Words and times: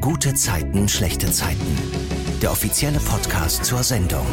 Gute 0.00 0.32
Zeiten, 0.32 0.88
schlechte 0.88 1.30
Zeiten. 1.30 1.76
Der 2.40 2.50
offizielle 2.50 2.98
Podcast 3.00 3.66
zur 3.66 3.82
Sendung. 3.82 4.24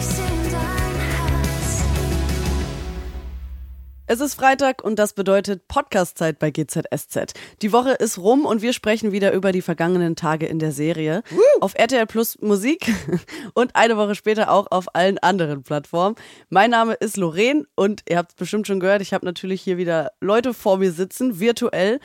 Es 4.09 4.21
ist 4.21 4.35
Freitag 4.35 4.81
und 4.85 4.97
das 4.97 5.11
bedeutet 5.11 5.67
Podcastzeit 5.67 6.39
bei 6.39 6.51
GZSZ. 6.51 7.33
Die 7.61 7.73
Woche 7.73 7.91
ist 7.91 8.17
rum 8.17 8.45
und 8.45 8.61
wir 8.61 8.71
sprechen 8.71 9.11
wieder 9.11 9.33
über 9.33 9.51
die 9.51 9.61
vergangenen 9.61 10.15
Tage 10.15 10.45
in 10.45 10.59
der 10.59 10.71
Serie. 10.71 11.23
Woo! 11.29 11.41
Auf 11.59 11.73
RTL 11.75 12.05
Plus 12.05 12.39
Musik 12.39 12.89
und 13.53 13.75
eine 13.75 13.97
Woche 13.97 14.15
später 14.15 14.49
auch 14.49 14.67
auf 14.71 14.95
allen 14.95 15.17
anderen 15.17 15.63
Plattformen. 15.63 16.15
Mein 16.49 16.69
Name 16.71 16.93
ist 16.93 17.17
Lorraine 17.17 17.65
und 17.75 18.03
ihr 18.07 18.17
habt 18.17 18.31
es 18.31 18.35
bestimmt 18.35 18.67
schon 18.67 18.79
gehört, 18.79 19.01
ich 19.01 19.13
habe 19.13 19.25
natürlich 19.25 19.61
hier 19.61 19.75
wieder 19.75 20.13
Leute 20.21 20.53
vor 20.53 20.77
mir 20.77 20.93
sitzen, 20.93 21.41
virtuell. 21.41 21.99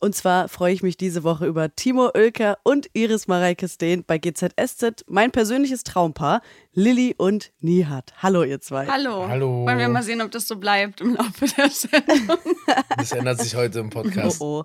Und 0.00 0.14
zwar 0.14 0.48
freue 0.48 0.72
ich 0.72 0.82
mich 0.84 0.96
diese 0.96 1.24
Woche 1.24 1.46
über 1.46 1.74
Timo 1.74 2.10
Oelker 2.14 2.58
und 2.62 2.88
Iris 2.92 3.26
Mareike 3.26 3.66
Steen 3.68 4.04
bei 4.06 4.18
GZSZ, 4.18 5.04
mein 5.08 5.32
persönliches 5.32 5.82
Traumpaar, 5.82 6.40
Lilly 6.72 7.16
und 7.18 7.50
Nihat. 7.60 8.12
Hallo, 8.22 8.44
ihr 8.44 8.60
zwei. 8.60 8.86
Hallo. 8.86 9.26
Hallo. 9.28 9.66
Wollen 9.66 9.78
wir 9.78 9.88
mal 9.88 10.04
sehen, 10.04 10.20
ob 10.22 10.30
das 10.30 10.46
so 10.46 10.56
bleibt 10.56 11.00
im 11.00 11.14
Laufe 11.16 11.46
der 11.56 11.68
Sendung. 11.70 12.38
Das 12.96 13.12
ändert 13.12 13.40
sich 13.40 13.54
heute 13.56 13.80
im 13.80 13.90
Podcast. 13.90 14.40
Oh, 14.40 14.60
oh. 14.60 14.64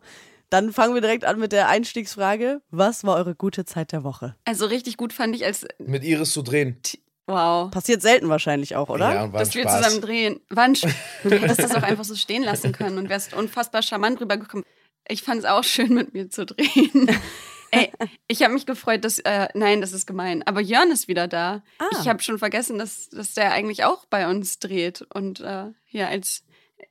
Dann 0.50 0.72
fangen 0.72 0.94
wir 0.94 1.02
direkt 1.02 1.26
an 1.26 1.40
mit 1.40 1.52
der 1.52 1.68
Einstiegsfrage. 1.68 2.62
Was 2.70 3.04
war 3.04 3.16
eure 3.16 3.34
gute 3.34 3.66
Zeit 3.66 3.92
der 3.92 4.04
Woche? 4.04 4.36
Also 4.46 4.68
richtig 4.68 4.98
gut 4.98 5.14
fand 5.14 5.36
ich, 5.36 5.46
als. 5.46 5.66
Mit 5.80 6.04
Iris 6.04 6.32
zu 6.32 6.44
drehen. 6.44 6.78
Wow. 7.26 7.72
Passiert 7.72 8.02
selten 8.02 8.30
wahrscheinlich 8.30 8.76
auch, 8.76 8.90
oder? 8.90 9.14
Ja, 9.14 9.24
und 9.24 9.34
Dass 9.34 9.56
wir 9.56 9.64
Spaß. 9.64 9.84
zusammen 9.84 10.02
drehen. 10.02 10.40
Sch- 10.52 10.90
du 11.24 11.30
hättest 11.32 11.64
das 11.64 11.74
auch 11.76 11.82
einfach 11.84 12.04
so 12.04 12.16
stehen 12.16 12.44
lassen 12.44 12.72
können 12.72 12.98
und 12.98 13.10
wärst 13.10 13.34
unfassbar 13.34 13.82
charmant 13.82 14.20
rübergekommen. 14.22 14.66
Ich 15.08 15.24
fand 15.24 15.40
es 15.40 15.46
auch 15.46 15.64
schön, 15.64 15.94
mit 15.94 16.14
mir 16.14 16.30
zu 16.30 16.46
drehen. 16.46 17.10
Ey, 17.72 17.92
ich 18.28 18.44
habe 18.44 18.54
mich 18.54 18.68
gefreut, 18.68 19.04
dass, 19.04 19.18
äh, 19.20 19.48
nein, 19.56 19.82
das 19.82 19.94
ist 19.94 20.06
gemein, 20.06 20.44
aber 20.44 20.62
Jörn 20.62 20.92
ist 20.92 21.08
wieder 21.08 21.28
da. 21.28 21.64
Ah. 21.80 21.86
Ich 22.00 22.08
habe 22.08 22.22
schon 22.22 22.38
vergessen, 22.38 22.78
dass, 22.78 23.10
dass 23.10 23.34
der 23.34 23.52
eigentlich 23.52 23.84
auch 23.84 24.06
bei 24.06 24.30
uns 24.30 24.60
dreht 24.60 25.02
und 25.14 25.40
äh, 25.40 25.66
hier 25.86 26.08
als 26.08 26.44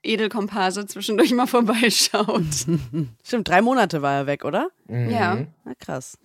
Edelkomparse 0.03 0.87
zwischendurch 0.87 1.33
mal 1.33 1.47
vorbeischaut. 1.47 2.43
Stimmt, 3.25 3.49
drei 3.49 3.63
Monate 3.63 4.03
war 4.03 4.13
er 4.15 4.27
weg, 4.27 4.45
oder? 4.45 4.71
Mhm. 4.89 5.11
Ja. 5.11 5.47
Na 5.65 5.75
krass. 5.79 6.19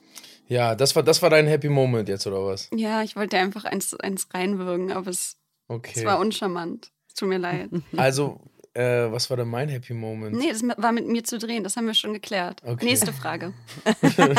Ja, 0.47 0.73
das 0.75 0.95
war, 0.95 1.03
das 1.03 1.21
war 1.21 1.29
dein 1.29 1.45
Happy 1.45 1.69
Moment 1.69 2.09
jetzt, 2.09 2.25
oder 2.25 2.43
was? 2.45 2.69
Ja, 2.73 3.03
ich 3.03 3.15
wollte 3.15 3.37
einfach 3.37 3.65
eins, 3.65 3.93
eins 3.99 4.27
reinwürgen, 4.33 4.91
aber 4.91 5.11
es, 5.11 5.37
Okay. 5.67 5.93
es 5.99 6.05
war 6.05 6.17
uncharmant. 6.19 6.91
Es 7.07 7.13
tut 7.15 7.29
mir 7.29 7.37
leid. 7.37 7.69
Also, 7.95 8.39
äh, 8.77 9.11
was 9.11 9.29
war 9.29 9.37
denn 9.37 9.47
mein 9.47 9.69
Happy 9.69 9.93
Moment? 9.93 10.35
Nee, 10.37 10.51
das 10.51 10.61
war 10.63 10.91
mit 10.91 11.07
mir 11.07 11.23
zu 11.23 11.39
drehen, 11.39 11.63
das 11.63 11.75
haben 11.75 11.87
wir 11.87 11.93
schon 11.93 12.13
geklärt. 12.13 12.61
Okay. 12.63 12.85
Nächste 12.85 13.11
Frage. 13.11 13.53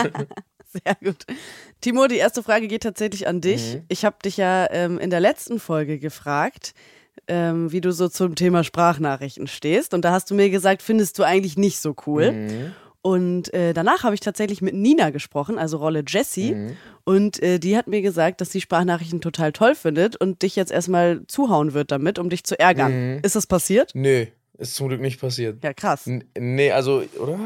Sehr 0.67 0.97
gut. 1.03 1.25
Timo, 1.81 2.07
die 2.07 2.17
erste 2.17 2.43
Frage 2.43 2.69
geht 2.69 2.83
tatsächlich 2.83 3.27
an 3.27 3.41
dich. 3.41 3.77
Mhm. 3.77 3.83
Ich 3.89 4.05
habe 4.05 4.17
dich 4.23 4.37
ja 4.37 4.71
ähm, 4.71 4.99
in 4.99 5.11
der 5.11 5.21
letzten 5.21 5.59
Folge 5.59 5.99
gefragt, 5.99 6.75
ähm, 7.27 7.73
wie 7.73 7.81
du 7.81 7.91
so 7.91 8.09
zum 8.09 8.35
Thema 8.35 8.63
Sprachnachrichten 8.65 9.47
stehst. 9.47 9.95
Und 9.95 10.05
da 10.05 10.13
hast 10.13 10.31
du 10.31 10.35
mir 10.35 10.51
gesagt, 10.51 10.83
findest 10.83 11.19
du 11.19 11.25
eigentlich 11.25 11.57
nicht 11.57 11.81
so 11.81 11.97
cool. 12.07 12.33
Mhm. 12.33 12.75
Und 13.01 13.53
äh, 13.55 13.73
danach 13.73 14.03
habe 14.03 14.15
ich 14.15 14.21
tatsächlich 14.21 14.61
mit 14.61 14.75
Nina 14.75 15.11
gesprochen, 15.11 15.59
also 15.59 15.77
Rolle 15.79 16.03
Jessie. 16.07 16.55
Mhm. 16.55 16.77
Und 17.05 17.43
äh, 17.43 17.59
die 17.59 17.77
hat 17.77 17.87
mir 17.87 18.03
gesagt, 18.03 18.41
dass 18.41 18.51
sie 18.51 18.61
Sprachnachrichten 18.61 19.21
total 19.21 19.53
toll 19.53 19.75
findet 19.75 20.17
und 20.17 20.43
dich 20.43 20.57
jetzt 20.57 20.73
erstmal 20.73 21.23
zuhauen 21.27 21.75
wird 21.75 21.91
damit, 21.91 22.19
um 22.19 22.29
dich 22.29 22.45
zu 22.45 22.59
ärgern. 22.59 23.15
Mhm. 23.15 23.21
Ist 23.23 23.37
das 23.37 23.47
passiert? 23.47 23.93
Nö, 23.95 24.27
ist 24.59 24.75
zum 24.75 24.89
Glück 24.89 25.01
nicht 25.01 25.21
passiert. 25.21 25.63
Ja, 25.63 25.73
krass. 25.73 26.07
N 26.07 26.25
nee, 26.37 26.73
also, 26.73 27.03
oder? 27.19 27.39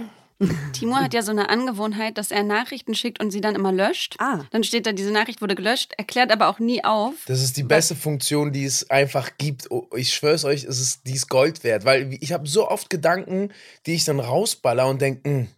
Timo 0.73 0.97
hat 0.97 1.15
ja 1.15 1.23
so 1.23 1.31
eine 1.31 1.49
Angewohnheit, 1.49 2.19
dass 2.19 2.31
er 2.31 2.43
Nachrichten 2.43 2.95
schickt 2.95 3.23
und 3.23 3.31
sie 3.31 3.41
dann 3.41 3.55
immer 3.55 3.73
löscht. 3.73 4.17
Ah. 4.19 4.41
Dann 4.51 4.65
steht 4.65 4.87
da, 4.87 4.93
diese 4.93 5.11
Nachricht 5.13 5.41
wurde 5.41 5.55
gelöscht, 5.55 5.93
erklärt 5.97 6.31
aber 6.33 6.49
auch 6.49 6.59
nie 6.59 6.85
auf. 6.85 7.15
Das 7.27 7.43
ist 7.43 7.57
die 7.57 7.63
beste 7.63 7.95
Funktion, 7.95 8.53
die 8.53 8.65
es 8.65 8.89
einfach 8.91 9.31
gibt. 9.39 9.71
Oh, 9.71 9.87
Ich 9.95 10.15
schwör's 10.15 10.45
euch, 10.45 10.65
es 10.65 10.81
ist, 10.81 11.07
die 11.07 11.15
ist 11.15 11.29
Gold 11.29 11.65
wert. 11.65 11.85
Weil 11.85 12.17
ich 12.21 12.33
habe 12.33 12.47
so 12.47 12.69
oft 12.69 12.91
Gedanken, 12.91 13.53
die 13.87 13.95
ich 13.95 14.05
dann 14.05 14.21
rausballer 14.21 14.87
und 14.89 15.01
denke, 15.01 15.49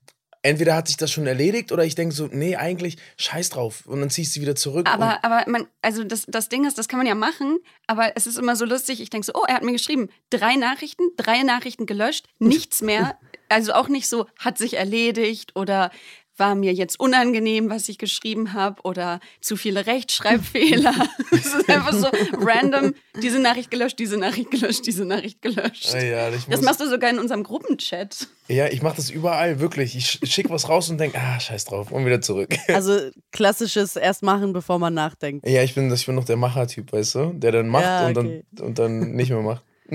entweder 0.45 0.77
hat 0.77 0.89
sich 0.89 0.97
das 0.97 1.11
schon 1.11 1.27
erledigt 1.27 1.73
oder 1.73 1.85
ich 1.85 1.95
denke 1.95 2.15
so, 2.15 2.29
nee, 2.31 2.55
eigentlich 2.55 2.99
scheiß 3.17 3.51
drauf. 3.51 3.87
Und 3.87 4.01
dann 4.01 4.11
zieh 4.11 4.23
ich 4.23 4.31
sie 4.31 4.41
wieder 4.41 4.55
zurück. 4.55 4.89
Aber, 4.89 5.25
aber 5.25 5.51
man, 5.51 5.67
also 5.83 6.05
das, 6.05 6.27
das 6.29 6.49
Ding 6.49 6.67
ist, 6.67 6.79
das 6.79 6.87
kann 6.87 6.99
man 6.99 7.07
ja 7.07 7.15
machen, 7.15 7.59
aber 7.87 8.13
es 8.15 8.27
ist 8.27 8.39
immer 8.39 8.55
so 8.55 8.65
lustig. 8.65 9.01
Ich 9.01 9.11
denke 9.11 9.25
so, 9.25 9.33
oh, 9.35 9.45
er 9.49 9.55
hat 9.55 9.63
mir 9.63 9.73
geschrieben, 9.73 10.11
drei 10.31 10.57
Nachrichten, 10.57 11.05
drei 11.17 11.43
Nachrichten 11.43 11.87
gelöscht, 11.87 12.29
nichts 12.39 12.83
mehr. 12.83 13.19
Also 13.55 13.73
auch 13.73 13.89
nicht 13.89 14.09
so, 14.09 14.27
hat 14.39 14.59
sich 14.59 14.75
erledigt 14.75 15.55
oder 15.55 15.91
war 16.37 16.57
mir 16.57 16.73
jetzt 16.73 16.99
unangenehm, 16.99 17.71
was 17.71 17.89
ich 17.89 17.97
geschrieben 17.97 18.55
habe 18.55 18.83
oder 18.83 19.21
zu 19.41 19.57
viele 19.57 19.87
Rechtschreibfehler. 19.87 20.93
es 21.31 21.47
ist 21.55 21.69
einfach 21.71 21.93
so 21.93 22.09
random, 22.33 22.93
diese 23.23 23.39
Nachricht 23.39 23.71
gelöscht, 23.71 24.01
diese 24.01 24.17
Nachricht 24.17 24.51
gelöscht, 24.51 24.85
diese 24.85 25.05
Nachricht 25.05 25.41
gelöscht. 25.43 25.95
Ja, 25.95 26.31
ich 26.31 26.45
Das 26.47 26.61
machst 26.63 26.81
du 26.81 26.89
sogar 26.89 27.11
in 27.11 27.21
unserem 27.21 27.45
Gruppenchat. 27.45 28.27
Ja, 28.49 28.67
ich 28.67 28.83
mache 28.83 28.97
das 28.97 29.11
überall, 29.11 29.61
wirklich. 29.61 29.95
Ich 29.97 30.07
sch- 30.07 30.27
schick 30.27 30.51
was 30.51 30.69
raus 30.69 30.91
und 30.91 30.99
denke, 30.99 31.19
ah, 31.21 31.39
scheiß 31.39 31.67
drauf, 31.67 31.93
und 31.93 32.05
wieder 32.05 32.21
zurück. 32.21 32.57
Also 32.69 33.11
klassisches 33.31 33.95
erst 33.95 34.25
machen, 34.25 34.53
bevor 34.53 34.81
man 34.81 34.93
nachdenkt. 34.93 35.49
Ja, 35.49 35.63
ich 35.63 35.77
bin, 35.77 35.93
ich 35.93 36.05
bin 36.05 36.17
noch 36.17 36.25
der 36.25 36.37
Macher-Typ, 36.37 36.93
weißt 36.93 37.15
du? 37.15 37.33
Der 37.35 37.53
dann 37.53 37.69
macht 37.69 37.85
Ja, 37.85 38.07
und, 38.09 38.19
okay. 38.19 38.45
dann, 38.51 38.67
und 38.67 38.79
dann 38.81 39.13
nicht 39.13 39.31
mehr 39.31 39.41
macht. 39.43 39.63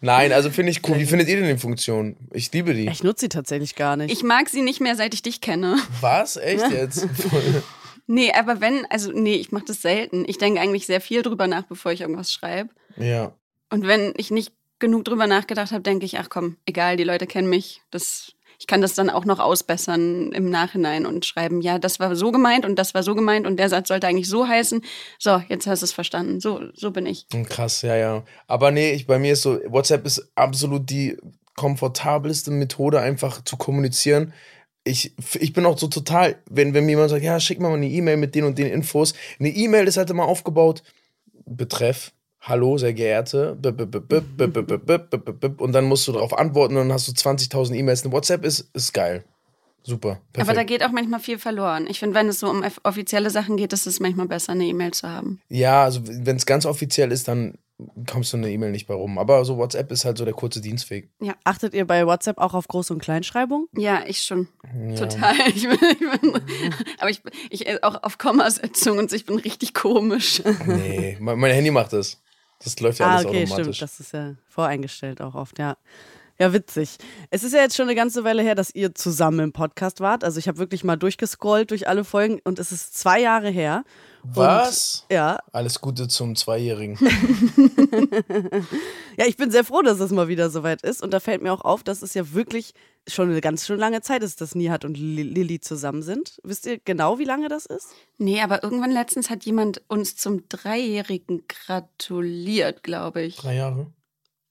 Nein, 0.00 0.32
also 0.32 0.50
finde 0.50 0.72
ich 0.72 0.86
cool. 0.88 0.98
Wie 0.98 1.06
findet 1.06 1.28
ihr 1.28 1.36
denn 1.36 1.54
die 1.54 1.60
Funktion? 1.60 2.16
Ich 2.32 2.52
liebe 2.52 2.74
die. 2.74 2.88
Ich 2.88 3.02
nutze 3.02 3.22
sie 3.22 3.28
tatsächlich 3.28 3.74
gar 3.76 3.96
nicht. 3.96 4.12
Ich 4.12 4.22
mag 4.22 4.48
sie 4.48 4.62
nicht 4.62 4.80
mehr, 4.80 4.96
seit 4.96 5.14
ich 5.14 5.22
dich 5.22 5.40
kenne. 5.40 5.76
Was? 6.00 6.36
Echt 6.36 6.70
jetzt? 6.70 7.06
Nee, 8.08 8.32
aber 8.32 8.60
wenn, 8.60 8.84
also 8.90 9.12
nee, 9.12 9.36
ich 9.36 9.52
mache 9.52 9.66
das 9.66 9.80
selten. 9.80 10.24
Ich 10.26 10.36
denke 10.36 10.60
eigentlich 10.60 10.86
sehr 10.86 11.00
viel 11.00 11.22
drüber 11.22 11.46
nach, 11.46 11.62
bevor 11.62 11.92
ich 11.92 12.00
irgendwas 12.00 12.32
schreibe. 12.32 12.70
ja. 12.96 13.32
Und 13.70 13.86
wenn 13.86 14.12
ich 14.16 14.30
nicht 14.32 14.52
genug 14.80 15.04
drüber 15.04 15.26
nachgedacht 15.28 15.70
habe, 15.70 15.82
denke 15.82 16.04
ich, 16.04 16.18
ach 16.18 16.28
komm, 16.28 16.56
egal, 16.66 16.96
die 16.98 17.04
Leute 17.04 17.26
kennen 17.28 17.48
mich. 17.48 17.80
Das, 17.90 18.32
ich 18.62 18.68
kann 18.68 18.80
das 18.80 18.94
dann 18.94 19.10
auch 19.10 19.24
noch 19.24 19.40
ausbessern 19.40 20.30
im 20.30 20.48
Nachhinein 20.48 21.04
und 21.04 21.26
schreiben, 21.26 21.62
ja, 21.62 21.80
das 21.80 21.98
war 21.98 22.14
so 22.14 22.30
gemeint 22.30 22.64
und 22.64 22.78
das 22.78 22.94
war 22.94 23.02
so 23.02 23.16
gemeint 23.16 23.44
und 23.44 23.56
der 23.56 23.68
Satz 23.68 23.88
sollte 23.88 24.06
eigentlich 24.06 24.28
so 24.28 24.46
heißen. 24.46 24.82
So, 25.18 25.42
jetzt 25.48 25.66
hast 25.66 25.82
du 25.82 25.86
es 25.86 25.92
verstanden. 25.92 26.38
So, 26.38 26.60
so 26.72 26.92
bin 26.92 27.04
ich. 27.06 27.26
Hm, 27.32 27.44
Krass, 27.44 27.82
ja, 27.82 27.96
ja. 27.96 28.22
Aber 28.46 28.70
nee, 28.70 28.92
ich, 28.92 29.08
bei 29.08 29.18
mir 29.18 29.32
ist 29.32 29.42
so, 29.42 29.58
WhatsApp 29.66 30.06
ist 30.06 30.30
absolut 30.36 30.88
die 30.90 31.18
komfortabelste 31.56 32.52
Methode, 32.52 33.00
einfach 33.00 33.42
zu 33.42 33.56
kommunizieren. 33.56 34.32
Ich, 34.84 35.12
ich 35.40 35.52
bin 35.52 35.66
auch 35.66 35.76
so 35.76 35.88
total, 35.88 36.36
wenn, 36.48 36.72
wenn 36.72 36.84
mir 36.84 36.92
jemand 36.92 37.10
sagt, 37.10 37.24
ja, 37.24 37.40
schick 37.40 37.58
mir 37.58 37.68
mal 37.68 37.74
eine 37.74 37.88
E-Mail 37.88 38.16
mit 38.16 38.36
den 38.36 38.44
und 38.44 38.58
den 38.58 38.68
Infos. 38.68 39.12
Eine 39.40 39.48
E-Mail 39.48 39.88
ist 39.88 39.96
halt 39.96 40.10
immer 40.10 40.26
aufgebaut, 40.26 40.84
Betreff, 41.46 42.12
Hallo, 42.42 42.76
sehr 42.76 42.92
geehrte. 42.92 43.56
Und 45.58 45.72
dann 45.72 45.84
musst 45.84 46.08
du 46.08 46.12
darauf 46.12 46.36
antworten 46.36 46.76
und 46.76 46.88
dann 46.88 46.92
hast 46.92 47.06
du 47.06 47.12
20.000 47.12 47.74
E-Mails. 47.74 48.10
WhatsApp 48.10 48.44
ist, 48.44 48.68
ist 48.74 48.92
geil. 48.92 49.24
Super. 49.84 50.20
Perfekt. 50.32 50.48
Aber 50.48 50.54
da 50.54 50.64
geht 50.64 50.84
auch 50.84 50.92
manchmal 50.92 51.20
viel 51.20 51.38
verloren. 51.38 51.86
Ich 51.88 51.98
finde, 51.98 52.14
wenn 52.16 52.28
es 52.28 52.40
so 52.40 52.48
um 52.48 52.64
offizielle 52.82 53.30
Sachen 53.30 53.56
geht, 53.56 53.72
ist 53.72 53.86
es 53.86 54.00
manchmal 54.00 54.26
besser, 54.26 54.52
eine 54.52 54.64
E-Mail 54.64 54.92
zu 54.92 55.08
haben. 55.08 55.40
Ja, 55.48 55.84
also 55.84 56.00
wenn 56.04 56.36
es 56.36 56.46
ganz 56.46 56.66
offiziell 56.66 57.10
ist, 57.12 57.28
dann 57.28 57.58
kommst 58.08 58.32
du 58.32 58.36
eine 58.36 58.50
E-Mail 58.50 58.70
nicht 58.70 58.86
bei 58.86 58.94
rum. 58.94 59.18
Aber 59.18 59.44
so 59.44 59.56
WhatsApp 59.56 59.90
ist 59.90 60.04
halt 60.04 60.18
so 60.18 60.24
der 60.24 60.34
kurze 60.34 60.60
Dienstweg. 60.60 61.10
Ja. 61.20 61.34
Achtet 61.44 61.74
ihr 61.74 61.84
bei 61.84 62.06
WhatsApp 62.06 62.38
auch 62.38 62.54
auf 62.54 62.68
Groß- 62.68 62.92
und 62.92 63.00
Kleinschreibung? 63.00 63.66
Ja, 63.76 64.02
ich 64.06 64.22
schon. 64.22 64.48
Ja. 64.88 64.96
Total. 64.96 65.34
Ich 65.54 65.68
bin, 65.68 65.78
ich 65.80 66.20
bin, 66.20 66.40
aber 66.98 67.10
ich, 67.10 67.22
ich 67.50 67.66
äh, 67.66 67.78
auch 67.82 68.02
auf 68.02 68.18
Kommasetzung 68.18 68.98
und 68.98 69.12
ich 69.12 69.26
bin 69.26 69.38
richtig 69.38 69.74
komisch. 69.74 70.42
Nee, 70.66 71.16
mein, 71.20 71.38
mein 71.38 71.52
Handy 71.52 71.70
macht 71.70 71.92
das. 71.92 72.22
Das 72.64 72.78
läuft 72.80 72.98
ja 72.98 73.06
alles 73.06 73.26
ah, 73.26 73.28
okay, 73.28 73.42
automatisch. 73.44 73.76
stimmt. 73.76 73.82
Das 73.82 74.00
ist 74.00 74.12
ja 74.12 74.34
voreingestellt 74.48 75.20
auch 75.20 75.34
oft, 75.34 75.58
ja. 75.58 75.76
Ja, 76.38 76.52
witzig. 76.52 76.96
Es 77.30 77.44
ist 77.44 77.52
ja 77.52 77.60
jetzt 77.60 77.76
schon 77.76 77.86
eine 77.86 77.94
ganze 77.94 78.24
Weile 78.24 78.42
her, 78.42 78.54
dass 78.54 78.74
ihr 78.74 78.94
zusammen 78.94 79.40
im 79.40 79.52
Podcast 79.52 80.00
wart. 80.00 80.24
Also 80.24 80.38
ich 80.38 80.48
habe 80.48 80.58
wirklich 80.58 80.82
mal 80.82 80.96
durchgescrollt 80.96 81.70
durch 81.70 81.86
alle 81.88 82.04
Folgen 82.04 82.40
und 82.44 82.58
es 82.58 82.72
ist 82.72 82.98
zwei 82.98 83.20
Jahre 83.20 83.48
her. 83.48 83.84
Was? 84.24 85.04
Und, 85.08 85.14
ja, 85.14 85.38
Alles 85.52 85.80
Gute 85.80 86.08
zum 86.08 86.36
Zweijährigen. 86.36 86.96
ja, 89.16 89.26
ich 89.26 89.36
bin 89.36 89.50
sehr 89.50 89.64
froh, 89.64 89.82
dass 89.82 90.00
es 90.00 90.10
mal 90.10 90.28
wieder 90.28 90.50
soweit 90.50 90.82
ist. 90.82 91.02
Und 91.02 91.12
da 91.12 91.20
fällt 91.20 91.42
mir 91.42 91.52
auch 91.52 91.62
auf, 91.62 91.82
dass 91.82 92.02
es 92.02 92.14
ja 92.14 92.32
wirklich 92.32 92.72
schon 93.08 93.30
eine 93.30 93.40
ganz 93.40 93.66
schön 93.66 93.78
lange 93.78 94.00
Zeit 94.00 94.22
ist, 94.22 94.40
dass 94.40 94.54
Nihat 94.54 94.84
und 94.84 94.96
Li- 94.96 95.22
Lilly 95.22 95.60
zusammen 95.60 96.02
sind. 96.02 96.38
Wisst 96.44 96.66
ihr 96.66 96.78
genau, 96.78 97.18
wie 97.18 97.24
lange 97.24 97.48
das 97.48 97.66
ist? 97.66 97.88
Nee, 98.18 98.40
aber 98.40 98.62
irgendwann 98.62 98.92
letztens 98.92 99.28
hat 99.28 99.44
jemand 99.44 99.82
uns 99.88 100.16
zum 100.16 100.48
Dreijährigen 100.48 101.44
gratuliert, 101.48 102.82
glaube 102.82 103.22
ich. 103.22 103.36
Drei 103.36 103.56
Jahre. 103.56 103.88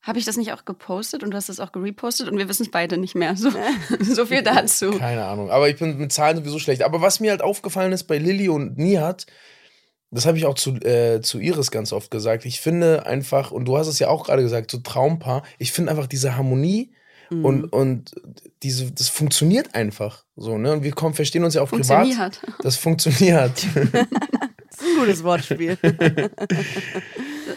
Habe 0.02 0.18
ich 0.18 0.26
das 0.26 0.36
nicht 0.36 0.52
auch 0.52 0.66
gepostet 0.66 1.22
und 1.24 1.32
du 1.32 1.38
hast 1.38 1.48
das 1.48 1.60
auch 1.60 1.72
gerepostet 1.72 2.28
und 2.28 2.38
wir 2.40 2.50
wissen 2.50 2.64
es 2.64 2.72
beide 2.72 2.98
nicht 2.98 3.14
mehr. 3.16 3.38
So, 3.38 3.52
so 4.02 4.26
viel 4.26 4.42
dazu. 4.42 4.92
Keine 4.92 5.26
Ahnung. 5.26 5.50
Aber 5.52 5.70
ich 5.70 5.78
bin 5.78 5.98
mit 5.98 6.12
Zahlen 6.12 6.38
sowieso 6.38 6.60
schlecht. 6.60 6.84
Aber 6.84 7.02
was 7.02 7.20
mir 7.20 7.32
halt 7.32 7.44
aufgefallen 7.44 7.94
ist 7.94 8.06
bei 8.06 8.18
Lilly 8.18 8.50
und 8.50 8.78
Nihat, 8.78 9.28
das 10.12 10.26
habe 10.26 10.38
ich 10.38 10.46
auch 10.46 10.56
zu, 10.56 10.76
äh, 10.76 11.22
zu 11.22 11.40
Iris 11.40 11.72
ganz 11.72 11.94
oft 11.94 12.12
gesagt. 12.12 12.46
Ich 12.46 12.62
finde 12.62 13.06
einfach, 13.06 13.52
und 13.52 13.66
du 13.66 13.78
hast 13.78 13.88
es 13.88 14.00
ja 14.00 14.10
auch 14.10 14.26
gerade 14.26 14.44
gesagt, 14.44 14.70
so 14.72 14.78
Traumpaar, 14.80 15.44
ich 15.58 15.72
finde 15.72 15.92
einfach 15.92 16.08
diese 16.08 16.36
Harmonie 16.36 16.92
Mhm. 17.32 17.46
Und, 17.46 17.64
und 17.74 18.12
diese, 18.62 18.92
das 18.92 19.08
funktioniert 19.08 19.74
einfach 19.74 20.26
so, 20.36 20.58
ne? 20.58 20.74
Und 20.74 20.84
wir 20.84 20.92
kommen, 20.92 21.16
verstehen 21.16 21.44
uns 21.44 21.56
ja 21.56 21.62
auch 21.62 21.70
privat. 21.70 22.08
Funktioniert. 22.08 22.42
Das 22.62 22.76
funktioniert. 22.76 23.66
Das 24.72 24.88
ist 24.88 24.94
ein 24.96 25.00
gutes 25.00 25.24
Wortspiel. 25.24 25.78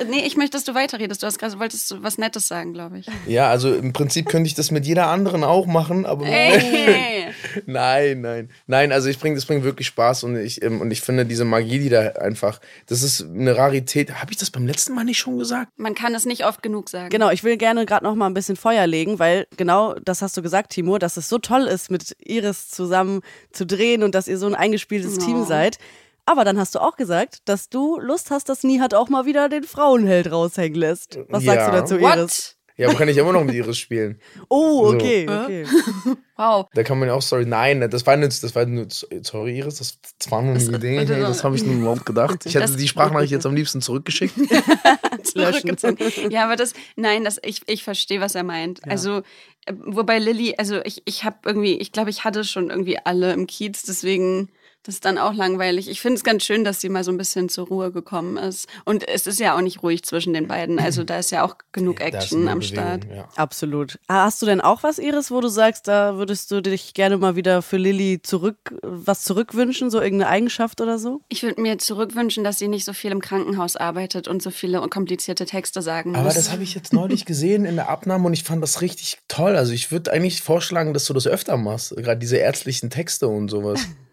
Nee, 0.08 0.24
ich 0.26 0.36
möchte, 0.36 0.56
dass 0.56 0.64
du 0.64 0.74
weiterredest. 0.74 1.22
Du 1.22 1.26
hast 1.26 1.38
gerade 1.38 1.58
wolltest 1.58 1.90
du 1.90 2.02
was 2.02 2.18
Nettes 2.18 2.48
sagen, 2.48 2.72
glaube 2.72 2.98
ich. 2.98 3.06
ja, 3.26 3.48
also 3.50 3.74
im 3.74 3.92
Prinzip 3.92 4.28
könnte 4.28 4.46
ich 4.48 4.54
das 4.54 4.70
mit 4.70 4.86
jeder 4.86 5.08
anderen 5.08 5.44
auch 5.44 5.66
machen, 5.66 6.06
aber 6.06 6.26
Ey. 6.26 7.26
nein, 7.66 8.20
nein. 8.20 8.50
Nein, 8.66 8.92
also 8.92 9.08
ich 9.08 9.18
bringe, 9.18 9.34
das 9.36 9.46
bringt 9.46 9.64
wirklich 9.64 9.86
Spaß 9.86 10.24
und 10.24 10.36
ich, 10.36 10.62
ähm, 10.62 10.80
und 10.80 10.90
ich 10.90 11.00
finde 11.00 11.26
diese 11.26 11.44
Magie, 11.44 11.78
die 11.78 11.88
da 11.88 12.00
einfach, 12.12 12.60
das 12.86 13.02
ist 13.02 13.22
eine 13.22 13.56
Rarität. 13.56 14.14
Habe 14.20 14.32
ich 14.32 14.36
das 14.38 14.50
beim 14.50 14.66
letzten 14.66 14.94
Mal 14.94 15.04
nicht 15.04 15.18
schon 15.18 15.38
gesagt? 15.38 15.72
Man 15.76 15.94
kann 15.94 16.14
es 16.14 16.24
nicht 16.24 16.44
oft 16.44 16.62
genug 16.62 16.88
sagen. 16.88 17.10
Genau, 17.10 17.30
ich 17.30 17.44
will 17.44 17.56
gerne 17.56 17.86
gerade 17.86 18.04
noch 18.04 18.14
mal 18.14 18.26
ein 18.26 18.34
bisschen 18.34 18.56
Feuer 18.56 18.86
legen, 18.86 19.18
weil 19.18 19.46
genau 19.56 19.94
das 20.04 20.22
hast 20.22 20.36
du 20.36 20.42
gesagt, 20.42 20.70
Timo, 20.72 20.98
dass 20.98 21.16
es 21.16 21.28
so 21.28 21.38
toll 21.38 21.62
ist, 21.62 21.90
mit 21.90 22.16
Iris 22.20 22.70
zusammen 22.70 23.20
zu 23.52 23.66
drehen 23.66 24.02
und 24.02 24.14
dass 24.14 24.28
ihr 24.28 24.38
so 24.38 24.46
ein 24.46 24.54
eingespieltes 24.54 25.18
Oh. 25.18 25.24
Team 25.24 25.44
seid. 25.44 25.78
Aber 26.26 26.44
dann 26.44 26.58
hast 26.58 26.74
du 26.74 26.78
auch 26.80 26.96
gesagt, 26.96 27.38
dass 27.46 27.68
du 27.68 27.98
Lust 28.00 28.30
hast, 28.30 28.48
dass 28.48 28.62
Nihat 28.64 28.94
auch 28.94 29.08
mal 29.08 29.26
wieder 29.26 29.48
den 29.48 29.64
Frauenheld 29.64 30.30
raushängen 30.32 30.78
lässt. 30.80 31.18
Was 31.28 31.44
sagst 31.44 31.66
Ja. 31.66 31.70
du 31.70 31.76
dazu, 31.76 31.94
Iris? 31.98 32.02
What? 32.02 32.56
Ja, 32.76 32.88
aber 32.88 32.98
kann 32.98 33.08
ich 33.08 33.16
immer 33.18 33.32
noch 33.32 33.44
mit 33.44 33.54
Iris 33.54 33.78
spielen. 33.78 34.18
Oh, 34.48 34.88
So. 34.88 34.94
okay, 34.96 35.26
Hä? 35.28 35.42
okay. 35.44 35.66
Wow. 36.36 36.66
Da 36.74 36.82
kann 36.82 36.98
man 36.98 37.06
ja 37.06 37.14
auch, 37.14 37.22
sorry, 37.22 37.46
nein, 37.46 37.88
das 37.88 38.04
war 38.06 38.16
nicht, 38.16 38.42
das 38.42 38.52
war 38.56 38.66
nur, 38.66 38.86
sorry 38.90 39.56
Iris, 39.58 39.76
das, 39.76 40.00
das 40.18 40.28
war 40.32 40.42
nur 40.42 40.54
eine 40.56 40.64
Idee, 40.64 40.98
hey, 40.98 41.06
das 41.20 41.44
habe 41.44 41.54
ich 41.54 41.62
nur 41.62 41.76
überhaupt 41.76 42.04
gedacht. 42.04 42.44
Ich 42.44 42.56
hätte 42.56 42.74
die 42.74 42.88
Sprachnachricht 42.88 43.30
jetzt 43.30 43.46
am 43.46 43.54
liebsten 43.54 43.80
zurückgeschickt. 43.80 44.34
zurückgezogen. 45.22 45.96
Ja, 46.30 46.44
aber 46.44 46.56
das, 46.56 46.72
nein, 46.96 47.22
das, 47.24 47.38
ich, 47.44 47.62
ich 47.66 47.84
verstehe, 47.84 48.20
was 48.20 48.34
er 48.34 48.42
meint. 48.42 48.80
Also, 48.88 49.18
äh, 49.66 49.74
wobei 49.84 50.18
Lilly, 50.18 50.54
also 50.58 50.80
ich, 50.84 51.02
ich 51.04 51.22
habe 51.24 51.36
irgendwie, 51.44 51.74
ich 51.78 51.92
glaube, 51.92 52.10
ich 52.10 52.24
hatte 52.24 52.42
schon 52.44 52.70
irgendwie 52.70 52.98
alle 52.98 53.32
im 53.32 53.46
Kiez, 53.46 53.82
deswegen 53.82 54.48
das 54.84 54.96
ist 54.96 55.04
dann 55.06 55.16
auch 55.16 55.32
langweilig. 55.32 55.88
Ich 55.88 56.02
finde 56.02 56.16
es 56.18 56.24
ganz 56.24 56.44
schön, 56.44 56.62
dass 56.62 56.80
sie 56.80 56.90
mal 56.90 57.04
so 57.04 57.10
ein 57.10 57.16
bisschen 57.16 57.48
zur 57.48 57.66
Ruhe 57.68 57.90
gekommen 57.90 58.36
ist. 58.36 58.68
Und 58.84 59.08
es 59.08 59.26
ist 59.26 59.40
ja 59.40 59.56
auch 59.56 59.62
nicht 59.62 59.82
ruhig 59.82 60.04
zwischen 60.04 60.34
den 60.34 60.46
beiden. 60.46 60.78
Also 60.78 61.04
da 61.04 61.18
ist 61.18 61.30
ja 61.30 61.42
auch 61.42 61.56
genug 61.72 62.00
Action 62.00 62.48
am 62.48 62.58
Bewegung, 62.58 62.84
Start. 62.84 63.06
Ja. 63.10 63.28
Absolut. 63.36 63.98
Ah, 64.08 64.24
Hast 64.24 64.42
du 64.42 64.46
denn 64.46 64.60
auch 64.60 64.82
was, 64.82 64.98
Iris, 64.98 65.30
wo 65.30 65.40
du 65.40 65.48
sagst, 65.48 65.88
da 65.88 66.16
würdest 66.18 66.50
du 66.50 66.60
dich 66.60 66.92
gerne 66.92 67.16
mal 67.16 67.34
wieder 67.34 67.62
für 67.62 67.78
Lilly 67.78 68.20
zurück, 68.22 68.74
was 68.82 69.22
zurückwünschen, 69.22 69.90
so 69.90 70.02
irgendeine 70.02 70.30
Eigenschaft 70.30 70.82
oder 70.82 70.98
so? 70.98 71.22
Ich 71.30 71.42
würde 71.42 71.62
mir 71.62 71.78
zurückwünschen, 71.78 72.44
dass 72.44 72.58
sie 72.58 72.68
nicht 72.68 72.84
so 72.84 72.92
viel 72.92 73.10
im 73.10 73.22
Krankenhaus 73.22 73.76
arbeitet 73.76 74.28
und 74.28 74.42
so 74.42 74.50
viele 74.50 74.80
komplizierte 74.88 75.46
Texte 75.46 75.80
sagen 75.80 76.10
muss. 76.10 76.20
Aber 76.20 76.32
das 76.34 76.52
habe 76.52 76.62
ich 76.62 76.74
jetzt 76.74 76.92
neulich 76.92 77.24
gesehen 77.24 77.64
in 77.64 77.76
der 77.76 77.88
Abnahme 77.88 78.26
und 78.26 78.34
ich 78.34 78.44
fand 78.44 78.62
das 78.62 78.82
richtig 78.82 79.18
toll. 79.28 79.56
Also 79.56 79.72
ich 79.72 79.90
würde 79.90 80.12
eigentlich 80.12 80.42
vorschlagen, 80.42 80.92
dass 80.92 81.06
du 81.06 81.14
das 81.14 81.26
öfter 81.26 81.56
machst. 81.56 81.96
Gerade 81.96 82.18
diese 82.18 82.36
ärztlichen 82.36 82.90
Texte 82.90 83.28
und 83.28 83.48
sowas. 83.48 83.80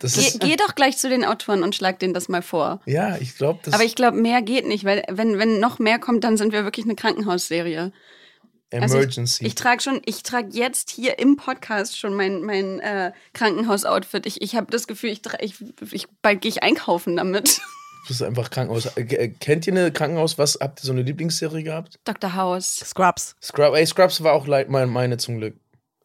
Das 0.00 0.14
Geh, 0.14 0.20
ist, 0.20 0.40
geh 0.40 0.56
doch 0.56 0.74
gleich 0.74 0.96
zu 0.98 1.08
den 1.08 1.24
Autoren 1.24 1.62
und 1.62 1.74
schlag 1.74 1.98
denen 1.98 2.14
das 2.14 2.28
mal 2.28 2.42
vor. 2.42 2.80
ja, 2.86 3.16
ich 3.18 3.36
glaube, 3.36 3.60
das 3.62 3.74
Aber 3.74 3.84
ich 3.84 3.94
glaube, 3.94 4.16
mehr 4.16 4.42
geht 4.42 4.66
nicht, 4.66 4.84
weil 4.84 5.04
wenn, 5.08 5.38
wenn 5.38 5.60
noch 5.60 5.78
mehr 5.78 5.98
kommt, 5.98 6.24
dann 6.24 6.36
sind 6.36 6.52
wir 6.52 6.64
wirklich 6.64 6.86
eine 6.86 6.96
Krankenhausserie. 6.96 7.92
Also 8.72 8.96
Emergency. 8.96 9.42
Ich, 9.42 9.48
ich 9.48 9.54
trage 9.56 9.82
schon, 9.82 10.00
ich 10.04 10.22
trage 10.22 10.48
jetzt 10.52 10.90
hier 10.90 11.18
im 11.18 11.36
Podcast 11.36 11.98
schon 11.98 12.14
mein, 12.14 12.42
mein 12.42 12.80
äh, 12.80 13.12
Krankenhausoutfit. 13.34 14.26
Ich, 14.26 14.40
ich 14.42 14.54
habe 14.54 14.70
das 14.70 14.86
Gefühl, 14.86 15.10
ich, 15.10 15.22
ich, 15.40 15.54
ich 15.92 16.06
bald 16.22 16.40
gehe 16.40 16.50
ich 16.50 16.62
einkaufen 16.62 17.16
damit. 17.16 17.60
das 18.08 18.20
ist 18.20 18.22
einfach 18.22 18.48
Krankenhaus. 18.50 18.86
Äh, 18.96 19.02
äh, 19.02 19.28
Kennt 19.28 19.66
ihr 19.66 19.72
eine 19.72 19.92
Krankenhaus? 19.92 20.38
Was 20.38 20.58
habt 20.60 20.82
ihr 20.82 20.86
so 20.86 20.92
eine 20.92 21.02
Lieblingsserie 21.02 21.64
gehabt? 21.64 21.98
Dr. 22.04 22.34
House. 22.34 22.76
Scrubs. 22.76 23.34
Scrub, 23.42 23.74
ey, 23.74 23.84
Scrubs 23.84 24.22
war 24.22 24.32
auch 24.32 24.46
leid, 24.46 24.70
meine, 24.70 24.86
meine 24.86 25.16
zum 25.18 25.38
Glück. 25.38 25.56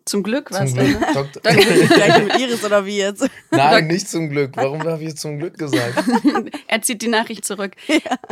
Zum 0.06 0.22
Glück 0.22 0.50
Zum 0.54 0.66
was. 0.66 0.74
Glück. 0.76 1.00
ne? 1.00 1.08
Doktor- 1.16 1.42
Gleich 1.42 2.24
mit 2.24 2.40
Iris 2.40 2.64
oder 2.64 2.86
wie 2.86 2.98
jetzt? 2.98 3.28
Nein, 3.50 3.88
nicht 3.88 4.08
zum 4.08 4.30
Glück. 4.30 4.52
Warum 4.56 4.84
habe 4.88 5.02
ich 5.02 5.10
jetzt 5.10 5.22
zum 5.22 5.40
Glück 5.40 5.58
gesagt? 5.58 6.04
er 6.68 6.82
zieht 6.84 7.02
die 7.02 7.08
Nachricht 7.08 7.44
zurück. 7.44 7.72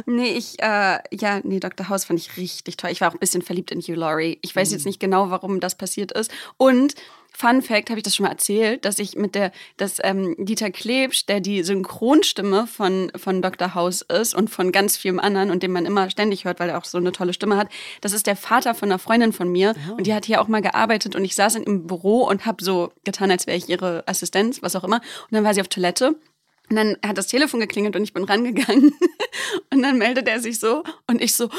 Nee, 0.05 0.33
ich, 0.33 0.59
äh, 0.61 0.99
ja, 1.11 1.41
nee, 1.43 1.59
Dr. 1.59 1.89
House 1.89 2.05
fand 2.05 2.19
ich 2.19 2.37
richtig 2.37 2.77
toll. 2.77 2.91
Ich 2.91 3.01
war 3.01 3.09
auch 3.09 3.13
ein 3.15 3.19
bisschen 3.19 3.41
verliebt 3.41 3.71
in 3.71 3.79
Hugh 3.81 3.95
Laurie. 3.95 4.37
Ich 4.43 4.55
weiß 4.55 4.71
jetzt 4.71 4.85
nicht 4.85 4.99
genau, 4.99 5.31
warum 5.31 5.59
das 5.59 5.73
passiert 5.75 6.11
ist. 6.11 6.29
Und 6.57 6.93
Fun 7.35 7.62
Fact, 7.62 7.89
habe 7.89 8.00
ich 8.00 8.03
das 8.03 8.15
schon 8.15 8.25
mal 8.25 8.31
erzählt, 8.31 8.85
dass 8.85 9.00
ich 9.00 9.15
mit 9.15 9.35
der, 9.35 9.51
dass 9.77 9.97
ähm, 10.03 10.35
Dieter 10.38 10.71
Klebsch, 10.71 11.25
der 11.25 11.41
die 11.41 11.63
Synchronstimme 11.63 12.68
von, 12.68 13.12
von 13.15 13.41
Dr. 13.41 13.75
House 13.75 14.03
ist 14.03 14.33
und 14.35 14.50
von 14.50 14.71
ganz 14.71 14.95
vielen 14.95 15.19
anderen 15.19 15.51
und 15.51 15.63
den 15.63 15.71
man 15.71 15.85
immer 15.85 16.09
ständig 16.09 16.45
hört, 16.45 16.59
weil 16.59 16.69
er 16.69 16.77
auch 16.77 16.85
so 16.85 16.97
eine 16.97 17.12
tolle 17.12 17.33
Stimme 17.33 17.57
hat, 17.57 17.68
das 18.01 18.13
ist 18.13 18.27
der 18.27 18.35
Vater 18.35 18.75
von 18.75 18.89
einer 18.89 19.00
Freundin 19.00 19.33
von 19.33 19.51
mir 19.51 19.74
und 19.97 20.07
die 20.07 20.13
hat 20.13 20.25
hier 20.25 20.41
auch 20.41 20.47
mal 20.47 20.62
gearbeitet 20.62 21.15
und 21.15 21.25
ich 21.25 21.35
saß 21.35 21.56
in 21.56 21.74
im 21.74 21.88
Büro 21.88 22.24
und 22.24 22.45
habe 22.45 22.63
so 22.63 22.91
getan, 23.03 23.31
als 23.31 23.47
wäre 23.47 23.57
ich 23.57 23.69
ihre 23.69 24.07
Assistenz, 24.07 24.62
was 24.62 24.75
auch 24.75 24.83
immer. 24.83 24.97
Und 24.97 25.31
dann 25.31 25.44
war 25.44 25.53
sie 25.53 25.62
auf 25.62 25.68
Toilette 25.68 26.15
und 26.69 26.75
dann 26.75 26.97
hat 27.06 27.18
das 27.18 27.27
Telefon 27.27 27.59
geklingelt 27.59 27.95
und 27.95 28.03
ich 28.03 28.13
bin 28.13 28.24
rangegangen. 28.24 28.94
Und 29.71 29.81
dann 29.81 29.97
meldet 29.97 30.27
er 30.27 30.39
sich 30.39 30.59
so 30.59 30.83
und 31.07 31.21
ich 31.21 31.33
so, 31.33 31.50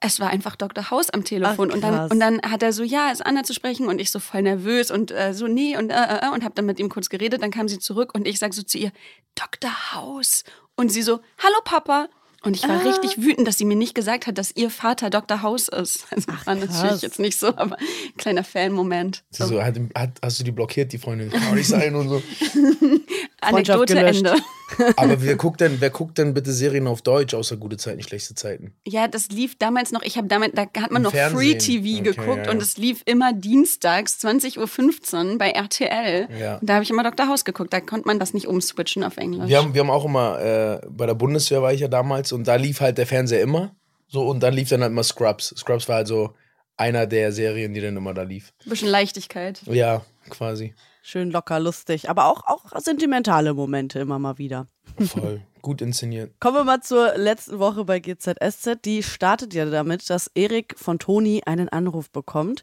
es 0.00 0.20
war 0.20 0.30
einfach 0.30 0.56
Dr. 0.56 0.90
House 0.90 1.10
am 1.10 1.24
Telefon. 1.24 1.70
Ach, 1.70 1.74
und, 1.74 1.80
dann, 1.82 1.94
krass. 1.94 2.10
und 2.10 2.20
dann 2.20 2.40
hat 2.42 2.62
er 2.62 2.72
so, 2.72 2.82
ja, 2.84 3.10
ist 3.10 3.24
Anna 3.24 3.42
zu 3.42 3.52
sprechen. 3.54 3.88
Und 3.88 4.00
ich 4.00 4.10
so 4.10 4.20
voll 4.20 4.42
nervös 4.42 4.90
und 4.90 5.10
äh, 5.10 5.34
so, 5.34 5.46
nee, 5.48 5.76
und, 5.76 5.90
äh, 5.90 5.94
äh, 5.94 6.28
und 6.32 6.44
habe 6.44 6.54
dann 6.54 6.66
mit 6.66 6.78
ihm 6.78 6.88
kurz 6.88 7.08
geredet. 7.08 7.42
Dann 7.42 7.50
kam 7.50 7.68
sie 7.68 7.78
zurück 7.78 8.14
und 8.14 8.26
ich 8.26 8.38
sag 8.38 8.54
so 8.54 8.62
zu 8.62 8.78
ihr, 8.78 8.92
Dr. 9.34 9.92
House. 9.94 10.44
Und 10.76 10.90
sie 10.90 11.02
so, 11.02 11.20
hallo 11.38 11.56
Papa. 11.64 12.08
Und 12.44 12.56
ich 12.56 12.64
war 12.64 12.80
Ah. 12.80 12.88
richtig 12.88 13.22
wütend, 13.22 13.46
dass 13.46 13.56
sie 13.58 13.64
mir 13.64 13.76
nicht 13.76 13.94
gesagt 13.94 14.26
hat, 14.26 14.36
dass 14.36 14.50
ihr 14.56 14.68
Vater 14.68 15.10
Dr. 15.10 15.42
House 15.42 15.68
ist. 15.68 16.06
Also 16.10 16.26
war 16.28 16.36
krass. 16.38 16.56
natürlich 16.56 17.02
jetzt 17.02 17.20
nicht 17.20 17.38
so, 17.38 17.48
aber 17.56 17.76
kleiner 18.16 18.42
Fan-Moment. 18.42 19.22
Sie 19.30 19.44
so, 19.46 19.62
hat, 19.62 19.76
hat, 19.96 20.18
hast 20.22 20.40
du 20.40 20.44
die 20.44 20.50
blockiert, 20.50 20.92
die 20.92 20.98
Freundin? 20.98 21.30
Kann 21.30 21.46
auch 21.46 21.54
nicht 21.54 21.68
sein 21.68 21.94
und 21.94 22.08
so. 22.08 22.22
Freundschaft 23.42 23.78
Anekdote 23.78 23.94
gelöscht. 23.94 24.24
Ende. 24.24 24.94
Aber 24.96 25.22
wer 25.22 25.36
guckt 25.36 25.60
denn, 25.60 25.80
wer 25.80 25.90
guckt 25.90 26.18
denn 26.18 26.32
bitte 26.32 26.52
Serien 26.52 26.86
auf 26.86 27.02
Deutsch, 27.02 27.34
außer 27.34 27.56
gute 27.56 27.76
Zeiten, 27.76 28.02
schlechte 28.02 28.34
Zeiten? 28.34 28.72
Ja, 28.86 29.08
das 29.08 29.28
lief 29.28 29.58
damals 29.58 29.92
noch, 29.92 30.02
ich 30.02 30.16
habe 30.16 30.28
damals, 30.28 30.52
da 30.54 30.62
hat 30.62 30.90
man 30.90 30.96
Im 30.96 31.02
noch 31.02 31.12
Fernsehen. 31.12 31.38
Free 31.38 31.58
TV 31.58 32.00
Okay, 32.00 32.02
geguckt 32.02 32.38
ja, 32.38 32.44
ja. 32.44 32.50
und 32.50 32.62
es 32.62 32.78
lief 32.78 33.02
immer 33.04 33.32
dienstags 33.32 34.18
20.15 34.24 35.32
Uhr 35.32 35.38
bei 35.38 35.50
RTL. 35.50 36.28
Ja. 36.38 36.56
Und 36.58 36.66
da 36.68 36.74
habe 36.74 36.84
ich 36.84 36.90
immer 36.90 37.02
Dr. 37.02 37.28
House 37.28 37.44
geguckt, 37.44 37.72
da 37.72 37.80
konnte 37.80 38.06
man 38.06 38.18
das 38.18 38.32
nicht 38.32 38.46
umswitchen 38.46 39.04
auf 39.04 39.16
Englisch. 39.16 39.48
Wir 39.48 39.58
haben, 39.58 39.74
wir 39.74 39.80
haben 39.80 39.90
auch 39.90 40.04
immer, 40.04 40.40
äh, 40.40 40.86
bei 40.88 41.06
der 41.06 41.14
Bundeswehr 41.14 41.60
war 41.62 41.72
ich 41.72 41.80
ja 41.80 41.88
damals 41.88 42.32
und 42.32 42.46
da 42.48 42.56
lief 42.56 42.80
halt 42.80 42.98
der 42.98 43.06
Fernseher 43.06 43.42
immer. 43.42 43.74
So, 44.08 44.26
und 44.28 44.42
dann 44.42 44.54
lief 44.54 44.68
dann 44.68 44.82
halt 44.82 44.92
immer 44.92 45.02
Scrubs. 45.02 45.54
Scrubs 45.56 45.88
war 45.88 45.96
halt 45.96 46.06
so 46.06 46.34
einer 46.76 47.06
der 47.06 47.32
Serien, 47.32 47.74
die 47.74 47.80
dann 47.80 47.96
immer 47.96 48.14
da 48.14 48.22
lief. 48.22 48.52
Ein 48.64 48.70
bisschen 48.70 48.88
Leichtigkeit. 48.88 49.60
Ja, 49.66 50.02
quasi. 50.30 50.74
Schön 51.04 51.32
locker, 51.32 51.58
lustig, 51.58 52.08
aber 52.08 52.26
auch, 52.26 52.46
auch 52.46 52.78
sentimentale 52.78 53.54
Momente 53.54 53.98
immer 53.98 54.20
mal 54.20 54.38
wieder. 54.38 54.68
Voll. 54.98 55.42
Gut 55.60 55.82
inszeniert. 55.82 56.32
Kommen 56.40 56.56
wir 56.56 56.64
mal 56.64 56.80
zur 56.80 57.16
letzten 57.16 57.58
Woche 57.58 57.84
bei 57.84 57.98
GZSZ. 57.98 58.78
Die 58.84 59.02
startet 59.02 59.52
ja 59.52 59.64
damit, 59.64 60.08
dass 60.10 60.30
Erik 60.34 60.74
von 60.78 60.98
Toni 60.98 61.42
einen 61.44 61.68
Anruf 61.68 62.10
bekommt 62.10 62.62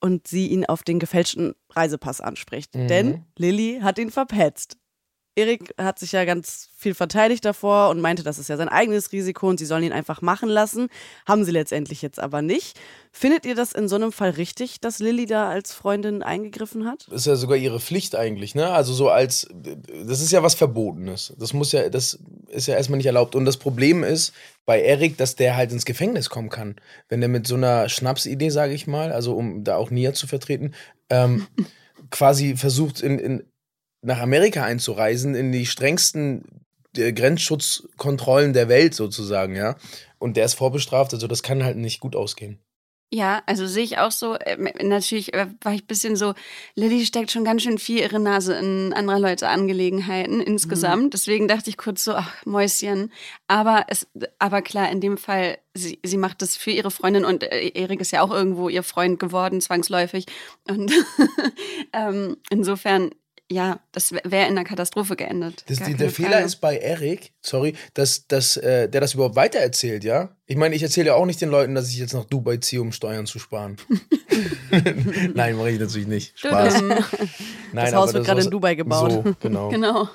und 0.00 0.26
sie 0.26 0.46
ihn 0.46 0.64
auf 0.64 0.82
den 0.82 0.98
gefälschten 0.98 1.54
Reisepass 1.70 2.20
anspricht. 2.20 2.74
Mhm. 2.74 2.88
Denn 2.88 3.24
Lilly 3.36 3.80
hat 3.82 3.98
ihn 3.98 4.10
verpetzt. 4.10 4.78
Erik 5.38 5.72
hat 5.78 5.98
sich 6.00 6.12
ja 6.12 6.24
ganz 6.24 6.68
viel 6.76 6.94
verteidigt 6.94 7.44
davor 7.44 7.90
und 7.90 8.00
meinte, 8.00 8.24
das 8.24 8.38
ist 8.38 8.48
ja 8.48 8.56
sein 8.56 8.68
eigenes 8.68 9.12
Risiko 9.12 9.48
und 9.48 9.58
sie 9.58 9.66
sollen 9.66 9.84
ihn 9.84 9.92
einfach 9.92 10.20
machen 10.20 10.48
lassen. 10.48 10.88
Haben 11.26 11.44
sie 11.44 11.52
letztendlich 11.52 12.02
jetzt 12.02 12.18
aber 12.18 12.42
nicht. 12.42 12.78
Findet 13.12 13.46
ihr 13.46 13.54
das 13.54 13.72
in 13.72 13.88
so 13.88 13.96
einem 13.96 14.10
Fall 14.10 14.30
richtig, 14.30 14.80
dass 14.80 14.98
Lilly 14.98 15.26
da 15.26 15.48
als 15.48 15.72
Freundin 15.72 16.22
eingegriffen 16.22 16.86
hat? 16.86 17.06
Ist 17.08 17.26
ja 17.26 17.36
sogar 17.36 17.56
ihre 17.56 17.78
Pflicht 17.78 18.16
eigentlich, 18.16 18.54
ne? 18.54 18.70
Also 18.70 18.92
so 18.92 19.08
als, 19.08 19.48
das 20.06 20.20
ist 20.20 20.32
ja 20.32 20.42
was 20.42 20.54
Verbotenes. 20.54 21.34
Das 21.38 21.52
muss 21.52 21.72
ja, 21.72 21.88
das 21.88 22.18
ist 22.48 22.66
ja 22.66 22.74
erstmal 22.74 22.96
nicht 22.96 23.06
erlaubt. 23.06 23.36
Und 23.36 23.44
das 23.44 23.56
Problem 23.56 24.02
ist 24.02 24.32
bei 24.66 24.82
Erik, 24.82 25.16
dass 25.16 25.36
der 25.36 25.56
halt 25.56 25.70
ins 25.70 25.84
Gefängnis 25.84 26.30
kommen 26.30 26.48
kann. 26.48 26.76
Wenn 27.08 27.20
der 27.20 27.28
mit 27.28 27.46
so 27.46 27.54
einer 27.54 27.88
Schnapsidee, 27.88 28.50
sage 28.50 28.74
ich 28.74 28.88
mal, 28.88 29.12
also 29.12 29.34
um 29.34 29.62
da 29.62 29.76
auch 29.76 29.90
Nia 29.90 30.12
zu 30.12 30.26
vertreten, 30.26 30.74
ähm, 31.10 31.46
quasi 32.10 32.56
versucht 32.56 33.00
in, 33.00 33.18
in, 33.18 33.44
nach 34.02 34.20
Amerika 34.20 34.64
einzureisen, 34.64 35.34
in 35.34 35.52
die 35.52 35.66
strengsten 35.66 36.64
äh, 36.96 37.12
Grenzschutzkontrollen 37.12 38.52
der 38.52 38.68
Welt 38.68 38.94
sozusagen, 38.94 39.54
ja. 39.54 39.76
Und 40.18 40.36
der 40.36 40.44
ist 40.44 40.54
vorbestraft, 40.54 41.14
also 41.14 41.26
das 41.26 41.42
kann 41.42 41.64
halt 41.64 41.76
nicht 41.76 42.00
gut 42.00 42.16
ausgehen. 42.16 42.58
Ja, 43.10 43.42
also 43.46 43.66
sehe 43.66 43.84
ich 43.84 43.96
auch 43.98 44.10
so. 44.10 44.36
Ähm, 44.44 44.68
Natürlich 44.82 45.32
äh, 45.32 45.46
war 45.62 45.72
ich 45.72 45.84
ein 45.84 45.86
bisschen 45.86 46.14
so, 46.14 46.34
Lilly 46.74 47.06
steckt 47.06 47.30
schon 47.30 47.44
ganz 47.44 47.62
schön 47.62 47.78
viel 47.78 48.00
ihre 48.00 48.20
Nase 48.20 48.54
in 48.54 48.92
anderer 48.92 49.18
Leute 49.18 49.48
Angelegenheiten 49.48 50.42
insgesamt. 50.42 51.14
Deswegen 51.14 51.48
dachte 51.48 51.70
ich 51.70 51.78
kurz 51.78 52.04
so, 52.04 52.12
ach, 52.12 52.44
Mäuschen. 52.44 53.10
Aber 53.46 53.86
es, 53.88 54.06
aber 54.38 54.60
klar, 54.60 54.90
in 54.90 55.00
dem 55.00 55.16
Fall, 55.16 55.56
sie, 55.72 55.98
sie 56.04 56.18
macht 56.18 56.42
das 56.42 56.58
für 56.58 56.70
ihre 56.70 56.90
Freundin 56.90 57.24
und 57.24 57.44
äh, 57.44 57.68
Erik 57.68 58.02
ist 58.02 58.10
ja 58.10 58.20
auch 58.20 58.30
irgendwo 58.30 58.68
ihr 58.68 58.82
Freund 58.82 59.18
geworden, 59.18 59.62
zwangsläufig. 59.62 60.26
Und 60.68 60.92
ähm, 61.94 62.36
insofern, 62.50 63.12
ja, 63.50 63.80
das 63.92 64.12
wäre 64.12 64.46
in 64.46 64.58
einer 64.58 64.64
Katastrophe 64.64 65.16
geendet. 65.16 65.64
Das, 65.68 65.80
die, 65.80 65.94
der 65.94 66.10
Fehler 66.10 66.40
ist 66.42 66.56
bei 66.56 66.76
Eric, 66.76 67.32
sorry, 67.40 67.74
dass, 67.94 68.26
dass 68.26 68.56
äh, 68.56 68.88
der 68.88 69.00
das 69.00 69.14
überhaupt 69.14 69.36
weitererzählt, 69.36 70.04
ja? 70.04 70.30
Ich 70.50 70.56
meine, 70.56 70.74
ich 70.74 70.82
erzähle 70.82 71.08
ja 71.08 71.14
auch 71.14 71.26
nicht 71.26 71.42
den 71.42 71.50
Leuten, 71.50 71.74
dass 71.74 71.90
ich 71.90 71.98
jetzt 71.98 72.14
nach 72.14 72.24
Dubai 72.24 72.56
ziehe, 72.56 72.80
um 72.80 72.90
Steuern 72.90 73.26
zu 73.26 73.38
sparen. 73.38 73.76
Nein, 75.34 75.56
mache 75.56 75.70
ich 75.72 75.78
natürlich 75.78 76.08
nicht. 76.08 76.38
Spaß. 76.38 76.80
Nein, 76.82 77.04
Das 77.74 77.94
Haus 77.94 78.08
aber 78.08 78.14
wird 78.14 78.26
gerade 78.26 78.40
in 78.42 78.50
Dubai 78.50 78.74
gebaut. 78.74 79.12
So, 79.12 79.34
genau. 79.40 79.68
Genau. 79.78 80.08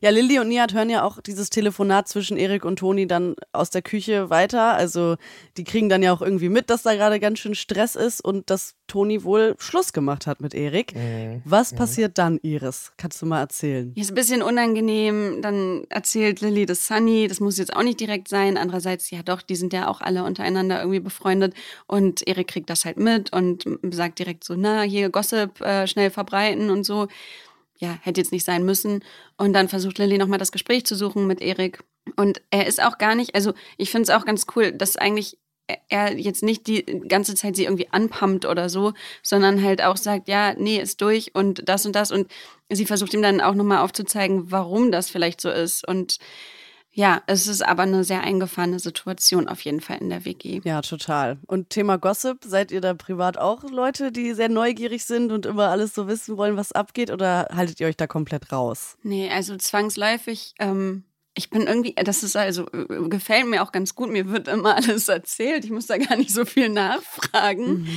Ja, 0.00 0.10
Lilly 0.10 0.38
und 0.38 0.46
Nihat 0.46 0.74
hören 0.74 0.90
ja 0.90 1.02
auch 1.02 1.20
dieses 1.20 1.50
Telefonat 1.50 2.06
zwischen 2.06 2.36
Erik 2.36 2.64
und 2.64 2.78
Toni 2.78 3.08
dann 3.08 3.34
aus 3.50 3.70
der 3.70 3.82
Küche 3.82 4.30
weiter. 4.30 4.74
Also 4.74 5.16
die 5.56 5.64
kriegen 5.64 5.88
dann 5.88 6.04
ja 6.04 6.12
auch 6.12 6.22
irgendwie 6.22 6.48
mit, 6.48 6.70
dass 6.70 6.82
da 6.84 6.94
gerade 6.94 7.18
ganz 7.18 7.40
schön 7.40 7.56
Stress 7.56 7.96
ist 7.96 8.24
und 8.24 8.48
dass 8.48 8.76
Toni 8.86 9.24
wohl 9.24 9.56
Schluss 9.58 9.92
gemacht 9.92 10.28
hat 10.28 10.40
mit 10.40 10.54
Erik. 10.54 10.94
Mhm. 10.94 11.42
Was 11.44 11.74
passiert 11.74 12.16
dann, 12.18 12.38
Iris? 12.42 12.92
Kannst 12.96 13.20
du 13.20 13.26
mal 13.26 13.40
erzählen? 13.40 13.90
Hier 13.94 14.04
ist 14.04 14.12
ein 14.12 14.14
bisschen 14.14 14.42
unangenehm. 14.42 15.42
Dann 15.42 15.84
erzählt 15.88 16.40
Lilly 16.40 16.64
das 16.64 16.86
Sunny. 16.86 17.26
Das 17.26 17.40
muss 17.40 17.58
jetzt 17.58 17.74
auch 17.74 17.82
nicht 17.82 17.98
direkt 17.98 18.28
sein. 18.28 18.56
Andererseits, 18.56 19.10
ja 19.10 19.22
doch, 19.32 19.42
die 19.42 19.56
sind 19.56 19.72
ja 19.72 19.88
auch 19.88 20.00
alle 20.00 20.24
untereinander 20.24 20.80
irgendwie 20.80 21.00
befreundet. 21.00 21.54
Und 21.86 22.26
Erik 22.26 22.48
kriegt 22.48 22.70
das 22.70 22.84
halt 22.84 22.98
mit 22.98 23.32
und 23.32 23.64
sagt 23.90 24.18
direkt 24.18 24.44
so, 24.44 24.54
na, 24.56 24.82
hier 24.82 25.10
Gossip 25.10 25.60
äh, 25.60 25.86
schnell 25.86 26.10
verbreiten 26.10 26.70
und 26.70 26.84
so. 26.84 27.08
Ja, 27.78 27.98
hätte 28.02 28.20
jetzt 28.20 28.32
nicht 28.32 28.44
sein 28.44 28.64
müssen. 28.64 29.02
Und 29.36 29.54
dann 29.54 29.68
versucht 29.68 29.98
Lilly 29.98 30.18
nochmal 30.18 30.38
das 30.38 30.52
Gespräch 30.52 30.86
zu 30.86 30.94
suchen 30.94 31.26
mit 31.26 31.40
Erik. 31.40 31.82
Und 32.16 32.40
er 32.50 32.66
ist 32.66 32.82
auch 32.82 32.98
gar 32.98 33.14
nicht, 33.14 33.34
also 33.34 33.54
ich 33.76 33.90
finde 33.90 34.04
es 34.04 34.10
auch 34.10 34.24
ganz 34.24 34.46
cool, 34.54 34.72
dass 34.72 34.96
eigentlich 34.96 35.38
er 35.88 36.16
jetzt 36.18 36.42
nicht 36.42 36.66
die 36.66 36.84
ganze 37.08 37.34
Zeit 37.34 37.56
sie 37.56 37.64
irgendwie 37.64 37.88
anpumpt 37.90 38.44
oder 38.44 38.68
so, 38.68 38.92
sondern 39.22 39.62
halt 39.62 39.82
auch 39.82 39.96
sagt, 39.96 40.28
ja, 40.28 40.54
nee, 40.54 40.80
ist 40.80 41.00
durch 41.00 41.34
und 41.34 41.68
das 41.68 41.86
und 41.86 41.94
das. 41.94 42.10
Und 42.10 42.30
sie 42.70 42.86
versucht 42.86 43.14
ihm 43.14 43.22
dann 43.22 43.40
auch 43.40 43.54
nochmal 43.54 43.78
aufzuzeigen, 43.78 44.50
warum 44.50 44.90
das 44.90 45.10
vielleicht 45.10 45.40
so 45.40 45.50
ist. 45.50 45.86
Und 45.86 46.18
ja, 46.94 47.22
es 47.26 47.46
ist 47.46 47.62
aber 47.62 47.84
eine 47.84 48.04
sehr 48.04 48.22
eingefahrene 48.22 48.78
Situation 48.78 49.48
auf 49.48 49.62
jeden 49.62 49.80
Fall 49.80 49.98
in 49.98 50.10
der 50.10 50.26
WG. 50.26 50.60
Ja, 50.64 50.82
total. 50.82 51.38
Und 51.46 51.70
Thema 51.70 51.96
Gossip, 51.96 52.44
seid 52.44 52.70
ihr 52.70 52.82
da 52.82 52.92
privat 52.92 53.38
auch 53.38 53.64
Leute, 53.64 54.12
die 54.12 54.34
sehr 54.34 54.50
neugierig 54.50 55.04
sind 55.04 55.32
und 55.32 55.46
immer 55.46 55.68
alles 55.68 55.94
so 55.94 56.06
wissen 56.06 56.36
wollen, 56.36 56.56
was 56.56 56.72
abgeht? 56.72 57.10
Oder 57.10 57.48
haltet 57.54 57.80
ihr 57.80 57.86
euch 57.86 57.96
da 57.96 58.06
komplett 58.06 58.52
raus? 58.52 58.98
Nee, 59.02 59.30
also 59.30 59.56
zwangsläufig. 59.56 60.54
Ähm, 60.58 61.04
ich 61.34 61.48
bin 61.48 61.62
irgendwie, 61.62 61.94
das 61.94 62.22
ist 62.22 62.36
also, 62.36 62.66
äh, 62.72 63.08
gefällt 63.08 63.46
mir 63.46 63.62
auch 63.62 63.72
ganz 63.72 63.94
gut. 63.94 64.10
Mir 64.10 64.28
wird 64.28 64.48
immer 64.48 64.76
alles 64.76 65.08
erzählt. 65.08 65.64
Ich 65.64 65.70
muss 65.70 65.86
da 65.86 65.96
gar 65.96 66.16
nicht 66.16 66.32
so 66.32 66.44
viel 66.44 66.68
nachfragen. 66.68 67.88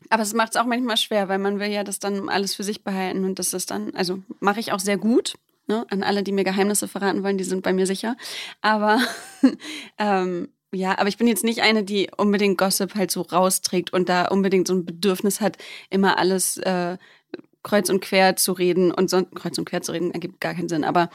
Aber 0.10 0.24
es 0.24 0.34
macht 0.34 0.56
es 0.56 0.60
auch 0.60 0.66
manchmal 0.66 0.96
schwer, 0.96 1.28
weil 1.28 1.38
man 1.38 1.60
will 1.60 1.70
ja 1.70 1.84
das 1.84 2.00
dann 2.00 2.28
alles 2.28 2.56
für 2.56 2.64
sich 2.64 2.82
behalten. 2.82 3.24
Und 3.24 3.38
das 3.38 3.52
ist 3.52 3.70
dann, 3.70 3.94
also 3.94 4.18
mache 4.40 4.58
ich 4.58 4.72
auch 4.72 4.80
sehr 4.80 4.98
gut. 4.98 5.34
Ne? 5.70 5.86
An 5.88 6.02
alle, 6.02 6.24
die 6.24 6.32
mir 6.32 6.42
Geheimnisse 6.42 6.88
verraten 6.88 7.22
wollen, 7.22 7.38
die 7.38 7.44
sind 7.44 7.62
bei 7.62 7.72
mir 7.72 7.86
sicher. 7.86 8.16
Aber 8.60 8.98
ähm, 9.98 10.48
ja, 10.72 10.98
aber 10.98 11.08
ich 11.08 11.16
bin 11.16 11.28
jetzt 11.28 11.44
nicht 11.44 11.62
eine, 11.62 11.84
die 11.84 12.10
unbedingt 12.16 12.58
Gossip 12.58 12.96
halt 12.96 13.12
so 13.12 13.22
rausträgt 13.22 13.92
und 13.92 14.08
da 14.08 14.26
unbedingt 14.26 14.66
so 14.66 14.74
ein 14.74 14.84
Bedürfnis 14.84 15.40
hat, 15.40 15.58
immer 15.90 16.18
alles 16.18 16.56
äh, 16.56 16.98
kreuz 17.62 17.88
und 17.88 18.00
quer 18.00 18.34
zu 18.34 18.50
reden 18.50 18.90
und 18.90 19.10
so, 19.10 19.24
kreuz 19.24 19.58
und 19.58 19.64
quer 19.64 19.80
zu 19.80 19.92
reden 19.92 20.10
ergibt 20.10 20.40
gar 20.40 20.54
keinen 20.54 20.68
Sinn. 20.68 20.82
Aber 20.82 21.08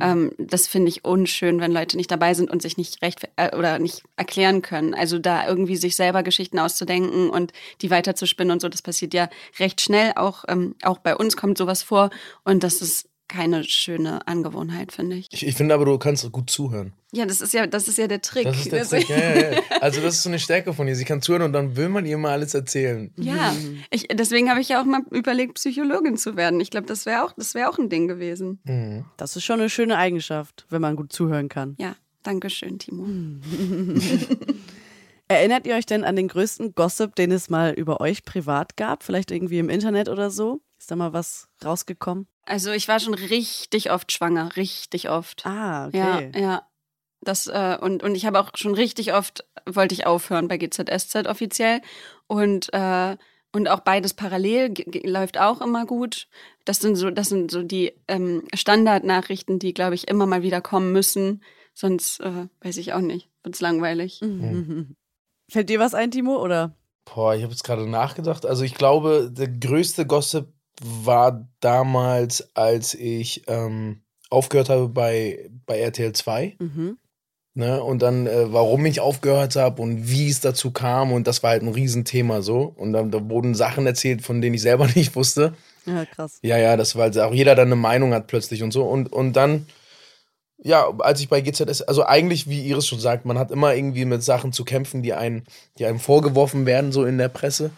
ähm, 0.00 0.30
das 0.38 0.68
finde 0.68 0.88
ich 0.90 1.04
unschön, 1.04 1.58
wenn 1.58 1.72
Leute 1.72 1.96
nicht 1.96 2.12
dabei 2.12 2.34
sind 2.34 2.48
und 2.48 2.62
sich 2.62 2.76
nicht 2.76 3.02
recht 3.02 3.28
äh, 3.34 3.56
oder 3.56 3.80
nicht 3.80 4.04
erklären 4.14 4.62
können. 4.62 4.94
Also 4.94 5.18
da 5.18 5.48
irgendwie 5.48 5.74
sich 5.74 5.96
selber 5.96 6.22
Geschichten 6.22 6.60
auszudenken 6.60 7.28
und 7.28 7.52
die 7.80 7.90
weiterzuspinnen 7.90 8.52
und 8.52 8.60
so, 8.60 8.68
das 8.68 8.82
passiert 8.82 9.14
ja 9.14 9.28
recht 9.58 9.80
schnell. 9.80 10.12
Auch, 10.14 10.44
ähm, 10.46 10.76
auch 10.84 10.98
bei 10.98 11.16
uns 11.16 11.36
kommt 11.36 11.58
sowas 11.58 11.82
vor 11.82 12.10
und 12.44 12.62
das 12.62 12.82
ist 12.82 13.08
keine 13.28 13.64
schöne 13.64 14.26
Angewohnheit, 14.26 14.92
finde 14.92 15.16
ich. 15.16 15.26
Ich, 15.32 15.46
ich 15.46 15.54
finde 15.54 15.74
aber, 15.74 15.84
du 15.84 15.98
kannst 15.98 16.30
gut 16.32 16.48
zuhören. 16.50 16.92
Ja, 17.12 17.24
das 17.26 17.40
ist 17.40 17.54
ja, 17.54 17.66
das 17.66 17.88
ist 17.88 17.98
ja 17.98 18.06
der 18.06 18.20
Trick. 18.22 18.44
Das 18.44 18.58
ist 18.58 18.72
der 18.72 18.80
Also- 18.80 18.96
Trick. 18.96 19.08
Ja, 19.10 19.18
ja, 19.18 19.52
ja. 19.52 19.60
Also, 19.80 20.00
das 20.00 20.16
ist 20.16 20.22
so 20.22 20.28
eine 20.30 20.38
Stärke 20.38 20.72
von 20.74 20.86
ihr. 20.88 20.94
Sie 20.96 21.04
kann 21.04 21.22
zuhören 21.22 21.42
und 21.42 21.52
dann 21.52 21.76
will 21.76 21.88
man 21.88 22.06
ihr 22.06 22.18
mal 22.18 22.32
alles 22.32 22.54
erzählen. 22.54 23.12
Ja, 23.16 23.54
ich, 23.90 24.08
deswegen 24.12 24.50
habe 24.50 24.60
ich 24.60 24.68
ja 24.68 24.80
auch 24.80 24.84
mal 24.84 25.02
überlegt, 25.10 25.54
Psychologin 25.54 26.16
zu 26.16 26.36
werden. 26.36 26.60
Ich 26.60 26.70
glaube, 26.70 26.86
das 26.86 27.06
wäre 27.06 27.24
auch, 27.24 27.32
das 27.32 27.54
wäre 27.54 27.68
auch 27.68 27.78
ein 27.78 27.88
Ding 27.88 28.08
gewesen. 28.08 28.60
Mhm. 28.64 29.04
Das 29.16 29.36
ist 29.36 29.44
schon 29.44 29.60
eine 29.60 29.70
schöne 29.70 29.96
Eigenschaft, 29.96 30.66
wenn 30.70 30.82
man 30.82 30.96
gut 30.96 31.12
zuhören 31.12 31.48
kann. 31.48 31.74
Ja, 31.78 31.96
danke 32.22 32.50
schön, 32.50 32.78
Timo. 32.78 33.06
Erinnert 35.28 35.66
ihr 35.66 35.74
euch 35.74 35.86
denn 35.86 36.04
an 36.04 36.14
den 36.14 36.28
größten 36.28 36.74
Gossip, 36.76 37.16
den 37.16 37.32
es 37.32 37.50
mal 37.50 37.72
über 37.72 38.00
euch 38.00 38.24
privat 38.24 38.76
gab? 38.76 39.02
Vielleicht 39.02 39.32
irgendwie 39.32 39.58
im 39.58 39.68
Internet 39.70 40.08
oder 40.08 40.30
so? 40.30 40.60
Ist 40.86 40.92
da 40.92 40.94
mal 40.94 41.12
was 41.12 41.48
rausgekommen? 41.64 42.28
Also 42.44 42.70
ich 42.70 42.86
war 42.86 43.00
schon 43.00 43.14
richtig 43.14 43.90
oft 43.90 44.12
schwanger, 44.12 44.54
richtig 44.54 45.10
oft. 45.10 45.44
Ah, 45.44 45.90
Ja, 45.92 46.18
okay. 46.18 46.30
ja. 46.40 46.62
Das, 47.22 47.48
äh, 47.48 47.76
und, 47.80 48.04
und 48.04 48.14
ich 48.14 48.24
habe 48.24 48.38
auch 48.38 48.52
schon 48.54 48.72
richtig 48.72 49.12
oft, 49.12 49.44
wollte 49.68 49.96
ich 49.96 50.06
aufhören 50.06 50.46
bei 50.46 50.58
GZSZ 50.58 51.26
offiziell. 51.26 51.80
Und, 52.28 52.72
äh, 52.72 53.16
und 53.52 53.66
auch 53.66 53.80
beides 53.80 54.14
parallel 54.14 54.74
läuft 55.02 55.38
auch 55.38 55.60
immer 55.60 55.86
gut. 55.86 56.28
Das 56.64 56.78
sind 56.78 56.94
so, 56.94 57.10
das 57.10 57.30
sind 57.30 57.50
so 57.50 57.64
die 57.64 57.92
ähm, 58.06 58.44
Standardnachrichten, 58.54 59.58
die, 59.58 59.74
glaube 59.74 59.96
ich, 59.96 60.06
immer 60.06 60.26
mal 60.26 60.42
wieder 60.42 60.60
kommen 60.60 60.92
müssen. 60.92 61.42
Sonst 61.74 62.20
äh, 62.20 62.46
weiß 62.60 62.76
ich 62.76 62.92
auch 62.92 63.00
nicht. 63.00 63.28
Wird's 63.42 63.60
langweilig. 63.60 64.20
Mhm. 64.22 64.94
Fällt 65.50 65.68
dir 65.68 65.80
was 65.80 65.94
ein, 65.94 66.12
Timo? 66.12 66.40
Oder? 66.40 66.76
Boah, 67.12 67.34
ich 67.34 67.42
habe 67.42 67.52
jetzt 67.52 67.64
gerade 67.64 67.88
nachgedacht. 67.90 68.46
Also, 68.46 68.62
ich 68.62 68.74
glaube, 68.76 69.30
der 69.32 69.48
größte 69.48 70.06
Gossip 70.06 70.52
war 70.82 71.48
damals, 71.60 72.54
als 72.54 72.94
ich 72.94 73.44
ähm, 73.46 74.02
aufgehört 74.30 74.68
habe 74.68 74.88
bei, 74.88 75.50
bei 75.66 75.78
RTL 75.78 76.12
2. 76.12 76.56
Mhm. 76.58 76.98
Ne? 77.54 77.82
Und 77.82 78.02
dann, 78.02 78.26
äh, 78.26 78.52
warum 78.52 78.84
ich 78.84 79.00
aufgehört 79.00 79.56
habe 79.56 79.80
und 79.80 80.10
wie 80.10 80.28
es 80.28 80.40
dazu 80.40 80.72
kam. 80.72 81.10
Und 81.12 81.26
das 81.26 81.42
war 81.42 81.50
halt 81.50 81.62
ein 81.62 81.72
Riesenthema 81.72 82.42
so. 82.42 82.74
Und 82.76 82.92
dann 82.92 83.10
da 83.10 83.30
wurden 83.30 83.54
Sachen 83.54 83.86
erzählt, 83.86 84.20
von 84.20 84.42
denen 84.42 84.54
ich 84.54 84.62
selber 84.62 84.86
nicht 84.94 85.16
wusste. 85.16 85.54
Ja, 85.86 86.04
krass. 86.04 86.38
Ja, 86.42 86.58
ja, 86.58 86.76
das 86.76 86.96
war 86.96 87.04
halt 87.04 87.18
auch 87.18 87.32
jeder 87.32 87.54
dann 87.54 87.68
eine 87.68 87.76
Meinung 87.76 88.12
hat 88.12 88.26
plötzlich 88.26 88.62
und 88.62 88.72
so. 88.72 88.84
Und, 88.84 89.10
und 89.10 89.34
dann, 89.34 89.66
ja, 90.58 90.86
als 90.98 91.20
ich 91.20 91.30
bei 91.30 91.40
GZS, 91.40 91.80
also 91.80 92.04
eigentlich, 92.04 92.46
wie 92.46 92.66
Iris 92.66 92.86
schon 92.86 93.00
sagt, 93.00 93.24
man 93.24 93.38
hat 93.38 93.50
immer 93.50 93.74
irgendwie 93.74 94.04
mit 94.04 94.22
Sachen 94.22 94.52
zu 94.52 94.64
kämpfen, 94.64 95.02
die 95.02 95.14
einem, 95.14 95.44
die 95.78 95.86
einem 95.86 95.98
vorgeworfen 95.98 96.66
werden, 96.66 96.92
so 96.92 97.06
in 97.06 97.16
der 97.16 97.28
Presse. 97.28 97.70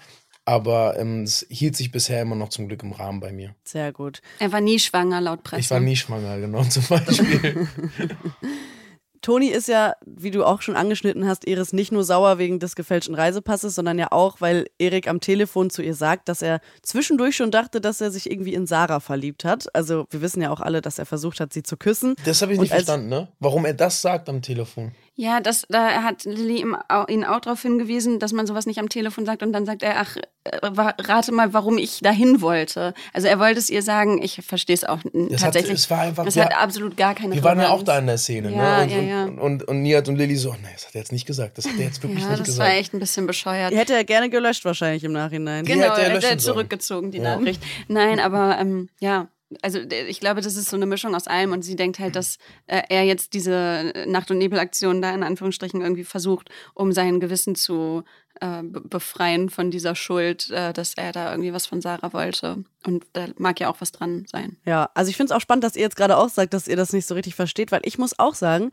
Aber 0.48 0.98
ähm, 0.98 1.24
es 1.24 1.44
hielt 1.50 1.76
sich 1.76 1.92
bisher 1.92 2.22
immer 2.22 2.34
noch 2.34 2.48
zum 2.48 2.68
Glück 2.68 2.82
im 2.82 2.92
Rahmen 2.92 3.20
bei 3.20 3.32
mir. 3.32 3.54
Sehr 3.64 3.92
gut. 3.92 4.22
Er 4.38 4.50
war 4.50 4.62
nie 4.62 4.78
schwanger, 4.78 5.20
laut 5.20 5.42
Presse. 5.42 5.60
Ich 5.60 5.70
war 5.70 5.78
nie 5.78 5.94
schwanger, 5.94 6.40
genau, 6.40 6.64
zum 6.64 6.84
Beispiel. 6.88 7.68
Toni 9.20 9.48
ist 9.48 9.68
ja, 9.68 9.94
wie 10.06 10.30
du 10.30 10.44
auch 10.44 10.62
schon 10.62 10.74
angeschnitten 10.74 11.26
hast, 11.26 11.46
Iris 11.46 11.74
nicht 11.74 11.92
nur 11.92 12.02
sauer 12.02 12.38
wegen 12.38 12.60
des 12.60 12.76
gefälschten 12.76 13.14
Reisepasses, 13.14 13.74
sondern 13.74 13.98
ja 13.98 14.10
auch, 14.10 14.40
weil 14.40 14.68
Erik 14.78 15.06
am 15.06 15.20
Telefon 15.20 15.68
zu 15.68 15.82
ihr 15.82 15.94
sagt, 15.94 16.30
dass 16.30 16.40
er 16.40 16.60
zwischendurch 16.80 17.36
schon 17.36 17.50
dachte, 17.50 17.82
dass 17.82 18.00
er 18.00 18.10
sich 18.10 18.30
irgendwie 18.30 18.54
in 18.54 18.66
Sarah 18.66 19.00
verliebt 19.00 19.44
hat. 19.44 19.74
Also 19.74 20.06
wir 20.08 20.22
wissen 20.22 20.40
ja 20.40 20.50
auch 20.50 20.60
alle, 20.60 20.80
dass 20.80 20.98
er 20.98 21.04
versucht 21.04 21.40
hat, 21.40 21.52
sie 21.52 21.62
zu 21.62 21.76
küssen. 21.76 22.14
Das 22.24 22.40
habe 22.40 22.52
ich 22.52 22.58
Und 22.58 22.62
nicht 22.62 22.72
verstanden, 22.72 23.10
ne? 23.10 23.28
Warum 23.38 23.66
er 23.66 23.74
das 23.74 24.00
sagt 24.00 24.30
am 24.30 24.40
Telefon. 24.40 24.92
Ja, 25.20 25.40
das, 25.40 25.66
da 25.68 26.04
hat 26.04 26.22
Lilly 26.26 26.60
ihn 27.08 27.24
auch 27.24 27.40
darauf 27.40 27.60
hingewiesen, 27.62 28.20
dass 28.20 28.32
man 28.32 28.46
sowas 28.46 28.66
nicht 28.66 28.78
am 28.78 28.88
Telefon 28.88 29.26
sagt 29.26 29.42
und 29.42 29.52
dann 29.52 29.66
sagt 29.66 29.82
er, 29.82 29.96
ach, 29.98 30.16
äh, 30.44 30.58
rate 30.62 31.32
mal, 31.32 31.52
warum 31.52 31.76
ich 31.76 31.98
dahin 32.02 32.40
wollte. 32.40 32.94
Also 33.12 33.26
er 33.26 33.40
wollte 33.40 33.58
es 33.58 33.68
ihr 33.68 33.82
sagen, 33.82 34.22
ich 34.22 34.40
verstehe 34.46 34.74
es 34.74 34.84
auch 34.84 35.00
n- 35.12 35.28
Das 35.30 35.42
hat- 35.42 35.54
tatsächlich. 35.54 35.72
es 35.80 35.90
war 35.90 36.02
einfach- 36.02 36.24
Das 36.24 36.36
ja, 36.36 36.44
hat 36.44 36.56
absolut 36.56 36.96
gar 36.96 37.16
keine 37.16 37.34
Wir 37.34 37.42
waren 37.42 37.58
ja 37.58 37.64
auch 37.70 37.80
Relevanz. 37.80 37.86
da 37.86 37.98
in 37.98 38.06
der 38.06 38.18
Szene, 38.18 38.52
Ja, 38.54 38.86
ne? 38.86 38.92
ja, 38.92 38.98
Und, 39.00 39.08
ja. 39.08 39.24
Und, 39.24 39.38
und, 39.40 39.64
und 39.64 39.82
Nihat 39.82 40.08
und 40.08 40.14
Lilly 40.18 40.36
so, 40.36 40.52
nee, 40.52 40.68
das 40.72 40.86
hat 40.86 40.94
er 40.94 41.00
jetzt 41.00 41.10
nicht 41.10 41.26
gesagt. 41.26 41.58
Das 41.58 41.66
hat 41.66 41.74
er 41.76 41.86
jetzt 41.86 42.00
wirklich 42.00 42.22
Ja, 42.22 42.28
nicht 42.28 42.40
das 42.42 42.46
gesagt. 42.46 42.68
war 42.70 42.76
echt 42.76 42.94
ein 42.94 43.00
bisschen 43.00 43.26
bescheuert. 43.26 43.72
Die 43.72 43.76
hätte 43.76 43.94
er 43.94 44.04
gerne 44.04 44.30
gelöscht 44.30 44.64
wahrscheinlich 44.64 45.02
im 45.02 45.10
Nachhinein. 45.12 45.64
Die 45.64 45.72
Genau, 45.72 45.86
hätte 45.86 46.00
er 46.02 46.06
er 46.10 46.14
löschen 46.14 46.30
hat 46.30 46.40
sollen. 46.40 46.54
zurückgezogen, 46.54 47.10
die 47.10 47.18
Ja. 47.18 47.36
Nachricht. 47.36 47.60
Nein, 47.88 48.20
aber 48.20 48.56
ähm, 48.60 48.88
ja, 49.00 49.26
also 49.62 49.78
ich 49.78 50.20
glaube, 50.20 50.40
das 50.40 50.56
ist 50.56 50.68
so 50.68 50.76
eine 50.76 50.86
Mischung 50.86 51.14
aus 51.14 51.26
allem 51.26 51.52
und 51.52 51.62
sie 51.62 51.76
denkt 51.76 51.98
halt, 51.98 52.16
dass 52.16 52.36
äh, 52.66 52.82
er 52.88 53.04
jetzt 53.04 53.32
diese 53.32 53.92
Nacht- 54.06 54.30
und 54.30 54.38
Nebelaktion 54.38 55.00
da 55.00 55.14
in 55.14 55.22
Anführungsstrichen 55.22 55.80
irgendwie 55.80 56.04
versucht, 56.04 56.50
um 56.74 56.92
sein 56.92 57.18
Gewissen 57.18 57.54
zu 57.54 58.04
äh, 58.40 58.62
be- 58.62 58.82
befreien 58.82 59.48
von 59.48 59.70
dieser 59.70 59.94
Schuld, 59.94 60.50
äh, 60.50 60.72
dass 60.72 60.94
er 60.94 61.12
da 61.12 61.30
irgendwie 61.30 61.52
was 61.52 61.66
von 61.66 61.80
Sarah 61.80 62.12
wollte. 62.12 62.64
Und 62.86 63.06
da 63.14 63.26
mag 63.38 63.58
ja 63.58 63.70
auch 63.70 63.80
was 63.80 63.92
dran 63.92 64.26
sein. 64.30 64.58
Ja, 64.66 64.90
also 64.94 65.08
ich 65.08 65.16
finde 65.16 65.32
es 65.32 65.36
auch 65.36 65.40
spannend, 65.40 65.64
dass 65.64 65.76
ihr 65.76 65.82
jetzt 65.82 65.96
gerade 65.96 66.16
auch 66.18 66.28
sagt, 66.28 66.52
dass 66.52 66.68
ihr 66.68 66.76
das 66.76 66.92
nicht 66.92 67.06
so 67.06 67.14
richtig 67.14 67.34
versteht, 67.34 67.72
weil 67.72 67.80
ich 67.84 67.98
muss 67.98 68.18
auch 68.18 68.34
sagen, 68.34 68.70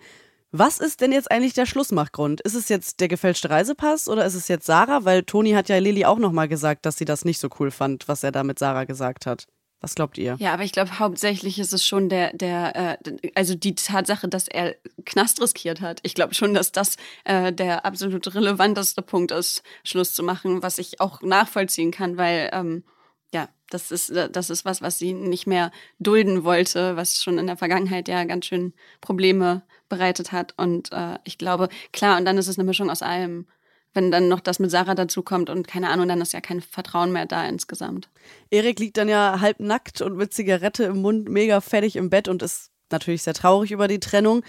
was 0.51 0.79
ist 0.79 1.01
denn 1.01 1.11
jetzt 1.11 1.31
eigentlich 1.31 1.53
der 1.53 1.65
Schlussmachgrund? 1.65 2.39
Ist 2.41 2.53
es 2.53 2.69
jetzt 2.69 3.01
der 3.01 3.09
gefälschte 3.09 3.49
Reisepass 3.49 4.07
oder 4.07 4.25
ist 4.25 4.35
es 4.35 4.47
jetzt 4.47 4.65
Sarah? 4.65 5.03
Weil 5.03 5.23
Toni 5.23 5.51
hat 5.51 5.67
ja 5.67 5.77
Lilly 5.79 6.05
auch 6.05 6.19
nochmal 6.19 6.47
gesagt, 6.47 6.85
dass 6.85 6.97
sie 6.97 7.03
das 7.03 7.25
nicht 7.25 7.39
so 7.39 7.49
cool 7.59 7.71
fand, 7.71 8.07
was 8.07 8.23
er 8.23 8.31
da 8.31 8.43
mit 8.43 8.59
Sarah 8.59 8.85
gesagt 8.85 9.25
hat. 9.25 9.47
Was 9.85 9.93
glaubt 9.93 10.17
ihr? 10.17 10.35
Ja, 10.39 10.51
aber 10.51 10.63
ich 10.63 10.71
glaube, 10.71 10.97
hauptsächlich 10.97 11.59
ist 11.59 11.71
es 11.71 11.85
schon 11.85 12.09
der, 12.09 12.33
der, 12.33 12.97
äh, 13.05 13.31
also 13.35 13.53
die 13.53 13.75
Tatsache, 13.75 14.27
dass 14.27 14.47
er 14.47 14.75
Knast 15.05 15.39
riskiert 15.39 15.79
hat. 15.79 15.99
Ich 16.01 16.15
glaube 16.15 16.33
schon, 16.33 16.55
dass 16.55 16.71
das 16.71 16.97
äh, 17.23 17.53
der 17.53 17.85
absolut 17.85 18.33
relevanteste 18.33 19.03
Punkt 19.03 19.31
ist, 19.31 19.61
Schluss 19.83 20.15
zu 20.15 20.23
machen, 20.23 20.63
was 20.63 20.79
ich 20.79 20.99
auch 21.01 21.21
nachvollziehen 21.21 21.91
kann, 21.91 22.17
weil 22.17 22.49
ähm, 22.51 22.83
ja, 23.31 23.47
das 23.69 23.91
ist, 23.91 24.09
äh, 24.09 24.27
das 24.27 24.49
ist 24.49 24.65
was, 24.65 24.81
was 24.81 24.97
sie 24.97 25.13
nicht 25.13 25.45
mehr 25.45 25.69
dulden 25.99 26.43
wollte, 26.43 26.95
was 26.95 27.21
schon 27.21 27.37
in 27.37 27.45
der 27.45 27.57
Vergangenheit 27.57 28.07
ja 28.07 28.23
ganz 28.23 28.47
schön 28.47 28.73
Probleme 29.01 29.61
bereitet 29.87 30.31
hat. 30.31 30.55
Und 30.57 30.91
äh, 30.93 31.19
ich 31.25 31.37
glaube, 31.37 31.69
klar, 31.93 32.17
und 32.17 32.25
dann 32.25 32.39
ist 32.39 32.47
es 32.47 32.57
eine 32.57 32.65
Mischung 32.65 32.89
aus 32.89 33.03
allem. 33.03 33.45
Wenn 33.95 34.11
dann 34.11 34.27
noch 34.27 34.41
das 34.41 34.59
mit 34.59 34.69
Sarah 34.69 34.93
dazukommt 34.93 35.49
und 35.49 35.67
keine 35.67 35.89
Ahnung, 35.89 36.07
dann 36.07 36.21
ist 36.21 36.33
ja 36.33 36.41
kein 36.41 36.61
Vertrauen 36.61 37.13
mehr 37.13 37.25
da 37.25 37.47
insgesamt. 37.47 38.09
Erik 38.51 38.77
liegt 38.79 38.97
dann 38.97 39.07
ja 39.07 39.39
halb 39.39 39.59
nackt 39.61 40.01
und 40.01 40.17
mit 40.17 40.33
Zigarette 40.33 40.83
im 40.83 41.01
Mund 41.01 41.29
mega 41.29 41.61
fertig 41.61 41.95
im 41.95 42.09
Bett 42.09 42.27
und 42.27 42.43
ist 42.43 42.71
natürlich 42.91 43.23
sehr 43.23 43.33
traurig 43.33 43.71
über 43.71 43.87
die 43.87 44.01
Trennung. 44.01 44.43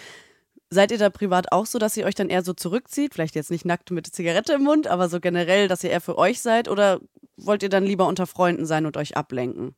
Seid 0.69 0.91
ihr 0.91 0.99
da 0.99 1.11
privat 1.11 1.53
auch 1.53 1.65
so, 1.65 1.79
dass 1.79 1.97
ihr 1.97 2.07
euch 2.07 2.17
dann 2.17 2.29
eher 2.29 2.43
so 2.43 2.53
zurückzieht? 2.53 3.15
Vielleicht 3.15 3.37
jetzt 3.37 3.53
nicht 3.53 3.65
nackt 3.65 3.93
mit 3.93 4.13
Zigarette 4.13 4.55
im 4.55 4.65
Mund, 4.65 4.89
aber 4.89 5.09
so 5.09 5.21
generell, 5.21 5.69
dass 5.69 5.85
ihr 5.85 5.91
eher 5.91 6.01
für 6.01 6.19
euch 6.19 6.41
seid? 6.41 6.69
Oder 6.69 7.01
wollt 7.37 7.63
ihr 7.63 7.69
dann 7.69 7.85
lieber 7.85 8.09
unter 8.09 8.27
Freunden 8.27 8.67
sein 8.67 8.85
und 8.85 8.97
euch 8.97 9.17
ablenken? 9.17 9.77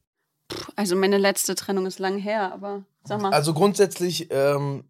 Also 0.77 0.97
meine 0.97 1.19
letzte 1.19 1.55
Trennung 1.55 1.85
ist 1.85 1.99
lang 1.99 2.17
her, 2.17 2.53
aber 2.55 2.85
sag 3.05 3.21
mal. 3.21 3.33
Also 3.33 3.53
grundsätzlich, 3.53 4.29
ähm, 4.31 4.85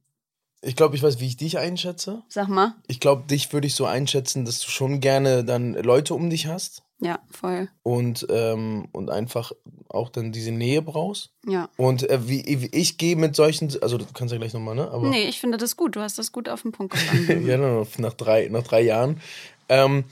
ich 0.60 0.76
glaube, 0.76 0.96
ich 0.96 1.02
weiß, 1.02 1.20
wie 1.20 1.26
ich 1.26 1.36
dich 1.36 1.58
einschätze. 1.58 2.22
Sag 2.28 2.48
mal. 2.48 2.74
Ich 2.88 3.00
glaube, 3.00 3.24
dich 3.28 3.52
würde 3.52 3.66
ich 3.66 3.74
so 3.74 3.86
einschätzen, 3.86 4.44
dass 4.44 4.60
du 4.60 4.70
schon 4.70 5.00
gerne 5.00 5.44
dann 5.44 5.74
Leute 5.74 6.14
um 6.14 6.30
dich 6.30 6.46
hast. 6.46 6.82
Ja, 7.00 7.20
voll. 7.30 7.68
Und, 7.84 8.26
ähm, 8.28 8.88
und 8.90 9.08
einfach 9.08 9.52
auch 9.88 10.08
dann 10.08 10.32
diese 10.32 10.50
Nähe 10.50 10.82
brauchst. 10.82 11.30
Ja. 11.46 11.68
Und 11.76 12.08
äh, 12.10 12.28
wie, 12.28 12.44
wie 12.60 12.70
ich 12.72 12.98
gehe 12.98 13.14
mit 13.14 13.36
solchen, 13.36 13.70
also 13.80 13.98
du 13.98 14.04
kannst 14.12 14.32
ja 14.32 14.38
gleich 14.38 14.52
nochmal, 14.52 14.74
ne? 14.74 14.90
Aber 14.90 15.08
Nee, 15.08 15.28
ich 15.28 15.38
finde 15.38 15.58
das 15.58 15.76
gut. 15.76 15.94
Du 15.94 16.00
hast 16.00 16.18
das 16.18 16.32
gut 16.32 16.48
auf 16.48 16.62
den 16.62 16.72
Punkt 16.72 16.94
gebracht. 16.94 17.40
ja, 17.46 17.56
nach, 17.98 18.14
drei, 18.14 18.48
nach 18.50 18.64
drei 18.64 18.80
Jahren. 18.80 19.20
Ähm, 19.68 20.04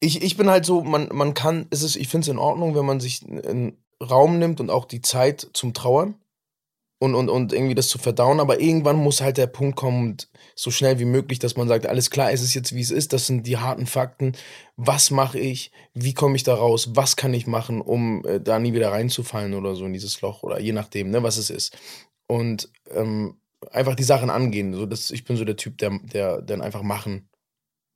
ich, 0.00 0.22
ich 0.22 0.38
bin 0.38 0.48
halt 0.48 0.64
so, 0.64 0.82
man, 0.82 1.08
man 1.12 1.34
kann, 1.34 1.66
es 1.68 1.82
ist, 1.82 1.96
ich 1.96 2.08
finde 2.08 2.24
es 2.24 2.28
in 2.28 2.38
Ordnung, 2.38 2.74
wenn 2.74 2.86
man 2.86 3.00
sich 3.00 3.22
einen 3.22 3.76
Raum 4.00 4.38
nimmt 4.38 4.60
und 4.60 4.70
auch 4.70 4.86
die 4.86 5.02
Zeit 5.02 5.48
zum 5.52 5.74
Trauern 5.74 6.14
und, 6.98 7.14
und, 7.14 7.28
und 7.28 7.52
irgendwie 7.52 7.74
das 7.74 7.88
zu 7.88 7.98
verdauen, 7.98 8.40
aber 8.40 8.60
irgendwann 8.60 8.96
muss 8.96 9.20
halt 9.20 9.36
der 9.36 9.46
Punkt 9.46 9.76
kommen, 9.76 10.16
so 10.54 10.70
schnell 10.70 10.98
wie 10.98 11.04
möglich, 11.04 11.38
dass 11.38 11.56
man 11.56 11.68
sagt, 11.68 11.86
alles 11.86 12.10
klar, 12.10 12.32
es 12.32 12.42
ist 12.42 12.54
jetzt 12.54 12.74
wie 12.74 12.80
es 12.80 12.90
ist, 12.90 13.12
das 13.12 13.26
sind 13.26 13.46
die 13.46 13.58
harten 13.58 13.86
Fakten, 13.86 14.32
was 14.76 15.10
mache 15.10 15.38
ich, 15.38 15.70
wie 15.92 16.14
komme 16.14 16.36
ich 16.36 16.42
da 16.42 16.54
raus, 16.54 16.90
was 16.94 17.16
kann 17.16 17.34
ich 17.34 17.46
machen, 17.46 17.82
um 17.82 18.24
äh, 18.24 18.40
da 18.40 18.58
nie 18.58 18.72
wieder 18.72 18.92
reinzufallen 18.92 19.54
oder 19.54 19.74
so 19.74 19.84
in 19.84 19.92
dieses 19.92 20.20
Loch 20.22 20.42
oder 20.42 20.58
je 20.60 20.72
nachdem, 20.72 21.10
ne, 21.10 21.22
was 21.22 21.36
es 21.36 21.50
ist. 21.50 21.76
Und 22.28 22.70
ähm, 22.90 23.36
einfach 23.70 23.94
die 23.94 24.02
Sachen 24.02 24.30
angehen, 24.30 24.74
so 24.74 24.86
das, 24.86 25.10
ich 25.10 25.24
bin 25.24 25.36
so 25.36 25.44
der 25.44 25.56
Typ, 25.56 25.78
der, 25.78 25.98
der 26.02 26.40
dann 26.42 26.62
einfach 26.62 26.82
machen, 26.82 27.28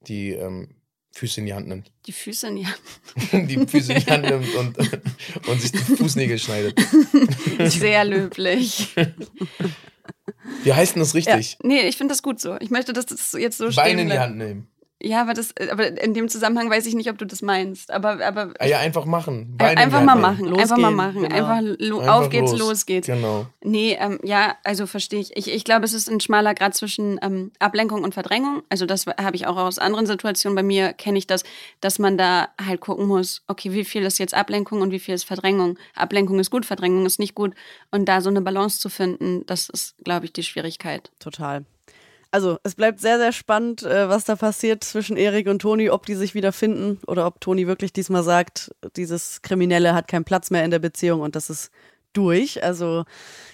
die 0.07 0.33
ähm, 0.33 0.80
Füße 1.13 1.41
in 1.41 1.47
die 1.47 1.55
Hand 1.55 1.69
nimmt. 1.69 1.91
Die 2.07 2.13
Füße 2.13 2.49
in 2.49 2.57
die 2.57 2.67
Hand. 2.67 2.81
die 3.51 3.67
Füße 3.67 3.93
in 3.93 4.05
die 4.05 4.11
Hand 4.11 4.25
nimmt 4.25 4.55
und, 4.55 4.79
und 5.49 5.61
sich 5.61 5.73
die 5.73 5.79
Fußnägel 5.79 6.39
schneidet. 6.39 6.79
Sehr 7.67 8.05
löblich. 8.05 8.95
Wie 10.65 10.73
heißt 10.73 10.95
denn 10.95 11.01
das 11.01 11.13
Ja, 11.13 11.35
richtig? 11.35 11.59
nee, 11.63 11.81
ich 11.83 11.97
finde 11.97 12.13
das 12.13 12.23
gut 12.23 12.41
so. 12.41 12.57
Ich 12.61 12.71
möchte, 12.71 12.93
dass 12.93 13.07
das 13.07 13.33
jetzt 13.39 13.59
so 13.59 13.65
Beine 13.71 13.75
stehen 13.91 13.99
in 13.99 14.11
die. 14.11 14.19
Hand 14.19 14.37
nehmen. 14.37 14.69
Ja, 15.03 15.23
aber, 15.23 15.33
das, 15.33 15.55
aber 15.71 16.03
in 16.03 16.13
dem 16.13 16.29
Zusammenhang 16.29 16.69
weiß 16.69 16.85
ich 16.87 16.95
nicht, 16.95 17.09
ob 17.09 17.17
du 17.17 17.25
das 17.25 17.41
meinst. 17.41 17.91
Aber, 17.91 18.25
aber 18.25 18.53
Ah 18.59 18.67
ja, 18.67 18.79
einfach 18.81 19.07
machen. 19.07 19.53
In 19.53 19.59
die 19.59 19.65
einfach 19.65 20.03
mal 20.03 20.15
machen, 20.15 20.47
einfach 20.55 20.77
mal 20.77 20.91
Losgehen, 20.93 20.95
machen. 20.97 21.23
genau. 21.23 21.35
Einfach, 21.35 21.77
lo 21.79 21.99
Einfach 22.01 22.15
auf 22.15 22.29
geht's, 22.31 22.51
los. 22.53 22.61
los 22.61 22.87
geht's. 22.87 23.07
Genau. 23.07 23.47
Nee, 23.63 23.97
ähm, 23.99 24.19
ja, 24.23 24.57
also 24.63 24.87
verstehe 24.87 25.21
ich. 25.21 25.37
ich. 25.37 25.51
Ich 25.53 25.65
glaube, 25.65 25.85
es 25.87 25.95
ist 25.95 26.11
ein 26.11 26.21
schmaler 26.21 26.55
Grad 26.55 26.75
zwischen 26.75 27.19
ähm, 27.23 27.51
Ablenkung 27.59 28.05
und 28.05 28.13
Verdrängung. 28.13 28.63
Also 28.69 28.85
das 28.85 29.07
habe 29.07 29.37
ich 29.37 29.47
auch 29.47 29.57
aus 29.57 29.79
anderen 29.79 30.05
Situationen. 30.07 30.55
Bei 30.55 30.63
mir 30.63 30.93
kenne 30.93 31.17
ich 31.19 31.27
das, 31.27 31.45
dass 31.81 31.99
man 31.99 32.19
da 32.19 32.49
halt 32.63 32.81
gucken 32.81 33.07
muss, 33.07 33.43
okay, 33.47 33.73
wie 33.73 33.85
viel 33.85 34.03
ist 34.03 34.19
jetzt 34.19 34.35
Ablenkung 34.35 34.83
und 34.83 34.91
wie 34.91 34.99
viel 34.99 35.15
ist 35.15 35.25
Verdrängung. 35.25 35.79
Ablenkung 35.95 36.39
ist 36.39 36.51
gut, 36.51 36.67
Verdrängung 36.67 37.07
ist 37.07 37.19
nicht 37.19 37.35
gut. 37.35 37.55
Und 37.91 38.07
da 38.07 38.21
so 38.21 38.29
eine 38.29 38.43
Balance 38.43 38.79
zu 38.81 38.91
finden, 38.91 39.47
das 39.47 39.71
ist, 39.71 39.95
glaube 40.05 40.27
ich, 40.27 40.33
die 40.35 40.43
Schwierigkeit. 40.43 41.11
Total. 41.21 41.65
Also, 42.33 42.59
es 42.63 42.77
bleibt 42.77 43.01
sehr, 43.01 43.19
sehr 43.19 43.33
spannend, 43.33 43.83
äh, 43.83 44.09
was 44.09 44.25
da 44.25 44.37
passiert 44.37 44.85
zwischen 44.85 45.17
Erik 45.17 45.49
und 45.49 45.61
Toni, 45.63 45.91
ob 45.91 46.07
die 46.07 46.15
sich 46.15 46.35
wieder 46.35 46.53
finden 46.53 47.01
oder 47.09 47.27
ob 47.27 47.41
Toni 47.41 47.67
wirklich 47.67 47.93
diesmal 47.93 48.23
sagt, 48.23 48.71
dieses 48.97 49.43
Kriminelle 49.43 49.95
hat 49.95 50.07
keinen 50.07 50.25
Platz 50.25 50.51
mehr 50.51 50.65
in 50.65 50.71
der 50.71 50.79
Beziehung 50.79 51.23
und 51.23 51.35
das 51.35 51.51
ist 51.51 51.73
durch. 52.13 52.63
Also, 52.63 53.05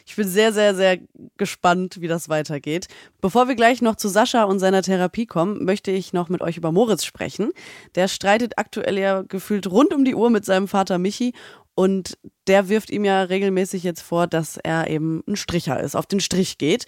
ich 0.05 0.17
bin 0.17 0.29
sehr, 0.29 0.53
sehr, 0.53 0.75
sehr 0.75 0.99
gespannt, 1.39 2.01
wie 2.01 2.09
das 2.09 2.29
weitergeht. 2.29 2.89
Bevor 3.21 3.49
wir 3.49 3.55
gleich 3.55 3.81
noch 3.81 3.97
zu 3.97 4.09
Sascha 4.09 4.45
und 4.45 4.59
seiner 4.59 4.83
Therapie 4.83 5.27
kommen, 5.27 5.65
möchte 5.65 5.91
ich 5.91 6.13
noch 6.13 6.29
mit 6.29 6.43
euch 6.43 6.59
über 6.59 6.73
Moritz 6.73 7.05
sprechen. 7.05 7.53
Der 7.95 8.09
streitet 8.09 8.59
aktuell 8.59 8.99
ja 8.99 9.23
gefühlt 9.23 9.67
rund 9.67 9.95
um 9.95 10.05
die 10.05 10.15
Uhr 10.15 10.31
mit 10.31 10.45
seinem 10.45 10.69
Vater 10.69 10.99
Michi 10.99 11.33
und 11.75 12.19
der 12.47 12.69
wirft 12.69 12.91
ihm 12.91 13.05
ja 13.05 13.23
regelmäßig 13.23 13.83
jetzt 13.83 14.03
vor, 14.03 14.27
dass 14.27 14.57
er 14.57 14.89
eben 14.89 15.23
ein 15.27 15.37
Stricher 15.37 15.81
ist, 15.81 15.95
auf 15.95 16.07
den 16.07 16.21
Strich 16.21 16.59
geht. 16.59 16.87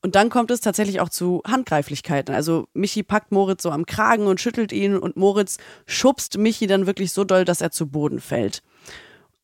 Und 0.00 0.14
dann 0.14 0.30
kommt 0.30 0.50
es 0.50 0.60
tatsächlich 0.60 1.00
auch 1.00 1.08
zu 1.08 1.42
Handgreiflichkeiten. 1.46 2.34
Also 2.34 2.68
Michi 2.72 3.02
packt 3.02 3.32
Moritz 3.32 3.62
so 3.62 3.70
am 3.70 3.86
Kragen 3.86 4.26
und 4.26 4.40
schüttelt 4.40 4.72
ihn 4.72 4.96
und 4.96 5.16
Moritz 5.16 5.58
schubst 5.86 6.38
Michi 6.38 6.66
dann 6.66 6.86
wirklich 6.86 7.12
so 7.12 7.24
doll, 7.24 7.44
dass 7.44 7.60
er 7.60 7.70
zu 7.70 7.88
Boden 7.88 8.20
fällt. 8.20 8.62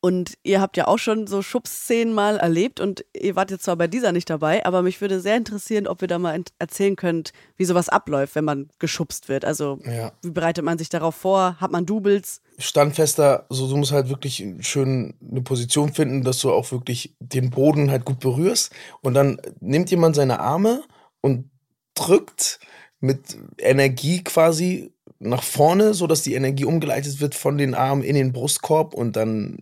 Und 0.05 0.35
ihr 0.43 0.61
habt 0.61 0.77
ja 0.77 0.87
auch 0.87 0.99
schon 0.99 1.27
so 1.27 1.40
Schubsszenen 1.40 2.12
mal 2.12 2.37
erlebt 2.37 2.79
und 2.79 3.07
ihr 3.19 3.37
wart 3.37 3.51
jetzt 3.51 3.64
zwar 3.64 3.77
bei 3.77 3.87
dieser 3.87 4.12
nicht 4.12 4.29
dabei, 4.29 4.62
aber 4.67 4.83
mich 4.83 5.01
würde 5.01 5.19
sehr 5.19 5.35
interessieren, 5.35 5.87
ob 5.87 6.03
ihr 6.03 6.09
da 6.09 6.19
mal 6.19 6.38
erzählen 6.59 6.95
könnt, 6.95 7.33
wie 7.57 7.64
sowas 7.64 7.88
abläuft, 7.88 8.35
wenn 8.35 8.45
man 8.45 8.69
geschubst 8.79 9.31
wird. 9.31 9.47
Also 9.47 9.79
Ja. 9.83 10.12
wie 10.21 10.31
bereitet 10.31 10.62
man 10.62 10.77
sich 10.77 10.90
darauf 10.90 11.14
vor? 11.14 11.59
Hat 11.59 11.73
man 11.73 11.87
Doubles? 11.87 12.43
Standfester, 12.59 13.47
so 13.49 13.67
du 13.67 13.79
musst 13.79 13.93
halt 13.93 14.11
wirklich 14.11 14.45
schön 14.61 15.14
eine 15.27 15.40
Position 15.40 15.95
finden, 15.95 16.23
dass 16.23 16.38
du 16.40 16.53
auch 16.53 16.71
wirklich 16.71 17.17
den 17.21 17.49
Boden 17.49 17.90
halt 17.90 18.05
gut 18.05 18.21
berührst. 18.21 18.73
Und 19.01 19.14
dann 19.14 19.40
nimmt 19.61 19.90
jemand 19.90 20.17
seine 20.17 20.38
Arme 20.38 20.83
und 21.23 21.49
drückt 21.95 22.61
mit 23.01 23.38
Energie 23.57 24.23
quasi 24.23 24.93
nach 25.19 25.43
vorne, 25.43 25.95
sodass 25.95 26.23
die 26.23 26.35
Energie 26.35 26.64
umgeleitet 26.64 27.21
wird 27.21 27.35
von 27.35 27.57
den 27.57 27.75
Armen 27.75 28.03
in 28.03 28.14
den 28.14 28.33
Brustkorb 28.33 28.93
und 28.93 29.17
dann 29.17 29.59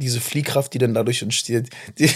diese 0.00 0.20
Fliehkraft, 0.20 0.74
die 0.74 0.78
dann 0.78 0.94
dadurch 0.94 1.22
entsteht, 1.22 1.70
die 1.98 2.10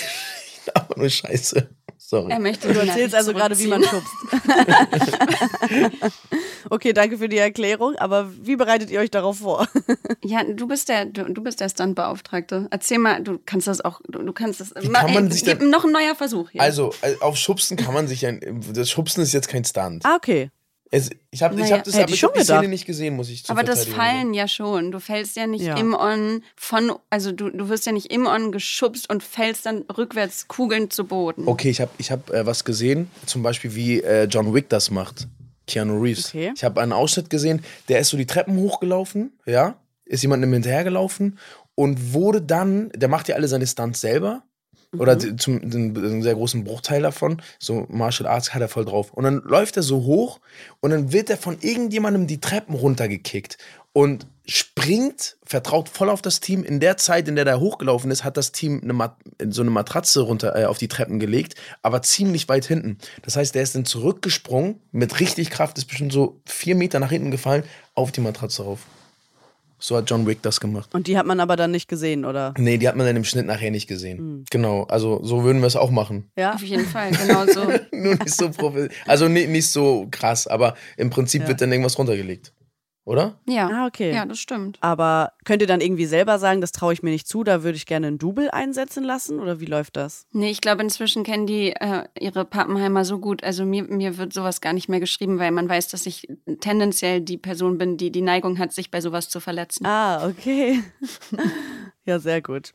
aber 0.74 0.96
nur 0.96 1.10
Scheiße. 1.10 1.68
Sorry. 1.96 2.30
Er 2.30 2.38
möchte 2.38 2.72
Du 2.72 2.78
erzählst 2.78 3.14
also 3.14 3.32
gerade, 3.32 3.58
wie 3.58 3.66
man 3.66 3.82
schubst. 3.82 4.12
okay, 6.70 6.92
danke 6.92 7.16
für 7.16 7.28
die 7.30 7.38
Erklärung, 7.38 7.96
aber 7.96 8.30
wie 8.42 8.56
bereitet 8.56 8.90
ihr 8.90 9.00
euch 9.00 9.10
darauf 9.10 9.38
vor? 9.38 9.68
Ja, 10.26 10.42
du 10.42 10.66
bist 10.66 10.88
der, 10.88 11.04
du, 11.04 11.24
du 11.24 11.42
bist 11.42 11.60
der 11.60 11.68
Stuntbeauftragte. 11.68 12.66
Erzähl 12.70 12.98
mal, 12.98 13.22
du 13.22 13.38
kannst 13.44 13.66
das 13.66 13.82
auch, 13.82 14.00
du, 14.08 14.22
du 14.22 14.32
kannst 14.32 14.58
das. 14.60 14.74
Wie 14.74 14.88
kann 14.88 15.12
man 15.12 15.26
ey, 15.26 15.32
sich 15.32 15.42
denn- 15.42 15.68
noch 15.68 15.84
ein 15.84 15.92
neuer 15.92 16.14
Versuch 16.14 16.48
hier. 16.48 16.62
Also, 16.62 16.94
äh, 17.02 17.14
auf 17.20 17.36
Schubsen 17.36 17.76
kann 17.76 17.92
man 17.92 18.08
sich 18.08 18.24
ein. 18.26 18.40
Das 18.72 18.88
Schubsen 18.88 19.22
ist 19.22 19.34
jetzt 19.34 19.48
kein 19.48 19.64
Stunt. 19.66 20.02
Ah, 20.06 20.16
okay. 20.16 20.50
Es, 20.90 21.10
ich 21.30 21.42
habe 21.42 21.54
ich 21.54 21.60
Naja, 21.62 21.78
hab 21.78 21.84
das 21.84 21.94
aber 21.94 22.08
ich 22.12 22.22
hab 22.22 22.34
die 22.34 22.42
Szene 22.44 22.68
nicht 22.68 22.86
gesehen, 22.86 23.16
muss 23.16 23.28
ich 23.28 23.44
zur 23.44 23.56
Aber 23.56 23.64
das 23.64 23.84
sagen. 23.84 23.96
Fallen 23.96 24.34
ja 24.34 24.46
schon. 24.46 24.92
Du 24.92 25.00
fällst 25.00 25.36
ja 25.36 25.46
nicht 25.46 25.64
Ja. 25.64 25.76
im 25.76 25.94
On 25.94 26.42
von, 26.56 26.92
also 27.10 27.32
du, 27.32 27.50
du 27.50 27.68
wirst 27.68 27.86
ja 27.86 27.92
nicht 27.92 28.12
im 28.12 28.26
On 28.26 28.52
geschubst 28.52 29.10
und 29.10 29.22
fällst 29.22 29.66
dann 29.66 29.82
rückwärts 29.96 30.46
kugelnd 30.46 30.92
zu 30.92 31.04
Boden. 31.04 31.48
Okay, 31.48 31.70
ich 31.70 31.80
habe 31.80 31.90
ich 31.98 32.10
hab, 32.12 32.30
äh, 32.30 32.46
was 32.46 32.64
gesehen, 32.64 33.10
zum 33.26 33.42
Beispiel 33.42 33.74
wie 33.74 34.02
äh, 34.02 34.24
John 34.24 34.54
Wick 34.54 34.68
das 34.68 34.90
macht. 34.90 35.26
Keanu 35.66 35.98
Reeves. 36.00 36.28
Okay. 36.28 36.52
Ich 36.54 36.62
habe 36.62 36.80
einen 36.80 36.92
Ausschnitt 36.92 37.30
gesehen, 37.30 37.64
der 37.88 37.98
ist 38.00 38.10
so 38.10 38.16
die 38.16 38.26
Treppen 38.26 38.56
hochgelaufen, 38.58 39.32
ja, 39.46 39.76
ist 40.04 40.22
jemandem 40.22 40.52
hinterhergelaufen 40.52 41.38
und 41.74 42.12
wurde 42.12 42.42
dann, 42.42 42.90
der 42.94 43.08
macht 43.08 43.28
ja 43.28 43.34
alle 43.36 43.48
seine 43.48 43.66
Stunts 43.66 44.00
selber. 44.02 44.42
Oder 44.98 45.16
die- 45.16 45.36
zum, 45.36 45.68
den, 45.68 45.96
einen 45.96 46.22
sehr 46.22 46.34
großen 46.34 46.64
Bruchteil 46.64 47.02
davon. 47.02 47.40
So 47.58 47.86
Martial 47.88 48.28
Arts 48.28 48.54
hat 48.54 48.62
er 48.62 48.68
voll 48.68 48.84
drauf. 48.84 49.12
Und 49.12 49.24
dann 49.24 49.42
läuft 49.44 49.76
er 49.76 49.82
so 49.82 50.02
hoch 50.04 50.40
und 50.80 50.90
dann 50.90 51.12
wird 51.12 51.30
er 51.30 51.36
von 51.36 51.56
irgendjemandem 51.60 52.26
die 52.26 52.40
Treppen 52.40 52.74
runtergekickt 52.74 53.58
und 53.92 54.26
springt, 54.46 55.36
vertraut 55.44 55.88
voll 55.88 56.10
auf 56.10 56.20
das 56.20 56.40
Team. 56.40 56.64
In 56.64 56.78
der 56.80 56.96
Zeit, 56.98 57.28
in 57.28 57.36
der 57.36 57.46
er 57.46 57.60
hochgelaufen 57.60 58.10
ist, 58.10 58.24
hat 58.24 58.36
das 58.36 58.52
Team 58.52 58.80
eine 58.82 58.92
Mat 58.92 59.16
so 59.48 59.62
eine 59.62 59.70
Matratze 59.70 60.20
runter 60.20 60.54
äh, 60.54 60.64
auf 60.66 60.76
die 60.78 60.88
Treppen 60.88 61.18
gelegt, 61.18 61.54
aber 61.82 62.02
ziemlich 62.02 62.48
weit 62.48 62.66
hinten. 62.66 62.98
Das 63.22 63.36
heißt, 63.36 63.54
der 63.54 63.62
ist 63.62 63.74
dann 63.74 63.86
zurückgesprungen 63.86 64.80
mit 64.92 65.20
richtig 65.20 65.48
Kraft, 65.50 65.78
ist 65.78 65.86
bestimmt 65.86 66.12
so 66.12 66.40
vier 66.44 66.74
Meter 66.74 66.98
nach 67.00 67.10
hinten 67.10 67.30
gefallen, 67.30 67.62
auf 67.94 68.12
die 68.12 68.20
Matratze 68.20 68.64
rauf. 68.64 68.80
So 69.86 69.98
hat 69.98 70.08
John 70.08 70.26
Wick 70.26 70.40
das 70.40 70.60
gemacht. 70.60 70.94
Und 70.94 71.08
die 71.08 71.18
hat 71.18 71.26
man 71.26 71.40
aber 71.40 71.56
dann 71.56 71.70
nicht 71.70 71.88
gesehen, 71.88 72.24
oder? 72.24 72.54
Nee, 72.56 72.78
die 72.78 72.88
hat 72.88 72.96
man 72.96 73.06
dann 73.06 73.16
im 73.16 73.24
Schnitt 73.24 73.44
nachher 73.44 73.70
nicht 73.70 73.86
gesehen. 73.86 74.46
Genau, 74.50 74.84
also 74.84 75.22
so 75.22 75.44
würden 75.44 75.60
wir 75.60 75.66
es 75.66 75.76
auch 75.76 75.90
machen. 75.90 76.30
Ja. 76.38 76.54
Auf 76.54 76.62
jeden 76.62 76.86
Fall, 76.86 77.10
genau 77.10 77.44
so. 77.44 77.64
Nur 77.92 78.14
nicht 78.14 78.34
so 78.34 78.48
profi 78.48 78.88
also 79.06 79.28
nicht, 79.28 79.50
nicht 79.50 79.68
so 79.68 80.08
krass, 80.10 80.46
aber 80.46 80.74
im 80.96 81.10
Prinzip 81.10 81.42
Ja. 81.42 81.48
wird 81.48 81.60
dann 81.60 81.70
irgendwas 81.70 81.98
runtergelegt. 81.98 82.54
Oder? 83.04 83.38
Ja. 83.46 83.68
Ah, 83.70 83.86
okay. 83.86 84.14
Ja, 84.14 84.24
das 84.24 84.38
stimmt. 84.38 84.78
Aber 84.80 85.32
könnt 85.44 85.60
ihr 85.60 85.68
dann 85.68 85.82
irgendwie 85.82 86.06
selber 86.06 86.38
sagen, 86.38 86.62
das 86.62 86.72
traue 86.72 86.94
ich 86.94 87.02
mir 87.02 87.10
nicht 87.10 87.28
zu, 87.28 87.44
da 87.44 87.62
würde 87.62 87.76
ich 87.76 87.84
gerne 87.84 88.06
ein 88.06 88.18
Double 88.18 88.50
einsetzen 88.50 89.04
lassen? 89.04 89.40
Oder 89.40 89.60
wie 89.60 89.66
läuft 89.66 89.96
das? 89.96 90.26
Nee, 90.32 90.50
ich 90.50 90.62
glaube, 90.62 90.82
inzwischen 90.82 91.22
kennen 91.22 91.46
die 91.46 91.72
äh, 91.72 92.04
ihre 92.18 92.46
Pappenheimer 92.46 93.04
so 93.04 93.18
gut. 93.18 93.44
Also 93.44 93.66
mir, 93.66 93.84
mir 93.84 94.16
wird 94.16 94.32
sowas 94.32 94.62
gar 94.62 94.72
nicht 94.72 94.88
mehr 94.88 95.00
geschrieben, 95.00 95.38
weil 95.38 95.50
man 95.50 95.68
weiß, 95.68 95.88
dass 95.88 96.06
ich 96.06 96.28
tendenziell 96.60 97.20
die 97.20 97.36
Person 97.36 97.76
bin, 97.76 97.98
die 97.98 98.10
die 98.10 98.22
Neigung 98.22 98.58
hat, 98.58 98.72
sich 98.72 98.90
bei 98.90 99.02
sowas 99.02 99.28
zu 99.28 99.38
verletzen. 99.40 99.84
Ah, 99.86 100.26
okay. 100.26 100.82
Ja, 102.06 102.18
sehr 102.18 102.42
gut. 102.42 102.74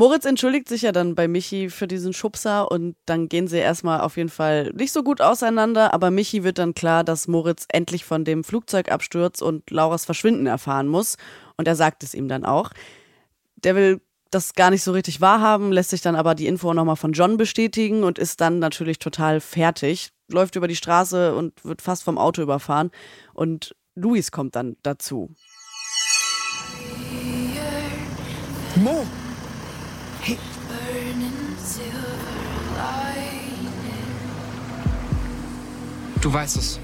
Moritz 0.00 0.24
entschuldigt 0.24 0.66
sich 0.66 0.80
ja 0.80 0.92
dann 0.92 1.14
bei 1.14 1.28
Michi 1.28 1.68
für 1.68 1.86
diesen 1.86 2.14
Schubser 2.14 2.70
und 2.70 2.96
dann 3.04 3.28
gehen 3.28 3.48
sie 3.48 3.58
erstmal 3.58 4.00
auf 4.00 4.16
jeden 4.16 4.30
Fall 4.30 4.72
nicht 4.74 4.92
so 4.92 5.02
gut 5.02 5.20
auseinander, 5.20 5.92
aber 5.92 6.10
Michi 6.10 6.42
wird 6.42 6.56
dann 6.56 6.72
klar, 6.72 7.04
dass 7.04 7.28
Moritz 7.28 7.66
endlich 7.68 8.06
von 8.06 8.24
dem 8.24 8.42
Flugzeugabsturz 8.42 9.42
und 9.42 9.70
Lauras 9.70 10.06
Verschwinden 10.06 10.46
erfahren 10.46 10.88
muss 10.88 11.18
und 11.58 11.68
er 11.68 11.76
sagt 11.76 12.02
es 12.02 12.14
ihm 12.14 12.28
dann 12.28 12.46
auch. 12.46 12.70
Der 13.56 13.76
will 13.76 14.00
das 14.30 14.54
gar 14.54 14.70
nicht 14.70 14.84
so 14.84 14.92
richtig 14.92 15.20
wahrhaben, 15.20 15.70
lässt 15.70 15.90
sich 15.90 16.00
dann 16.00 16.16
aber 16.16 16.34
die 16.34 16.46
Info 16.46 16.72
nochmal 16.72 16.96
von 16.96 17.12
John 17.12 17.36
bestätigen 17.36 18.02
und 18.02 18.18
ist 18.18 18.40
dann 18.40 18.58
natürlich 18.58 19.00
total 19.00 19.38
fertig, 19.38 20.12
läuft 20.32 20.56
über 20.56 20.66
die 20.66 20.76
Straße 20.76 21.34
und 21.34 21.62
wird 21.62 21.82
fast 21.82 22.04
vom 22.04 22.16
Auto 22.16 22.40
überfahren 22.40 22.90
und 23.34 23.76
Luis 23.96 24.32
kommt 24.32 24.56
dann 24.56 24.78
dazu. 24.82 25.34
Du 36.20 36.32
weißt 36.32 36.56
es. 36.58 36.78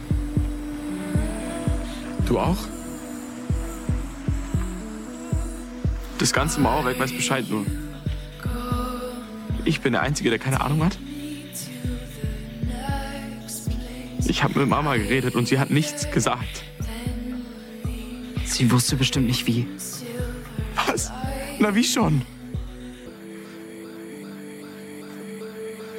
Du 2.26 2.38
auch? 2.38 2.56
Das 6.18 6.32
ganze 6.32 6.60
Mauerwerk 6.60 6.98
weiß 6.98 7.12
Bescheid 7.12 7.44
nur. 7.48 7.64
Ich 9.64 9.80
bin 9.80 9.92
der 9.92 10.02
Einzige, 10.02 10.30
der 10.30 10.38
keine 10.38 10.60
Ahnung 10.60 10.84
hat. 10.84 10.98
Ich 14.26 14.42
habe 14.42 14.58
mit 14.60 14.68
Mama 14.68 14.96
geredet 14.96 15.34
und 15.34 15.46
sie 15.48 15.58
hat 15.58 15.70
nichts 15.70 16.10
gesagt. 16.10 16.64
Sie 18.44 18.70
wusste 18.70 18.96
bestimmt 18.96 19.26
nicht 19.26 19.46
wie. 19.46 19.68
Was? 20.86 21.12
Na 21.58 21.74
wie 21.74 21.84
schon? 21.84 22.22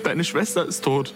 Deine 0.07 0.23
Schwester 0.23 0.65
ist 0.65 0.85
tot. 0.85 1.13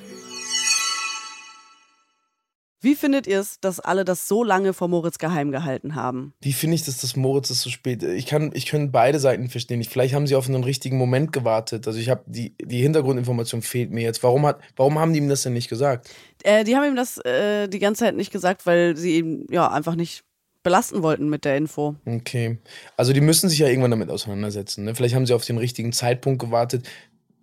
Wie 2.81 2.93
findet 2.93 3.25
ihr 3.25 3.39
es, 3.39 3.57
dass 3.61 3.79
alle 3.79 4.03
das 4.03 4.27
so 4.27 4.43
lange 4.43 4.73
vor 4.73 4.89
Moritz 4.89 5.17
geheim 5.17 5.49
gehalten 5.49 5.95
haben? 5.95 6.33
Wie 6.41 6.51
finde 6.51 6.75
ich 6.75 6.83
das, 6.83 6.97
dass 6.97 7.15
Moritz 7.15 7.49
ist 7.51 7.61
so 7.61 7.69
spät? 7.69 8.03
Ich 8.03 8.25
kann, 8.25 8.51
ich 8.53 8.65
kann 8.65 8.91
beide 8.91 9.21
Seiten 9.21 9.47
verstehen. 9.47 9.79
Ich, 9.79 9.87
vielleicht 9.87 10.13
haben 10.13 10.27
sie 10.27 10.35
auf 10.35 10.49
einen 10.49 10.65
richtigen 10.65 10.97
Moment 10.97 11.31
gewartet. 11.31 11.87
Also 11.87 11.99
ich 11.99 12.09
habe 12.09 12.23
die, 12.25 12.53
die 12.61 12.81
Hintergrundinformation 12.81 13.61
fehlt 13.61 13.91
mir 13.91 14.03
jetzt. 14.03 14.23
Warum, 14.23 14.45
hat, 14.45 14.59
warum 14.75 14.99
haben 14.99 15.13
die 15.13 15.19
ihm 15.19 15.29
das 15.29 15.43
denn 15.43 15.53
nicht 15.53 15.69
gesagt? 15.69 16.09
Äh, 16.43 16.65
die 16.65 16.75
haben 16.75 16.83
ihm 16.83 16.97
das 16.97 17.17
äh, 17.19 17.69
die 17.69 17.79
ganze 17.79 18.03
Zeit 18.03 18.17
nicht 18.17 18.33
gesagt, 18.33 18.65
weil 18.65 18.97
sie 18.97 19.19
ihn 19.19 19.47
ja 19.49 19.71
einfach 19.71 19.95
nicht 19.95 20.25
belasten 20.63 21.01
wollten 21.01 21.29
mit 21.29 21.45
der 21.45 21.57
Info. 21.57 21.95
Okay. 22.05 22.57
Also 22.97 23.13
die 23.13 23.21
müssen 23.21 23.49
sich 23.49 23.59
ja 23.59 23.67
irgendwann 23.67 23.91
damit 23.91 24.09
auseinandersetzen. 24.09 24.83
Ne? 24.83 24.95
Vielleicht 24.95 25.15
haben 25.15 25.25
sie 25.25 25.33
auf 25.33 25.45
den 25.45 25.57
richtigen 25.57 25.91
Zeitpunkt 25.91 26.39
gewartet, 26.39 26.87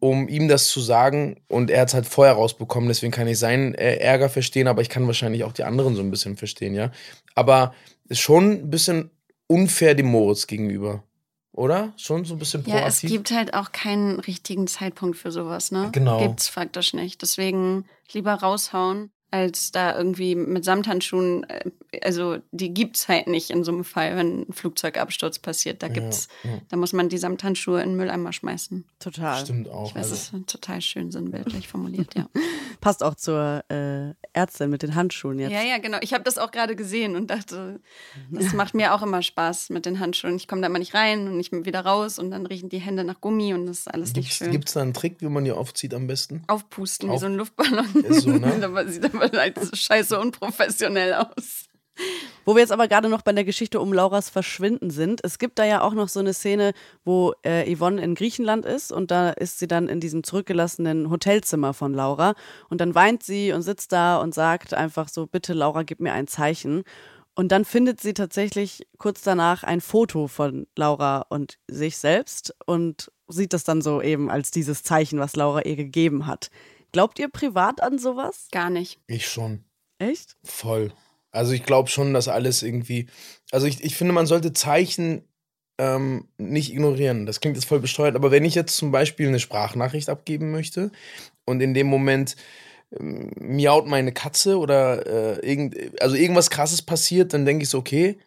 um 0.01 0.29
ihm 0.29 0.49
das 0.49 0.69
zu 0.69 0.81
sagen. 0.81 1.41
Und 1.49 1.71
er 1.71 1.83
hat 1.83 1.89
es 1.89 1.95
halt 1.95 2.07
vorher 2.07 2.35
rausbekommen. 2.35 2.89
Deswegen 2.89 3.13
kann 3.13 3.29
ich 3.29 3.39
seinen 3.39 3.75
äh, 3.75 3.97
Ärger 3.97 4.29
verstehen, 4.29 4.69
aber 4.69 4.83
ich 4.83 4.89
kann 4.89 5.07
wahrscheinlich 5.07 5.45
auch 5.45 5.53
die 5.53 5.65
anderen 5.65 5.97
so 5.97 6.03
ein 6.03 6.11
bisschen 6.11 6.37
verstehen, 6.37 6.75
ja. 6.75 6.91
Aber 7.35 7.75
ist 8.09 8.21
schon 8.21 8.53
ein 8.53 8.71
bisschen 8.71 9.11
unfair 9.47 9.95
dem 9.95 10.07
Moritz 10.07 10.47
gegenüber. 10.47 11.03
Oder? 11.53 11.93
Schon 11.97 12.25
so 12.25 12.35
ein 12.35 12.39
bisschen 12.39 12.63
Ja, 12.67 12.87
es 12.87 13.01
proaktiv. 13.01 13.11
gibt 13.11 13.31
halt 13.33 13.55
auch 13.55 13.73
keinen 13.73 14.21
richtigen 14.21 14.69
Zeitpunkt 14.69 15.17
für 15.17 15.33
sowas, 15.33 15.73
ne? 15.73 15.89
Genau. 15.93 16.21
Gibt's 16.21 16.49
faktisch 16.49 16.95
nicht. 16.95 17.21
Deswegen 17.23 17.85
lieber 18.13 18.35
raushauen, 18.35 19.11
als 19.31 19.73
da 19.73 19.97
irgendwie 19.97 20.35
mit 20.35 20.65
Samthandschuhen, 20.65 21.45
äh, 21.45 21.71
also 22.03 22.39
die 22.51 22.73
gibt's 22.73 23.09
halt 23.09 23.27
nicht 23.27 23.51
in 23.51 23.63
so 23.65 23.73
einem 23.73 23.85
Fall, 23.85 24.17
wenn 24.17 24.41
ein 24.43 24.53
Flugzeugabsturz 24.53 25.39
passiert. 25.39 25.83
Da 25.83 25.89
gibt's, 25.89 26.29
ja. 26.45 26.51
da 26.69 26.77
muss 26.77 26.93
man 26.93 27.09
die 27.09 27.19
Samthandschuhe 27.19 27.83
in 27.83 27.91
den 27.91 27.97
Mülleimer 27.97 28.33
schmeißen. 28.33 28.85
Total. 28.99 29.41
Stimmt 29.41 29.69
auch. 29.69 29.89
Ich 29.91 29.95
weiß, 29.95 30.05
Also, 30.11 30.15
es 30.15 30.33
ist 30.33 30.47
total 30.51 30.81
schön 30.81 31.11
sinnbildlich 31.11 31.69
formuliert, 31.69 32.15
ja. 32.15 32.29
Passt 32.81 33.03
auch 33.03 33.15
zur 33.17 33.65
äh, 33.71 34.15
Ärztin 34.33 34.71
mit 34.71 34.83
den 34.83 34.95
Handschuhen 34.95 35.39
jetzt. 35.39 35.53
Ja, 35.53 35.63
ja, 35.63 35.79
genau. 35.79 35.99
Ich 36.01 36.15
habe 36.15 36.25
das 36.25 36.39
auch 36.39 36.51
gerade 36.51 36.77
gesehen 36.77 37.17
und 37.17 37.29
dachte, 37.31 37.81
das 38.31 38.53
macht 38.55 38.75
mir 38.75 38.95
auch 38.95 39.03
immer 39.03 39.21
Spaß 39.21 39.71
mit 39.71 39.85
den 39.85 39.99
Handschuhen. 40.01 40.37
Ich 40.37 40.47
komme 40.49 40.63
da 40.63 40.69
immer 40.69 40.79
nicht 40.79 40.95
rein 40.95 41.27
und 41.27 41.37
nicht 41.37 41.53
wieder 41.53 41.81
raus 41.81 42.19
und 42.19 42.31
dann 42.31 42.47
riechen 42.47 42.69
die 42.69 42.79
Hände 42.79 43.05
nach 43.05 43.21
Gummi 43.21 43.53
und 43.53 43.67
das 43.67 43.81
ist 43.81 43.89
alles 43.93 44.15
nicht 44.15 44.33
schön. 44.33 44.53
Gibt 44.53 44.69
es 44.69 44.75
da 44.75 44.83
einen 44.83 44.95
Trick, 44.95 45.17
wie 45.21 45.27
man 45.29 45.45
die 45.45 45.53
aufzieht 45.53 45.93
am 45.93 46.07
besten? 46.07 46.43
Aufpusten 46.47 47.09
wie 47.09 47.15
Auf- 47.15 47.21
so 47.21 47.27
ein 47.27 47.35
Luftballon. 47.35 47.87
Ist 48.05 48.23
so, 48.23 48.31
ne? 48.31 48.59
aber 49.23 49.39
halt 49.39 49.59
scheiße 49.77 50.19
unprofessionell 50.19 51.15
aus. 51.15 51.69
Wo 52.45 52.55
wir 52.55 52.61
jetzt 52.61 52.73
aber 52.73 52.89
gerade 52.89 53.09
noch 53.09 53.23
bei 53.23 53.33
der 53.33 53.45
Geschichte 53.45 53.81
um 53.81 53.93
Lauras 53.93 54.31
Verschwinden 54.31 54.91
sind. 54.91 55.21
Es 55.25 55.39
gibt 55.39 55.59
da 55.59 55.65
ja 55.65 55.83
auch 55.83 55.95
noch 55.95 56.09
so 56.09 56.21
eine 56.21 56.33
Szene, 56.33 56.73
wo 57.05 57.35
äh, 57.43 57.75
Yvonne 57.75 58.01
in 58.01 58.15
Griechenland 58.15 58.65
ist 58.65 58.93
und 58.93 59.11
da 59.11 59.31
ist 59.31 59.59
sie 59.59 59.67
dann 59.67 59.89
in 59.89 60.01
diesem 60.01 60.23
zurückgelassenen 60.23 61.11
Hotelzimmer 61.11 61.75
von 61.75 61.93
Laura 61.93 62.35
und 62.71 62.81
dann 62.81 62.95
weint 62.95 63.23
sie 63.23 63.53
und 63.53 63.63
sitzt 63.63 63.93
da 63.93 64.19
und 64.19 64.33
sagt 64.33 64.75
einfach 64.75 65.09
so, 65.09 65.27
bitte 65.27 65.53
Laura, 65.53 65.83
gib 65.83 66.01
mir 66.01 66.13
ein 66.13 66.27
Zeichen. 66.27 66.85
Und 67.35 67.53
dann 67.53 67.65
findet 67.65 68.01
sie 68.01 68.15
tatsächlich 68.15 68.87
kurz 68.99 69.23
danach 69.23 69.63
ein 69.63 69.81
Foto 69.81 70.27
von 70.27 70.67
Laura 70.75 71.27
und 71.29 71.59
sich 71.69 71.99
selbst 71.99 72.55
und 72.67 73.13
sieht 73.29 73.53
das 73.53 73.63
dann 73.63 73.83
so 73.83 74.01
eben 74.03 74.31
als 74.31 74.51
dieses 74.51 74.83
Zeichen, 74.83 75.21
was 75.21 75.37
Laura 75.37 75.63
ihr 75.63 75.77
gegeben 75.77 76.27
hat. 76.27 76.51
Glaubt 76.93 77.19
ihr 77.19 77.29
privat 77.29 77.83
an 77.83 77.99
sowas? 77.99 78.49
Gar 78.51 78.71
nicht. 78.71 78.99
Ich 79.07 79.29
schon. 79.29 79.65
Echt? 79.99 80.37
Voll. 80.45 80.93
Also 81.31 81.53
ich 81.53 81.65
glaube 81.65 81.89
schon, 81.89 82.15
dass 82.15 82.29
alles 82.29 82.63
irgendwie. 82.63 83.09
Also 83.51 83.67
ich, 83.67 83.85
ich 83.85 83.97
finde, 83.97 84.13
man 84.13 84.27
sollte 84.27 84.53
Zeichen 84.53 85.23
ähm, 85.79 86.29
nicht 86.39 86.73
ignorieren. 86.73 87.27
Das 87.27 87.41
klingt 87.41 87.57
jetzt 87.57 87.67
voll 87.67 87.81
besteuert, 87.81 88.17
aber 88.17 88.31
wenn 88.31 88.45
ich 88.45 88.55
jetzt 88.55 88.77
zum 88.77 88.91
Beispiel 88.91 89.29
eine 89.29 89.39
Sprachnachricht 89.39 90.09
abgeben 90.09 90.51
möchte 90.51 90.91
und 91.45 91.61
in 91.61 91.75
dem 91.75 91.87
Moment 91.87 92.37
ähm, 92.99 93.31
miaut 93.39 93.87
meine 93.87 94.13
Katze 94.13 94.59
oder 94.59 95.07
äh, 95.07 95.47
irgend, 95.49 96.01
also 96.03 96.17
irgendwas 96.17 96.51
krasses 96.51 96.83
passiert, 96.83 97.33
dann 97.33 97.45
denke 97.45 97.63
ich 97.63 97.69
so, 97.69 97.79
okay, 97.79 98.19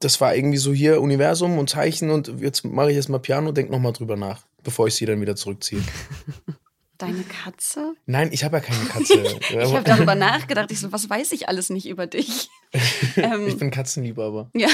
das 0.00 0.20
war 0.20 0.34
irgendwie 0.34 0.58
so 0.58 0.72
hier 0.72 1.00
Universum 1.00 1.58
und 1.58 1.68
Zeichen 1.68 2.10
und 2.10 2.40
jetzt 2.40 2.64
mache 2.64 2.90
ich 2.90 2.96
erstmal 2.96 3.20
Piano, 3.20 3.52
denk 3.52 3.70
nochmal 3.70 3.92
drüber 3.92 4.16
nach, 4.16 4.46
bevor 4.62 4.86
ich 4.86 4.94
sie 4.94 5.06
dann 5.06 5.20
wieder 5.20 5.36
zurückziehe. 5.36 5.82
Deine 7.00 7.24
Katze? 7.24 7.94
Nein, 8.04 8.28
ich 8.30 8.44
habe 8.44 8.58
ja 8.58 8.60
keine 8.62 8.84
Katze. 8.84 9.14
Ich 9.50 9.72
habe 9.72 9.84
darüber 9.84 10.14
nachgedacht. 10.14 10.70
Ich 10.70 10.80
so, 10.80 10.92
was 10.92 11.08
weiß 11.08 11.32
ich 11.32 11.48
alles 11.48 11.70
nicht 11.70 11.88
über 11.88 12.06
dich? 12.06 12.50
ähm, 13.16 13.48
ich 13.48 13.58
bin 13.58 13.70
Katzenliebhaber. 13.70 14.50
Ja. 14.54 14.68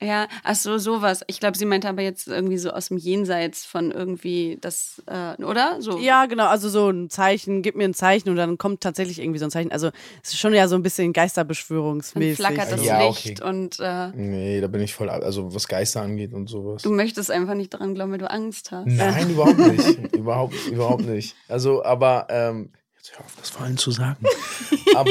Ja, 0.00 0.28
ach 0.44 0.54
so, 0.54 0.78
sowas. 0.78 1.22
Ich 1.26 1.40
glaube, 1.40 1.58
sie 1.58 1.64
meinte 1.66 1.88
aber 1.88 2.02
jetzt 2.02 2.28
irgendwie 2.28 2.58
so 2.58 2.70
aus 2.70 2.88
dem 2.88 2.98
Jenseits 2.98 3.64
von 3.64 3.90
irgendwie 3.90 4.56
das, 4.60 5.02
äh, 5.06 5.42
oder? 5.42 5.76
So. 5.80 5.98
Ja, 5.98 6.26
genau, 6.26 6.46
also 6.46 6.68
so 6.68 6.88
ein 6.90 7.10
Zeichen, 7.10 7.62
gib 7.62 7.74
mir 7.74 7.84
ein 7.84 7.94
Zeichen 7.94 8.28
und 8.30 8.36
dann 8.36 8.58
kommt 8.58 8.80
tatsächlich 8.80 9.18
irgendwie 9.18 9.38
so 9.40 9.46
ein 9.46 9.50
Zeichen. 9.50 9.72
Also 9.72 9.88
es 10.22 10.30
ist 10.34 10.38
schon 10.38 10.54
ja 10.54 10.68
so 10.68 10.76
ein 10.76 10.82
bisschen 10.82 11.06
Dann 11.12 11.24
geisterbeschwörungsmäßig. 11.24 12.36
flackert 12.36 12.70
das 12.72 12.84
Ja, 12.84 13.06
Licht 13.08 13.40
okay. 13.42 13.48
und 13.50 13.78
äh, 13.80 14.08
Nee, 14.14 14.60
da 14.60 14.68
bin 14.68 14.80
ich 14.82 14.94
voll, 14.94 15.10
ab- 15.10 15.22
also 15.24 15.52
was 15.54 15.66
Geister 15.68 16.02
angeht 16.02 16.32
und 16.32 16.48
sowas. 16.48 16.82
du 16.82 16.90
möchtest 16.90 17.30
einfach 17.30 17.54
nicht 17.54 17.74
daran 17.74 17.94
glauben, 17.94 18.12
weil 18.12 18.18
du 18.18 18.30
Angst 18.30 18.70
hast. 18.70 18.86
Nein, 18.86 19.30
überhaupt 19.30 19.58
nicht. 19.58 19.98
überhaupt, 20.14 20.54
überhaupt 20.66 21.04
nicht. 21.06 21.34
Also, 21.48 21.84
aber, 21.84 22.26
ähm, 22.30 22.70
jetzt 22.96 23.12
hör 23.18 23.24
auf, 23.24 23.34
das 23.36 23.50
vor 23.50 23.64
allem 23.66 23.76
zu 23.76 23.90
sagen. 23.90 24.24
aber, 24.94 25.10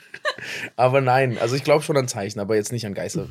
aber 0.76 1.00
nein, 1.00 1.38
also 1.38 1.56
ich 1.56 1.64
glaube 1.64 1.82
schon 1.82 1.96
an 1.96 2.08
Zeichen, 2.08 2.40
aber 2.40 2.56
jetzt 2.56 2.72
nicht 2.72 2.86
an 2.86 2.94
Geister. 2.94 3.26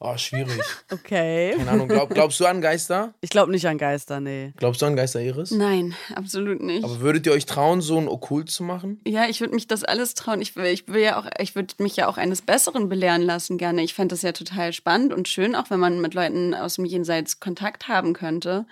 Oh, 0.00 0.16
schwierig. 0.16 0.60
Okay. 0.90 1.54
Keine 1.56 1.70
Ahnung. 1.70 1.88
Glaub, 1.88 2.10
glaubst 2.10 2.38
du 2.38 2.46
an 2.46 2.60
Geister? 2.60 3.14
Ich 3.20 3.30
glaube 3.30 3.50
nicht 3.50 3.66
an 3.66 3.78
Geister, 3.78 4.20
nee. 4.20 4.52
Glaubst 4.56 4.82
du 4.82 4.86
an 4.86 4.96
Geister, 4.96 5.20
Iris? 5.20 5.50
Nein, 5.50 5.94
absolut 6.14 6.62
nicht. 6.62 6.84
Aber 6.84 7.00
würdet 7.00 7.26
ihr 7.26 7.32
euch 7.32 7.46
trauen, 7.46 7.80
so 7.80 7.98
ein 7.98 8.06
Okkult 8.06 8.50
zu 8.50 8.62
machen? 8.62 9.00
Ja, 9.06 9.26
ich 9.28 9.40
würde 9.40 9.54
mich 9.54 9.66
das 9.66 9.82
alles 9.82 10.14
trauen. 10.14 10.40
Ich 10.40 10.56
ich 10.56 10.88
will 10.88 11.02
ja 11.02 11.18
auch, 11.18 11.26
ich 11.38 11.54
würde 11.54 11.74
mich 11.78 11.96
ja 11.96 12.06
auch 12.06 12.16
eines 12.16 12.42
Besseren 12.42 12.88
belehren 12.88 13.22
lassen 13.22 13.58
gerne. 13.58 13.82
Ich 13.82 13.94
fände 13.94 14.12
das 14.12 14.22
ja 14.22 14.32
total 14.32 14.72
spannend 14.72 15.12
und 15.12 15.26
schön, 15.28 15.54
auch 15.54 15.70
wenn 15.70 15.80
man 15.80 16.00
mit 16.00 16.14
Leuten 16.14 16.54
aus 16.54 16.74
dem 16.74 16.84
Jenseits 16.84 17.40
Kontakt 17.40 17.88
haben 17.88 18.12
könnte. 18.12 18.66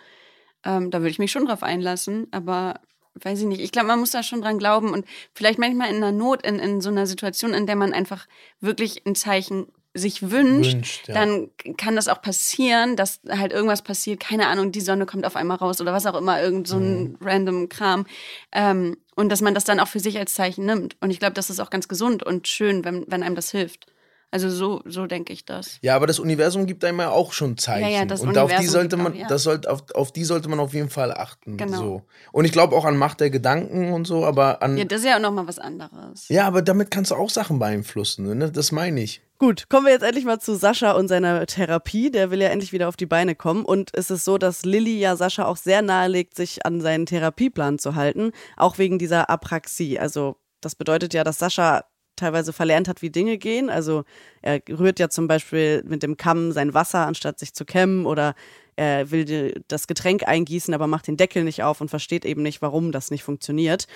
Ähm, 0.65 0.91
da 0.91 0.99
würde 0.99 1.11
ich 1.11 1.19
mich 1.19 1.33
schon 1.33 1.47
drauf 1.47 1.63
einlassen, 1.63 2.29
aber 2.31 2.81
weiß 3.15 3.41
ich 3.41 3.47
nicht. 3.47 3.61
Ich 3.61 3.73
glaube, 3.73 3.89
man 3.89 4.01
muss 4.01 4.11
da 4.11 4.23
schon 4.23 4.43
dran 4.43 4.59
glauben 4.59 4.93
und 4.93 5.07
vielleicht 5.35 5.59
manchmal 5.59 5.91
in 5.91 5.97
einer 5.97 6.13
Not, 6.13 6.43
in, 6.47 6.59
in 6.59 6.81
so 6.81 6.91
einer 6.91 7.07
Situation, 7.07 7.53
in 7.55 7.67
der 7.67 7.77
man 7.77 7.93
einfach 7.93 8.27
wirklich 8.61 9.05
ein 9.07 9.15
Zeichen 9.15 9.67
sich 9.95 10.31
wünscht, 10.31 10.75
Wünscht, 10.75 11.09
ja. 11.09 11.15
dann 11.15 11.51
kann 11.77 11.97
das 11.97 12.09
auch 12.09 12.23
passieren, 12.23 12.97
dass 12.97 13.21
halt 13.29 13.53
irgendwas 13.53 13.83
passiert, 13.83 14.21
keine 14.21 14.47
Ahnung, 14.47 14.73
die 14.73 14.81
Sonne 14.81 15.05
kommt 15.05 15.27
auf 15.27 15.37
einmal 15.37 15.59
raus 15.59 15.81
oder 15.81 15.93
was 15.93 16.07
auch 16.07 16.17
immer, 16.17 16.41
irgend 16.43 16.67
so 16.67 16.77
ein 16.79 17.03
Mhm. 17.03 17.17
random 17.21 17.69
Kram. 17.69 18.07
Ähm, 18.53 18.97
und 19.15 19.29
dass 19.29 19.43
man 19.43 19.53
das 19.55 19.65
dann 19.65 19.81
auch 19.81 19.89
für 19.89 20.01
sich 20.01 20.19
als 20.19 20.33
Zeichen 20.35 20.65
nimmt. 20.65 20.97
Und 21.01 21.11
ich 21.11 21.19
glaube, 21.19 21.35
das 21.35 21.51
ist 21.51 21.61
auch 21.61 21.69
ganz 21.69 21.89
gesund 21.89 22.23
und 22.23 22.49
schön, 22.49 22.85
wenn, 22.85 23.05
wenn 23.09 23.23
einem 23.23 23.35
das 23.37 23.51
hilft. 23.51 23.87
Also 24.33 24.49
so, 24.49 24.81
so 24.87 25.07
denke 25.07 25.33
ich 25.35 25.45
das. 25.45 25.79
Ja, 25.83 25.95
aber 25.95 26.07
das 26.07 26.19
Universum 26.19 26.65
gibt 26.67 26.85
einem 26.87 27.01
ja 27.01 27.11
auch 27.11 27.35
schon 27.35 27.59
Zeichen. 27.59 27.89
Ja, 27.89 27.99
ja, 27.99 28.05
das 28.07 28.23
und 28.23 28.39
auf 28.39 28.49
die 28.49 28.55
Universum 28.57 28.73
sollte 28.73 28.97
man, 28.97 29.13
auch, 29.13 29.17
ja. 29.17 29.29
das 29.29 29.43
sollte, 29.43 29.71
auf, 29.71 29.83
auf 29.95 30.11
die 30.11 30.25
sollte 30.25 30.49
man 30.49 30.59
auf 30.59 30.73
jeden 30.73 30.89
Fall 30.89 31.13
achten. 31.13 31.59
Genau. 31.59 31.77
So. 31.77 32.03
Und 32.33 32.47
ich 32.47 32.53
glaube 32.53 32.75
auch 32.75 32.87
an 32.87 32.97
Macht 32.97 33.21
der 33.21 33.29
Gedanken 33.29 33.93
und 33.93 34.07
so, 34.07 34.25
aber 34.25 34.63
an. 34.63 34.79
Ja, 34.79 34.83
Ja, 34.83 34.89
das 34.89 35.01
ist 35.01 35.07
ja 35.07 35.17
auch 35.17 35.21
nochmal 35.21 35.47
was 35.47 35.59
anderes. 35.59 36.31
aber 36.47 36.63
damit 36.63 36.91
kannst 36.91 37.11
du 37.11 37.15
auch 37.15 37.29
Sachen 37.29 37.59
beeinflussen, 37.59 38.39
ne? 38.39 38.51
Das 38.51 38.73
meine 38.73 39.03
ich. 39.03 39.21
Gut, 39.39 39.69
kommen 39.69 39.87
wir 39.87 39.93
jetzt 39.93 40.05
endlich 40.05 40.25
mal 40.25 40.39
zu 40.39 40.55
Sascha 40.55 40.93
und 40.93 41.09
seiner 41.09 41.45
Therapie. 41.47 42.11
Der 42.11 42.31
will 42.31 42.41
ja 42.41 42.49
endlich 42.49 42.73
wieder 42.73 42.89
auf 42.89 42.97
die 42.97 43.07
Beine 43.07 43.35
kommen. 43.35 43.65
Und 43.65 43.91
es 43.93 44.11
ist 44.11 44.25
so, 44.25 44.39
dass 44.39 44.65
Lilly 44.65 44.99
ja 44.99 45.17
Sascha 45.17 45.45
auch 45.45 45.57
sehr 45.57 45.83
nahelegt, 45.83 46.37
sich 46.37 46.65
an 46.65 46.81
seinen 46.81 47.05
Therapieplan 47.05 47.79
zu 47.79 47.97
halten, 47.97 48.31
auch 48.57 48.79
wegen 48.79 48.99
dieser 48.99 49.29
Apraxie. 49.29 49.99
Also 49.99 50.37
das 50.63 50.77
bedeutet 50.77 51.13
ja, 51.13 51.25
dass 51.25 51.39
Sascha 51.39 51.85
teilweise 52.23 52.53
verlernt 52.53 52.89
hat, 52.89 53.03
wie 53.03 53.11
Dinge 53.11 53.37
gehen. 53.39 53.69
Also 53.69 54.05
er 54.41 54.61
rührt 54.69 54.99
ja 54.99 55.09
zum 55.09 55.29
Beispiel 55.29 55.83
mit 55.87 56.03
dem 56.03 56.17
Kamm 56.17 56.53
sein 56.53 56.75
Wasser, 56.75 57.07
anstatt 57.07 57.39
sich 57.39 57.53
zu 57.53 57.65
kämmen 57.65 58.07
oder 58.07 58.35
er 58.77 59.11
will 59.11 59.63
das 59.69 59.87
Getränk 59.87 60.27
eingießen, 60.27 60.73
aber 60.73 60.87
macht 60.87 61.07
den 61.07 61.19
Deckel 61.19 61.45
nicht 61.45 61.63
auf 61.63 61.81
und 61.81 61.91
versteht 61.91 62.25
eben 62.25 62.43
nicht, 62.43 62.63
warum 62.63 62.91
das 62.91 63.11
nicht 63.11 63.23
funktioniert. 63.23 63.87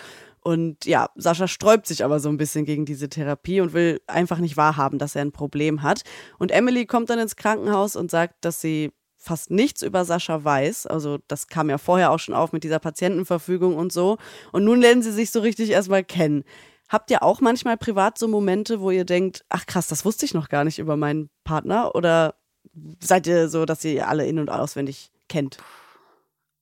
Und 0.42 0.84
ja, 0.84 1.08
Sascha 1.16 1.48
sträubt 1.48 1.86
sich 1.86 2.04
aber 2.04 2.20
so 2.20 2.28
ein 2.28 2.36
bisschen 2.36 2.66
gegen 2.66 2.84
diese 2.84 3.08
Therapie 3.08 3.60
und 3.60 3.72
will 3.72 4.00
einfach 4.06 4.38
nicht 4.38 4.56
wahrhaben, 4.56 4.98
dass 4.98 5.16
er 5.16 5.22
ein 5.22 5.32
Problem 5.32 5.82
hat. 5.82 6.02
Und 6.38 6.52
Emily 6.52 6.86
kommt 6.86 7.10
dann 7.10 7.18
ins 7.18 7.36
Krankenhaus 7.36 7.96
und 7.96 8.10
sagt, 8.10 8.44
dass 8.44 8.60
sie 8.60 8.92
fast 9.16 9.50
nichts 9.50 9.82
über 9.82 10.04
Sascha 10.04 10.44
weiß. 10.44 10.86
Also 10.86 11.18
das 11.26 11.48
kam 11.48 11.68
ja 11.68 11.78
vorher 11.78 12.12
auch 12.12 12.20
schon 12.20 12.34
auf 12.34 12.52
mit 12.52 12.62
dieser 12.62 12.78
Patientenverfügung 12.78 13.76
und 13.76 13.92
so. 13.92 14.18
Und 14.52 14.64
nun 14.64 14.80
lernen 14.80 15.02
sie 15.02 15.10
sich 15.10 15.30
so 15.32 15.40
richtig 15.40 15.70
erstmal 15.70 16.04
kennen. 16.04 16.44
Habt 16.88 17.10
ihr 17.10 17.22
auch 17.22 17.40
manchmal 17.40 17.76
privat 17.76 18.18
so 18.18 18.28
Momente, 18.28 18.80
wo 18.80 18.90
ihr 18.90 19.04
denkt, 19.04 19.44
ach 19.48 19.66
krass, 19.66 19.88
das 19.88 20.04
wusste 20.04 20.24
ich 20.24 20.34
noch 20.34 20.48
gar 20.48 20.64
nicht 20.64 20.78
über 20.78 20.96
meinen 20.96 21.30
Partner? 21.44 21.94
Oder 21.94 22.34
seid 23.00 23.26
ihr 23.26 23.48
so, 23.48 23.64
dass 23.64 23.84
ihr 23.84 24.08
alle 24.08 24.26
in- 24.26 24.38
und 24.38 24.50
auswendig 24.50 25.10
kennt? 25.28 25.58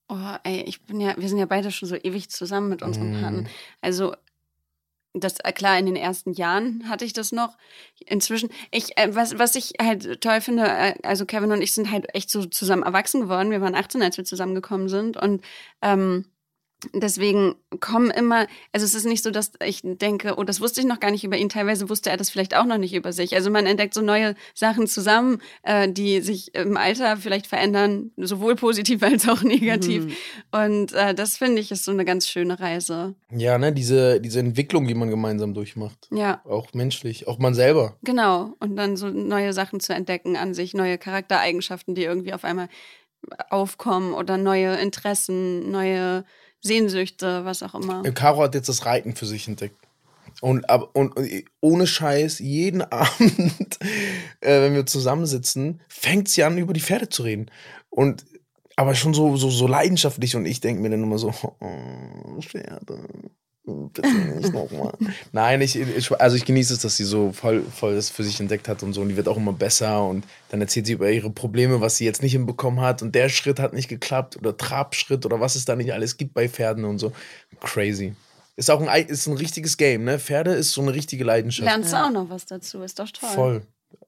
Oh, 0.08 0.36
ey, 0.44 0.62
ich 0.62 0.82
bin 0.84 1.00
ja, 1.00 1.14
wir 1.16 1.28
sind 1.28 1.38
ja 1.38 1.46
beide 1.46 1.70
schon 1.70 1.88
so 1.88 1.96
ewig 1.96 2.30
zusammen 2.30 2.68
mit 2.68 2.82
unseren 2.82 3.12
Partnern. 3.20 3.48
Also, 3.80 4.14
das, 5.14 5.38
äh, 5.40 5.52
klar, 5.52 5.78
in 5.78 5.86
den 5.86 5.96
ersten 5.96 6.32
Jahren 6.32 6.88
hatte 6.88 7.04
ich 7.04 7.12
das 7.12 7.32
noch. 7.32 7.56
Inzwischen, 8.04 8.50
ich, 8.70 8.98
äh, 8.98 9.14
was, 9.14 9.38
was 9.38 9.54
ich 9.54 9.74
halt 9.80 10.20
toll 10.20 10.40
finde, 10.40 10.66
äh, 10.66 10.94
also 11.02 11.24
Kevin 11.24 11.52
und 11.52 11.62
ich 11.62 11.72
sind 11.72 11.90
halt 11.90 12.14
echt 12.14 12.30
so 12.30 12.44
zusammen 12.44 12.82
erwachsen 12.82 13.22
geworden. 13.22 13.50
Wir 13.50 13.60
waren 13.60 13.74
18, 13.74 14.02
als 14.02 14.16
wir 14.18 14.24
zusammengekommen 14.24 14.88
sind 14.88 15.16
und, 15.16 15.42
ähm, 15.82 16.26
Deswegen 16.92 17.54
kommen 17.80 18.10
immer, 18.10 18.46
also 18.72 18.84
es 18.84 18.94
ist 18.94 19.06
nicht 19.06 19.22
so, 19.22 19.30
dass 19.30 19.52
ich 19.64 19.80
denke, 19.82 20.34
oh, 20.36 20.44
das 20.44 20.60
wusste 20.60 20.80
ich 20.80 20.86
noch 20.86 21.00
gar 21.00 21.10
nicht 21.10 21.24
über 21.24 21.36
ihn. 21.36 21.48
Teilweise 21.48 21.88
wusste 21.88 22.10
er 22.10 22.16
das 22.16 22.30
vielleicht 22.30 22.54
auch 22.56 22.64
noch 22.64 22.78
nicht 22.78 22.94
über 22.94 23.12
sich. 23.12 23.34
Also 23.34 23.50
man 23.50 23.66
entdeckt 23.66 23.94
so 23.94 24.02
neue 24.02 24.34
Sachen 24.54 24.86
zusammen, 24.86 25.40
äh, 25.62 25.88
die 25.90 26.20
sich 26.20 26.54
im 26.54 26.76
Alter 26.76 27.16
vielleicht 27.16 27.46
verändern, 27.46 28.10
sowohl 28.16 28.56
positiv 28.56 29.02
als 29.04 29.28
auch 29.28 29.42
negativ. 29.42 30.16
Und 30.52 30.92
äh, 30.92 31.14
das 31.14 31.36
finde 31.36 31.60
ich 31.60 31.70
ist 31.70 31.84
so 31.84 31.92
eine 31.92 32.04
ganz 32.04 32.28
schöne 32.28 32.58
Reise. 32.60 33.14
Ja, 33.30 33.58
ne, 33.58 33.72
diese, 33.72 34.20
diese 34.20 34.40
Entwicklung, 34.40 34.86
die 34.86 34.94
man 34.94 35.10
gemeinsam 35.10 35.54
durchmacht. 35.54 36.08
Ja, 36.12 36.40
Auch 36.44 36.72
menschlich, 36.74 37.26
auch 37.28 37.38
man 37.38 37.54
selber. 37.54 37.96
genau. 38.02 38.54
Und 38.60 38.76
dann 38.76 38.96
so 38.96 39.08
neue 39.08 39.52
Sachen 39.52 39.80
zu 39.80 39.94
entdecken 39.94 40.36
an 40.36 40.54
sich, 40.54 40.74
neue 40.74 40.98
Charaktereigenschaften, 40.98 41.94
die 41.94 42.04
irgendwie 42.04 42.32
auf 42.32 42.44
einmal 42.44 42.68
aufkommen 43.50 44.12
oder 44.12 44.36
neue 44.36 44.76
Interessen, 44.76 45.70
neue 45.70 46.24
Sehnsüchte, 46.64 47.44
was 47.44 47.62
auch 47.62 47.74
immer. 47.74 48.04
Äh, 48.04 48.12
Caro 48.12 48.42
hat 48.42 48.54
jetzt 48.54 48.68
das 48.68 48.86
Reiten 48.86 49.14
für 49.14 49.26
sich 49.26 49.46
entdeckt. 49.46 49.76
Und, 50.40 50.68
ab, 50.68 50.90
und 50.94 51.14
ohne 51.60 51.86
Scheiß, 51.86 52.40
jeden 52.40 52.82
Abend, 52.90 53.78
äh, 54.40 54.62
wenn 54.62 54.74
wir 54.74 54.86
zusammensitzen, 54.86 55.80
fängt 55.88 56.28
sie 56.28 56.42
an, 56.42 56.58
über 56.58 56.72
die 56.72 56.80
Pferde 56.80 57.08
zu 57.08 57.22
reden. 57.22 57.50
Und 57.90 58.24
aber 58.76 58.94
schon 58.94 59.14
so, 59.14 59.36
so, 59.36 59.50
so 59.50 59.66
leidenschaftlich. 59.66 60.34
Und 60.34 60.46
ich 60.46 60.60
denke 60.60 60.82
mir 60.82 60.90
dann 60.90 61.02
immer 61.02 61.18
so, 61.18 61.32
oh, 61.60 62.40
Pferde. 62.40 62.98
Bitte 63.66 64.06
nicht 64.08 64.52
nochmal. 64.52 64.92
Nein, 65.32 65.62
ich, 65.62 65.74
ich, 65.76 66.12
also 66.20 66.36
ich 66.36 66.44
genieße 66.44 66.74
es, 66.74 66.80
dass 66.80 66.98
sie 66.98 67.04
so 67.04 67.32
voll, 67.32 67.62
voll 67.62 67.94
das 67.94 68.10
für 68.10 68.22
sich 68.22 68.38
entdeckt 68.38 68.68
hat 68.68 68.82
und 68.82 68.92
so. 68.92 69.00
Und 69.00 69.08
die 69.08 69.16
wird 69.16 69.26
auch 69.26 69.38
immer 69.38 69.54
besser. 69.54 70.06
Und 70.06 70.24
dann 70.50 70.60
erzählt 70.60 70.84
sie 70.86 70.92
über 70.92 71.10
ihre 71.10 71.30
Probleme, 71.30 71.80
was 71.80 71.96
sie 71.96 72.04
jetzt 72.04 72.22
nicht 72.22 72.32
hinbekommen 72.32 72.80
hat. 72.82 73.00
Und 73.00 73.14
der 73.14 73.30
Schritt 73.30 73.58
hat 73.58 73.72
nicht 73.72 73.88
geklappt 73.88 74.36
oder 74.36 74.54
Trabschritt 74.54 75.24
oder 75.24 75.40
was 75.40 75.54
es 75.56 75.64
da 75.64 75.76
nicht 75.76 75.94
alles 75.94 76.18
gibt 76.18 76.34
bei 76.34 76.46
Pferden 76.48 76.84
und 76.84 76.98
so. 76.98 77.12
Crazy. 77.60 78.14
Ist 78.56 78.70
auch 78.70 78.80
ein, 78.82 78.88
ei- 78.88 79.00
ist 79.00 79.26
ein 79.26 79.36
richtiges 79.36 79.76
Game, 79.78 80.04
ne? 80.04 80.18
Pferde 80.18 80.52
ist 80.52 80.72
so 80.72 80.82
eine 80.82 80.92
richtige 80.92 81.24
Leidenschaft. 81.24 81.66
Lernst 81.66 81.92
du 81.92 81.96
auch 81.96 82.10
noch 82.12 82.28
was 82.28 82.44
dazu, 82.46 82.82
ist 82.82 82.98
doch 82.98 83.10
toll. 83.10 83.30
Voll. 83.30 83.62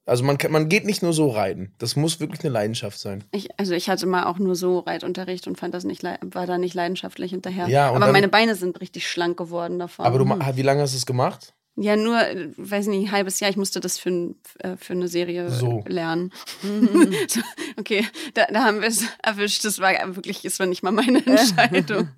Also 0.07 0.23
man, 0.25 0.38
kann, 0.38 0.53
man 0.53 0.69
geht 0.69 0.85
nicht 0.87 1.03
nur 1.03 1.12
so 1.12 1.29
reiten. 1.29 1.73
Das 1.79 1.97
muss 1.97 2.21
wirklich 2.21 2.40
eine 2.45 2.51
Leidenschaft 2.53 2.99
sein. 2.99 3.25
Ich, 3.33 3.49
also 3.59 3.75
ich 3.75 3.88
hatte 3.88 4.07
mal 4.07 4.25
auch 4.25 4.38
nur 4.38 4.55
so 4.55 4.79
Reitunterricht 4.79 5.47
und 5.49 5.59
fand 5.59 5.75
das 5.75 5.83
nicht, 5.85 6.05
war 6.05 6.47
da 6.47 6.59
nicht 6.59 6.75
leidenschaftlich 6.75 7.33
hinterher. 7.33 7.69
Ja, 7.69 7.88
und 7.90 7.97
Aber 7.97 8.07
dann- 8.07 8.12
meine 8.12 8.29
Beine 8.29 8.55
sind 8.55 8.81
richtig 8.81 9.09
schlank 9.09 9.37
geworden 9.37 9.79
davon. 9.81 10.07
Aber 10.07 10.19
du, 10.19 10.25
ma- 10.25 10.53
wie 10.55 10.62
lange 10.62 10.81
hast 10.83 10.95
du 10.95 10.99
es 10.99 11.07
gemacht? 11.07 11.53
ja, 11.79 11.95
nur, 11.95 12.19
äh, 12.19 12.49
weiß 12.57 12.87
nicht, 12.87 13.09
ein 13.09 13.12
halbes 13.12 13.38
Jahr. 13.40 13.51
Ich 13.51 13.57
musste 13.59 13.81
das 13.81 13.99
für, 13.99 14.35
äh, 14.61 14.77
für 14.79 14.95
eine 14.95 15.09
Serie 15.09 15.51
So. 15.51 15.85
lernen. 15.87 16.33
so, 17.29 17.40
okay, 17.79 18.07
da, 18.33 18.47
da 18.47 18.64
haben 18.64 18.81
wir 18.81 18.88
es 18.88 19.05
erwischt. 19.23 19.62
Das 19.64 19.79
war 19.79 19.90
wirklich, 20.16 20.42
es 20.47 20.59
war 20.59 20.66
nicht 20.66 20.83
mal 20.83 20.92
meine 20.92 21.19
Entscheidung. 21.27 22.09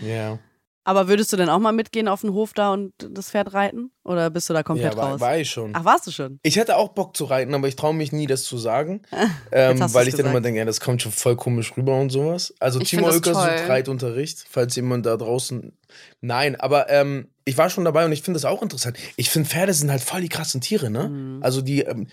Ja. 0.00 0.38
Aber 0.84 1.08
würdest 1.08 1.32
du 1.32 1.36
denn 1.38 1.48
auch 1.48 1.58
mal 1.58 1.72
mitgehen 1.72 2.08
auf 2.08 2.20
den 2.20 2.32
Hof 2.34 2.52
da 2.52 2.72
und 2.72 2.92
das 2.98 3.30
Pferd 3.30 3.54
reiten? 3.54 3.90
Oder 4.04 4.28
bist 4.28 4.50
du 4.50 4.52
da 4.54 4.62
komplett 4.62 4.92
Ja, 4.94 4.98
war, 4.98 5.12
raus? 5.12 5.20
war 5.20 5.38
ich 5.38 5.48
schon. 5.50 5.70
Ach, 5.74 5.84
warst 5.84 6.06
du 6.06 6.10
schon? 6.10 6.38
Ich 6.42 6.56
hätte 6.56 6.76
auch 6.76 6.90
Bock 6.90 7.16
zu 7.16 7.24
reiten, 7.24 7.54
aber 7.54 7.68
ich 7.68 7.76
traue 7.76 7.94
mich 7.94 8.12
nie, 8.12 8.26
das 8.26 8.44
zu 8.44 8.58
sagen. 8.58 9.02
Ähm, 9.52 9.78
weil 9.94 10.08
ich 10.08 10.14
dann 10.14 10.20
immer 10.26 10.30
gesagt. 10.30 10.44
denke, 10.46 10.58
ja, 10.58 10.64
das 10.64 10.80
kommt 10.80 11.00
schon 11.00 11.12
voll 11.12 11.36
komisch 11.36 11.76
rüber 11.76 11.98
und 11.98 12.10
sowas. 12.10 12.52
Also 12.58 12.80
Ich 12.80 12.90
Timo 12.90 13.08
toll. 13.08 13.12
sucht 13.24 13.68
Reitunterricht, 13.68 14.44
falls 14.50 14.74
jemand 14.76 15.06
da 15.06 15.16
draußen. 15.16 15.72
Nein, 16.20 16.56
aber 16.60 16.90
ähm, 16.90 17.28
ich 17.44 17.56
war 17.56 17.70
schon 17.70 17.84
dabei 17.84 18.04
und 18.04 18.12
ich 18.12 18.22
finde 18.22 18.36
das 18.38 18.44
auch 18.44 18.62
interessant. 18.62 18.96
Ich 19.16 19.30
finde, 19.30 19.48
Pferde 19.48 19.72
sind 19.74 19.90
halt 19.90 20.02
voll 20.02 20.20
die 20.22 20.28
krassen 20.28 20.60
Tiere, 20.60 20.90
ne? 20.90 21.08
Mhm. 21.08 21.42
Also 21.42 21.62
die, 21.62 21.82
ähm, 21.82 22.08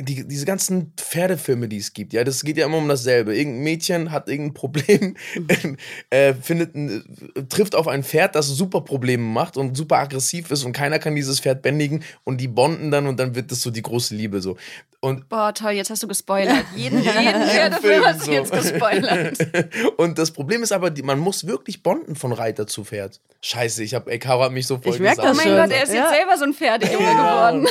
die, 0.00 0.26
diese 0.28 0.46
ganzen 0.46 0.92
Pferdefilme, 0.96 1.66
die 1.68 1.78
es 1.78 1.92
gibt, 1.92 2.12
ja, 2.12 2.22
das 2.22 2.42
geht 2.44 2.56
ja 2.56 2.66
immer 2.66 2.78
um 2.78 2.88
dasselbe. 2.88 3.36
Irgendein 3.36 3.64
Mädchen 3.64 4.10
hat 4.12 4.28
irgendein 4.28 4.54
Problem, 4.54 5.16
äh, 6.10 6.34
findet 6.34 6.76
ein, 6.76 7.04
äh, 7.34 7.42
trifft 7.48 7.74
auf 7.74 7.88
ein 7.88 8.04
Pferd, 8.04 8.36
das 8.36 8.46
super 8.46 8.82
Probleme 8.82 9.24
macht 9.24 9.56
und 9.56 9.76
super 9.76 9.96
aggressiv 9.98 10.50
ist 10.52 10.62
und 10.64 10.72
keiner 10.72 11.00
kann 11.00 11.16
dieses 11.16 11.40
Pferd 11.40 11.62
bändigen 11.62 12.04
und 12.22 12.40
die 12.40 12.46
bonden 12.48 12.92
dann 12.92 13.08
und 13.08 13.18
dann 13.18 13.34
wird 13.34 13.50
das 13.50 13.60
so 13.60 13.70
die 13.72 13.82
große 13.82 14.14
Liebe 14.14 14.40
so. 14.40 14.56
Und 15.00 15.28
Boah, 15.28 15.54
toll, 15.54 15.72
jetzt 15.72 15.90
hast 15.90 16.02
du 16.02 16.08
gespoilert. 16.08 16.64
Jeden, 16.76 17.00
jeden 17.02 17.12
Pferdefilm 17.14 18.04
hast 18.04 18.20
du 18.22 18.24
so. 18.26 18.32
jetzt 18.32 18.50
gespoilert. 18.50 19.38
und 19.96 20.18
das 20.18 20.32
Problem 20.32 20.64
ist 20.64 20.72
aber, 20.72 20.90
die, 20.90 21.02
man 21.04 21.20
muss 21.20 21.46
wirklich 21.46 21.84
bonden 21.84 22.16
von 22.16 22.32
Reiter 22.32 22.66
zu 22.66 22.84
Pferd. 22.84 23.20
Scheiße, 23.40 23.84
ich 23.84 23.94
habe, 23.94 24.10
ey, 24.10 24.18
Caro 24.18 24.42
hat 24.42 24.50
mich 24.50 24.66
so 24.66 24.78
voll 24.78 24.94
Ich 24.94 25.00
merk 25.00 25.18
Oh 25.20 25.32
mein. 25.34 25.56
Gott, 25.56 25.70
er 25.70 25.84
ist 25.84 25.94
Ja. 25.94 26.00
jetzt 26.00 26.16
selber 26.16 26.36
so 26.36 26.44
ein 26.44 26.52
Pferdejunge 26.52 27.04
Ja. 27.04 27.50
geworden. 27.52 27.68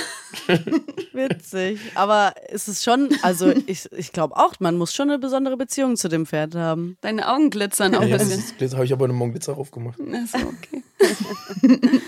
Witzig. 1.11 1.79
Aber 1.95 2.16
es 2.49 2.67
ist 2.67 2.83
schon, 2.83 3.09
also 3.21 3.49
ich, 3.67 3.91
ich 3.91 4.11
glaube 4.11 4.35
auch, 4.37 4.53
man 4.59 4.77
muss 4.77 4.93
schon 4.93 5.09
eine 5.09 5.19
besondere 5.19 5.57
Beziehung 5.57 5.95
zu 5.97 6.07
dem 6.09 6.25
Pferd 6.25 6.55
haben. 6.55 6.97
Deine 7.01 7.27
Augen 7.29 7.49
glitzern 7.49 7.95
auch 7.95 8.01
ein 8.01 8.09
Ja, 8.09 8.17
das 8.17 8.27
bisschen. 8.29 8.43
ist- 8.43 8.61
Jetzt 8.61 8.73
habe 8.75 8.85
ich 8.85 8.93
aber 8.93 9.05
eine 9.05 9.13
Monglitzer 9.13 9.57
aufgemacht. 9.57 9.97
Achso, 9.99 10.37
okay. 10.47 10.83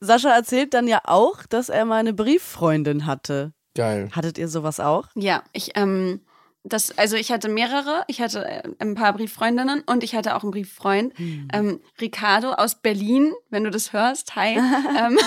Sascha 0.00 0.30
erzählt 0.30 0.72
dann 0.74 0.88
ja 0.88 1.00
auch, 1.04 1.44
dass 1.46 1.68
er 1.68 1.84
mal 1.84 1.96
eine 1.98 2.14
Brieffreundin 2.14 3.04
hatte. 3.06 3.52
Geil. 3.74 4.08
Hattet 4.12 4.38
ihr 4.38 4.48
sowas 4.48 4.80
auch? 4.80 5.08
Ja, 5.14 5.42
ich, 5.52 5.72
ähm, 5.76 6.20
das, 6.64 6.96
also 6.98 7.16
ich 7.16 7.30
hatte 7.30 7.48
mehrere. 7.48 8.04
Ich 8.08 8.20
hatte 8.20 8.44
äh, 8.46 8.62
ein 8.78 8.94
paar 8.94 9.12
Brieffreundinnen 9.12 9.82
und 9.86 10.02
ich 10.02 10.14
hatte 10.14 10.34
auch 10.36 10.42
einen 10.42 10.52
Brieffreund. 10.52 11.12
Ähm, 11.52 11.80
Ricardo 12.00 12.52
aus 12.52 12.76
Berlin, 12.76 13.32
wenn 13.50 13.64
du 13.64 13.70
das 13.70 13.92
hörst, 13.92 14.34
hi. 14.36 14.56
ähm, 14.98 15.18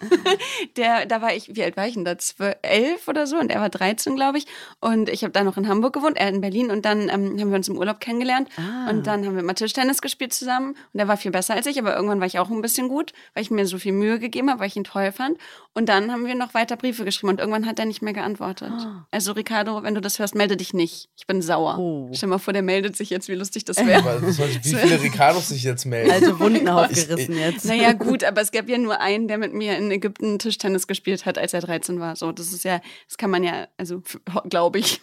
der, 0.76 1.06
da 1.06 1.22
war 1.22 1.34
ich, 1.34 1.54
wie 1.56 1.62
alt 1.62 1.76
war 1.76 1.86
ich 1.86 1.94
denn 1.94 2.04
da? 2.04 2.18
Zwölf, 2.18 2.56
elf 2.62 3.08
oder 3.08 3.26
so 3.26 3.36
und 3.38 3.50
er 3.50 3.60
war 3.60 3.68
13, 3.68 4.16
glaube 4.16 4.38
ich. 4.38 4.46
Und 4.80 5.08
ich 5.08 5.22
habe 5.22 5.32
da 5.32 5.42
noch 5.44 5.56
in 5.56 5.68
Hamburg 5.68 5.94
gewohnt, 5.94 6.16
er 6.16 6.28
in 6.28 6.40
Berlin 6.40 6.70
und 6.70 6.84
dann 6.84 7.08
ähm, 7.08 7.38
haben 7.40 7.50
wir 7.50 7.56
uns 7.56 7.68
im 7.68 7.78
Urlaub 7.78 8.00
kennengelernt. 8.00 8.48
Ah. 8.56 8.90
Und 8.90 9.06
dann 9.06 9.24
haben 9.24 9.36
wir 9.36 9.42
mal 9.42 9.54
Tischtennis 9.54 10.00
gespielt 10.02 10.32
zusammen 10.32 10.76
und 10.92 11.00
er 11.00 11.08
war 11.08 11.16
viel 11.16 11.30
besser 11.30 11.54
als 11.54 11.66
ich, 11.66 11.78
aber 11.78 11.94
irgendwann 11.94 12.20
war 12.20 12.26
ich 12.26 12.38
auch 12.38 12.50
ein 12.50 12.62
bisschen 12.62 12.88
gut, 12.88 13.12
weil 13.34 13.42
ich 13.42 13.50
mir 13.50 13.66
so 13.66 13.78
viel 13.78 13.92
Mühe 13.92 14.18
gegeben 14.18 14.50
habe, 14.50 14.60
weil 14.60 14.68
ich 14.68 14.76
ihn 14.76 14.84
toll 14.84 15.12
fand. 15.12 15.38
Und 15.74 15.88
dann 15.88 16.10
haben 16.10 16.26
wir 16.26 16.34
noch 16.34 16.54
weiter 16.54 16.76
Briefe 16.76 17.04
geschrieben 17.04 17.30
und 17.30 17.40
irgendwann 17.40 17.66
hat 17.66 17.78
er 17.78 17.84
nicht 17.84 18.00
mehr 18.02 18.14
geantwortet. 18.14 18.72
Also 19.10 19.32
Ricardo, 19.32 19.82
wenn 19.82 19.94
du 19.94 20.00
das 20.00 20.18
hörst, 20.18 20.34
melde 20.34 20.56
dich 20.56 20.72
nicht. 20.72 21.08
Ich 21.16 21.26
bin 21.26 21.42
sauer. 21.42 21.78
Oh. 21.78 22.08
Stell 22.14 22.28
mal 22.30 22.38
vor, 22.38 22.52
der 22.54 22.62
meldet 22.62 22.96
sich 22.96 23.10
jetzt, 23.10 23.28
wie 23.28 23.34
lustig 23.34 23.64
das 23.66 23.76
wäre. 23.86 24.22
Wie 24.26 24.74
viele 24.74 25.02
Ricardos 25.02 25.48
sich 25.48 25.62
jetzt 25.64 25.84
melden? 25.84 26.10
Alte 26.10 26.38
Wunden 26.40 26.62
Ich- 26.66 26.68
aufgerissen 26.70 27.36
jetzt. 27.38 27.64
Naja, 27.66 27.92
gut, 27.92 28.24
aber 28.24 28.40
es 28.40 28.52
gab 28.52 28.68
ja 28.68 28.78
nur 28.78 29.00
einen, 29.00 29.28
der 29.28 29.38
mit 29.38 29.52
mir 29.52 29.76
in 29.76 29.85
Ägypten 29.90 30.38
Tischtennis 30.38 30.86
gespielt 30.86 31.26
hat, 31.26 31.38
als 31.38 31.52
er 31.54 31.60
13 31.60 32.00
war. 32.00 32.16
So, 32.16 32.32
das 32.32 32.52
ist 32.52 32.64
ja, 32.64 32.80
das 33.08 33.16
kann 33.16 33.30
man 33.30 33.42
ja, 33.44 33.68
also 33.76 34.02
glaube 34.48 34.78
ich. 34.78 35.00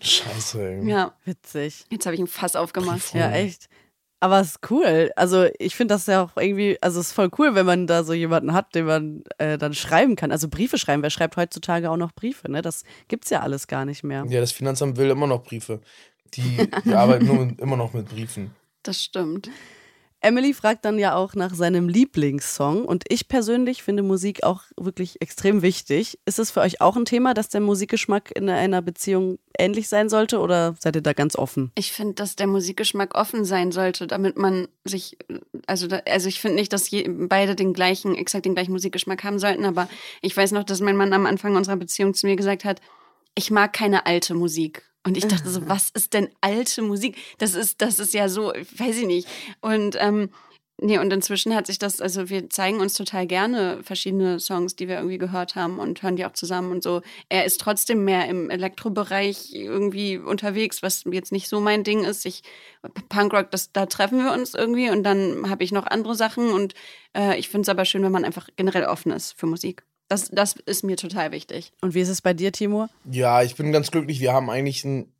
Scheiße, 0.00 0.62
ey. 0.62 0.88
Ja, 0.88 1.14
Witzig. 1.24 1.86
jetzt 1.90 2.04
habe 2.06 2.14
ich 2.14 2.20
ein 2.20 2.26
Fass 2.26 2.56
aufgemacht. 2.56 3.14
Ja, 3.14 3.30
echt. 3.30 3.68
Aber 4.20 4.40
es 4.40 4.52
ist 4.52 4.70
cool. 4.70 5.10
Also 5.16 5.48
ich 5.58 5.76
finde 5.76 5.94
das 5.94 6.06
ja 6.06 6.22
auch 6.22 6.36
irgendwie, 6.38 6.78
also 6.80 6.98
es 6.98 7.08
ist 7.08 7.12
voll 7.12 7.28
cool, 7.38 7.54
wenn 7.54 7.66
man 7.66 7.86
da 7.86 8.04
so 8.04 8.14
jemanden 8.14 8.54
hat, 8.54 8.74
den 8.74 8.86
man 8.86 9.22
äh, 9.36 9.58
dann 9.58 9.74
schreiben 9.74 10.16
kann. 10.16 10.32
Also 10.32 10.48
Briefe 10.48 10.78
schreiben. 10.78 11.02
Wer 11.02 11.10
schreibt 11.10 11.36
heutzutage 11.36 11.90
auch 11.90 11.98
noch 11.98 12.12
Briefe? 12.12 12.50
Ne? 12.50 12.62
Das 12.62 12.84
gibt's 13.08 13.28
ja 13.28 13.40
alles 13.40 13.66
gar 13.66 13.84
nicht 13.84 14.02
mehr. 14.02 14.24
Ja, 14.28 14.40
das 14.40 14.52
Finanzamt 14.52 14.96
will 14.96 15.10
immer 15.10 15.26
noch 15.26 15.42
Briefe. 15.42 15.82
Die, 16.32 16.68
die 16.86 16.94
arbeiten 16.94 17.26
nur 17.26 17.44
mit, 17.44 17.60
immer 17.60 17.76
noch 17.76 17.92
mit 17.92 18.08
Briefen. 18.08 18.54
Das 18.82 19.02
stimmt. 19.02 19.50
Emily 20.24 20.54
fragt 20.54 20.84
dann 20.86 20.98
ja 20.98 21.14
auch 21.14 21.34
nach 21.34 21.54
seinem 21.54 21.88
Lieblingssong 21.88 22.86
und 22.86 23.04
ich 23.08 23.28
persönlich 23.28 23.82
finde 23.82 24.02
Musik 24.02 24.42
auch 24.42 24.62
wirklich 24.80 25.20
extrem 25.20 25.60
wichtig. 25.60 26.18
Ist 26.24 26.38
es 26.38 26.50
für 26.50 26.62
euch 26.62 26.80
auch 26.80 26.96
ein 26.96 27.04
Thema, 27.04 27.34
dass 27.34 27.50
der 27.50 27.60
Musikgeschmack 27.60 28.32
in 28.34 28.48
einer 28.48 28.80
Beziehung 28.80 29.38
ähnlich 29.58 29.88
sein 29.88 30.08
sollte 30.08 30.40
oder 30.40 30.76
seid 30.80 30.96
ihr 30.96 31.02
da 31.02 31.12
ganz 31.12 31.36
offen? 31.36 31.72
Ich 31.74 31.92
finde, 31.92 32.14
dass 32.14 32.36
der 32.36 32.46
Musikgeschmack 32.46 33.14
offen 33.14 33.44
sein 33.44 33.70
sollte, 33.70 34.06
damit 34.06 34.38
man 34.38 34.68
sich, 34.84 35.18
also, 35.66 35.86
da, 35.88 35.98
also 36.06 36.28
ich 36.28 36.40
finde 36.40 36.56
nicht, 36.56 36.72
dass 36.72 36.90
je, 36.90 37.06
beide 37.06 37.54
den 37.54 37.74
gleichen, 37.74 38.14
exakt 38.14 38.46
den 38.46 38.54
gleichen 38.54 38.72
Musikgeschmack 38.72 39.24
haben 39.24 39.38
sollten, 39.38 39.66
aber 39.66 39.88
ich 40.22 40.34
weiß 40.34 40.52
noch, 40.52 40.64
dass 40.64 40.80
mein 40.80 40.96
Mann 40.96 41.12
am 41.12 41.26
Anfang 41.26 41.54
unserer 41.54 41.76
Beziehung 41.76 42.14
zu 42.14 42.26
mir 42.26 42.36
gesagt 42.36 42.64
hat, 42.64 42.80
ich 43.34 43.50
mag 43.50 43.74
keine 43.74 44.06
alte 44.06 44.34
Musik. 44.34 44.82
Und 45.06 45.18
ich 45.18 45.26
dachte 45.26 45.50
so, 45.50 45.68
was 45.68 45.90
ist 45.90 46.14
denn 46.14 46.30
alte 46.40 46.80
Musik? 46.82 47.16
Das 47.38 47.54
ist, 47.54 47.82
das 47.82 47.98
ist 47.98 48.14
ja 48.14 48.28
so, 48.28 48.48
weiß 48.48 48.98
ich 48.98 49.06
nicht. 49.06 49.28
Und 49.60 49.96
ähm, 50.00 50.30
nee, 50.80 50.98
und 50.98 51.12
inzwischen 51.12 51.54
hat 51.54 51.66
sich 51.66 51.78
das, 51.78 52.00
also 52.00 52.30
wir 52.30 52.48
zeigen 52.48 52.80
uns 52.80 52.94
total 52.94 53.26
gerne 53.26 53.80
verschiedene 53.82 54.40
Songs, 54.40 54.76
die 54.76 54.88
wir 54.88 54.96
irgendwie 54.96 55.18
gehört 55.18 55.56
haben 55.56 55.78
und 55.78 56.02
hören 56.02 56.16
die 56.16 56.24
auch 56.24 56.32
zusammen 56.32 56.72
und 56.72 56.82
so. 56.82 57.02
Er 57.28 57.44
ist 57.44 57.60
trotzdem 57.60 58.04
mehr 58.04 58.28
im 58.28 58.48
Elektrobereich 58.48 59.54
irgendwie 59.54 60.16
unterwegs, 60.16 60.82
was 60.82 61.04
jetzt 61.04 61.32
nicht 61.32 61.50
so 61.50 61.60
mein 61.60 61.84
Ding 61.84 62.04
ist. 62.04 62.24
Ich 62.24 62.42
Punkrock, 63.10 63.50
das, 63.50 63.72
da 63.72 63.84
treffen 63.84 64.24
wir 64.24 64.32
uns 64.32 64.54
irgendwie 64.54 64.88
und 64.88 65.02
dann 65.02 65.50
habe 65.50 65.64
ich 65.64 65.72
noch 65.72 65.86
andere 65.86 66.14
Sachen 66.14 66.50
und 66.50 66.72
äh, 67.14 67.38
ich 67.38 67.50
finde 67.50 67.62
es 67.62 67.68
aber 67.68 67.84
schön, 67.84 68.02
wenn 68.02 68.12
man 68.12 68.24
einfach 68.24 68.48
generell 68.56 68.84
offen 68.84 69.12
ist 69.12 69.32
für 69.38 69.46
Musik. 69.46 69.84
Das, 70.08 70.28
das 70.28 70.54
ist 70.66 70.84
mir 70.84 70.96
total 70.96 71.32
wichtig. 71.32 71.72
Und 71.80 71.94
wie 71.94 72.00
ist 72.00 72.08
es 72.08 72.20
bei 72.20 72.34
dir, 72.34 72.52
Timur? 72.52 72.88
Ja, 73.10 73.42
ich 73.42 73.56
bin 73.56 73.72
ganz 73.72 73.90
glücklich. 73.90 74.20
Wir 74.20 74.32
haben 74.32 74.50
eigentlich 74.50 74.84
ein, 74.84 75.12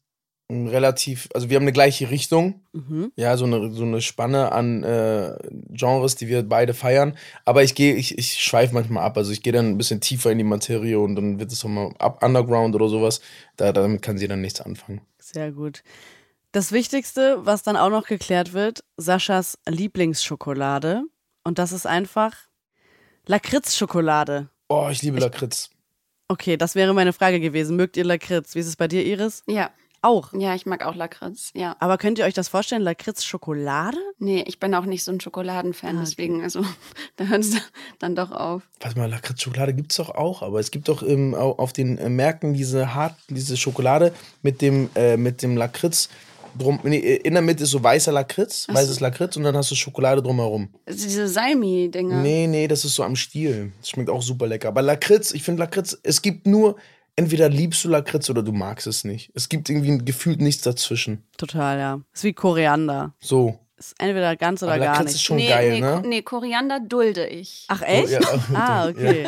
ein 0.51 0.69
relativ, 0.69 1.29
also 1.35 1.49
wir 1.49 1.57
haben 1.57 1.65
eine 1.65 1.73
gleiche 1.73 2.11
Richtung. 2.11 2.61
Mhm. 2.73 3.11
Ja, 3.17 3.37
so 3.37 3.47
eine, 3.47 3.71
so 3.73 3.83
eine 3.83 4.03
Spanne 4.03 4.53
an 4.53 4.83
äh, 4.83 5.37
Genres, 5.71 6.17
die 6.17 6.29
wir 6.29 6.43
beide 6.43 6.75
feiern. 6.75 7.17
Aber 7.45 7.63
ich 7.63 7.75
gehe, 7.75 7.95
ich, 7.95 8.19
ich 8.19 8.35
schweife 8.35 8.75
manchmal 8.75 9.05
ab. 9.05 9.17
Also 9.17 9.33
ich 9.33 9.43
gehe 9.43 9.53
dann 9.53 9.71
ein 9.71 9.79
bisschen 9.79 10.01
tiefer 10.01 10.31
in 10.31 10.39
die 10.39 10.45
Materie 10.45 10.99
und 10.99 11.17
dann 11.17 11.39
wird 11.39 11.51
es 11.51 11.65
auch 11.65 11.69
mal 11.69 11.95
ab 11.99 12.23
Underground 12.23 12.75
oder 12.75 12.89
sowas. 12.89 13.21
Da, 13.57 13.73
damit 13.73 14.03
kann 14.03 14.19
sie 14.19 14.29
dann 14.29 14.43
nichts 14.43 14.61
anfangen. 14.61 15.01
Sehr 15.19 15.51
gut. 15.51 15.83
Das 16.53 16.71
Wichtigste, 16.71 17.39
was 17.45 17.63
dann 17.63 17.77
auch 17.77 17.91
noch 17.91 18.07
geklärt 18.07 18.53
wird, 18.53 18.85
Saschas 18.97 19.59
Lieblingsschokolade. 19.67 21.03
Und 21.43 21.59
das 21.59 21.73
ist 21.73 21.87
einfach 21.87 22.37
Lakritzschokolade. 23.27 24.51
Oh, 24.75 24.89
ich 24.91 25.03
liebe 25.03 25.19
Lakritz. 25.21 25.71
Okay, 26.29 26.57
das 26.57 26.75
wäre 26.75 26.95
meine 26.95 27.13
Frage 27.13 27.39
gewesen. 27.39 27.77
Mögt 27.77 27.97
ihr 27.97 28.05
Lakritz? 28.05 28.55
Wie 28.55 28.59
ist 28.61 28.67
es 28.67 28.77
bei 28.77 28.89
dir, 28.89 29.05
Iris? 29.05 29.43
Ja. 29.47 29.71
Auch. 30.03 30.35
Ja, 30.35 30.55
ich 30.55 30.67
mag 30.67 30.85
auch 30.85 30.95
Lakritz, 30.95 31.51
ja. 31.55 31.77
Aber 31.81 31.97
könnt 31.97 32.19
ihr 32.19 32.27
euch 32.27 32.35
das 32.35 32.49
vorstellen, 32.49 32.83
Lakritz-Schokolade? 32.83 33.97
Nee, 34.19 34.45
ich 34.47 34.61
bin 34.61 34.75
auch 34.75 34.85
nicht 34.85 35.03
so 35.03 35.11
ein 35.11 35.19
Schokoladenfan, 35.19 35.91
Ah, 35.97 36.01
okay. 36.01 36.01
deswegen, 36.11 36.43
also, 36.43 36.63
da 37.17 37.25
hört 37.25 37.41
es 37.41 37.57
dann 38.01 38.15
doch 38.15 38.31
auf. 38.31 38.63
Warte 38.81 38.99
mal, 38.99 39.09
Lakritz-Schokolade 39.09 39.73
gibt 39.73 39.93
es 39.93 39.97
doch 39.97 40.11
auch, 40.11 40.43
aber 40.43 40.61
es 40.61 40.71
gibt 40.71 40.89
doch 40.89 41.03
ähm, 41.03 41.35
au- 41.35 41.53
auf 41.57 41.73
den 41.73 41.97
äh, 41.97 42.11
Märkten 42.11 42.53
diese 42.53 42.95
hart, 42.95 43.15
diese 43.31 43.57
Schokolade 43.57 44.13
mit 44.43 44.61
dem, 44.61 44.91
äh, 44.95 45.17
mit 45.17 45.41
dem 45.43 45.57
Lakritz 45.57 46.11
drum. 46.59 46.81
Nee, 46.83 46.99
in 46.99 47.35
der 47.35 47.43
Mitte 47.43 47.65
ist 47.65 47.71
so 47.71 47.83
weißer 47.83 48.13
Lakritz, 48.13 48.67
weißes 48.69 49.01
Lakritz 49.01 49.37
und 49.37 49.43
dann 49.43 49.57
hast 49.57 49.71
du 49.71 49.75
Schokolade 49.75 50.23
drumherum. 50.23 50.69
Also 50.87 51.05
diese 51.05 51.29
Salmi-Dinger. 51.29 52.23
Nee, 52.23 52.47
nee, 52.47 52.69
das 52.69 52.85
ist 52.85 52.95
so 52.95 53.03
am 53.03 53.17
Stiel. 53.17 53.73
Das 53.81 53.91
schmeckt 53.91 54.11
auch 54.11 54.23
super 54.23 54.47
lecker. 54.47 54.69
Aber 54.69 54.83
Lakritz, 54.83 55.33
ich 55.33 55.43
finde 55.43 55.61
Lakritz, 55.61 55.99
es 56.03 56.23
gibt 56.23 56.47
nur, 56.47 56.77
entweder 57.17 57.49
liebst 57.49 57.85
du 57.85 57.89
Lakritz 57.89 58.31
oder 58.31 58.43
du 58.43 58.53
magst 58.53 58.87
es 58.87 59.05
nicht. 59.05 59.31
Es 59.35 59.49
gibt 59.49 59.69
irgendwie 59.69 59.99
gefühlt 59.99 60.41
nichts 60.41 60.63
dazwischen. 60.63 61.23
Total, 61.37 61.79
ja. 61.79 62.01
Ist 62.13 62.25
wie 62.25 62.33
Koriander. 62.33 63.15
So. 63.21 63.59
Ist 63.85 63.95
entweder 63.99 64.35
ganz 64.35 64.63
oder 64.63 64.73
Aber 64.73 64.85
gar 64.85 64.93
Lakritz 64.95 65.11
ist 65.11 65.15
nicht. 65.17 65.25
schon 65.25 65.37
nee, 65.37 65.49
geil, 65.49 65.73
nee, 65.73 65.81
ne? 65.81 66.03
Nee, 66.07 66.23
Koriander 66.23 66.81
dulde 66.81 67.27
ich. 67.27 67.67
Ach 67.69 67.83
echt? 67.83 68.11
ja, 68.11 68.21
ah, 68.55 68.89
okay. 68.89 69.27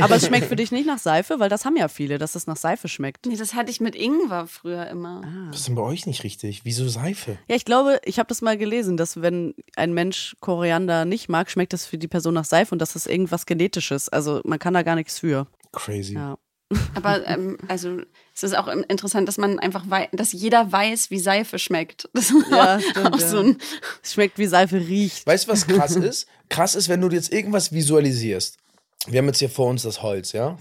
Aber 0.00 0.16
es 0.16 0.26
schmeckt 0.26 0.46
für 0.46 0.56
dich 0.56 0.72
nicht 0.72 0.86
nach 0.86 0.98
Seife, 0.98 1.38
weil 1.40 1.50
das 1.50 1.66
haben 1.66 1.76
ja 1.76 1.88
viele, 1.88 2.16
dass 2.16 2.34
es 2.34 2.46
nach 2.46 2.56
Seife 2.56 2.88
schmeckt. 2.88 3.26
Nee, 3.26 3.36
das 3.36 3.52
hatte 3.52 3.70
ich 3.70 3.80
mit 3.80 3.94
Ingwer 3.94 4.46
früher 4.46 4.86
immer. 4.86 5.20
Das 5.50 5.60
ist 5.60 5.68
denn 5.68 5.74
bei 5.74 5.82
euch 5.82 6.06
nicht 6.06 6.24
richtig. 6.24 6.64
Wieso 6.64 6.88
Seife? 6.88 7.36
Ja, 7.48 7.56
ich 7.56 7.66
glaube, 7.66 8.00
ich 8.04 8.18
habe 8.18 8.28
das 8.28 8.40
mal 8.40 8.56
gelesen, 8.56 8.96
dass 8.96 9.20
wenn 9.20 9.54
ein 9.76 9.92
Mensch 9.92 10.36
Koriander 10.40 11.04
nicht 11.04 11.28
mag, 11.28 11.50
schmeckt 11.50 11.74
das 11.74 11.84
für 11.84 11.98
die 11.98 12.08
Person 12.08 12.32
nach 12.32 12.46
Seife 12.46 12.74
und 12.74 12.78
das 12.78 12.96
ist 12.96 13.06
irgendwas 13.06 13.44
Genetisches. 13.44 14.08
Also 14.08 14.40
man 14.44 14.58
kann 14.58 14.72
da 14.72 14.82
gar 14.82 14.94
nichts 14.94 15.18
für. 15.18 15.46
Crazy. 15.72 16.14
Ja. 16.14 16.38
Aber 16.94 17.26
ähm, 17.26 17.56
also 17.66 17.98
es 18.34 18.42
ist 18.42 18.56
auch 18.56 18.68
interessant, 18.68 19.26
dass 19.26 19.38
man 19.38 19.58
einfach 19.58 19.88
weiß, 19.88 20.08
dass 20.12 20.32
jeder 20.32 20.70
weiß, 20.70 21.10
wie 21.10 21.18
Seife 21.18 21.58
schmeckt. 21.58 22.08
Das 22.12 22.30
ist 22.30 22.50
Ja, 22.50 22.76
auch, 22.76 22.80
stimmt, 22.80 23.14
auch 23.14 23.20
ja. 23.20 23.28
so 23.28 23.38
ein 23.38 23.56
Es 24.02 24.12
schmeckt 24.12 24.38
wie 24.38 24.46
Seife 24.46 24.76
riecht. 24.76 25.26
Weißt 25.26 25.46
du, 25.46 25.52
was 25.52 25.66
krass 25.66 25.96
ist? 25.96 26.26
Krass 26.48 26.74
ist, 26.74 26.88
wenn 26.88 27.00
du 27.00 27.08
dir 27.08 27.16
jetzt 27.16 27.32
irgendwas 27.32 27.72
visualisierst. 27.72 28.58
Wir 29.06 29.20
haben 29.20 29.26
jetzt 29.26 29.38
hier 29.38 29.48
vor 29.48 29.68
uns 29.70 29.84
das 29.84 30.02
Holz, 30.02 30.32
ja? 30.32 30.58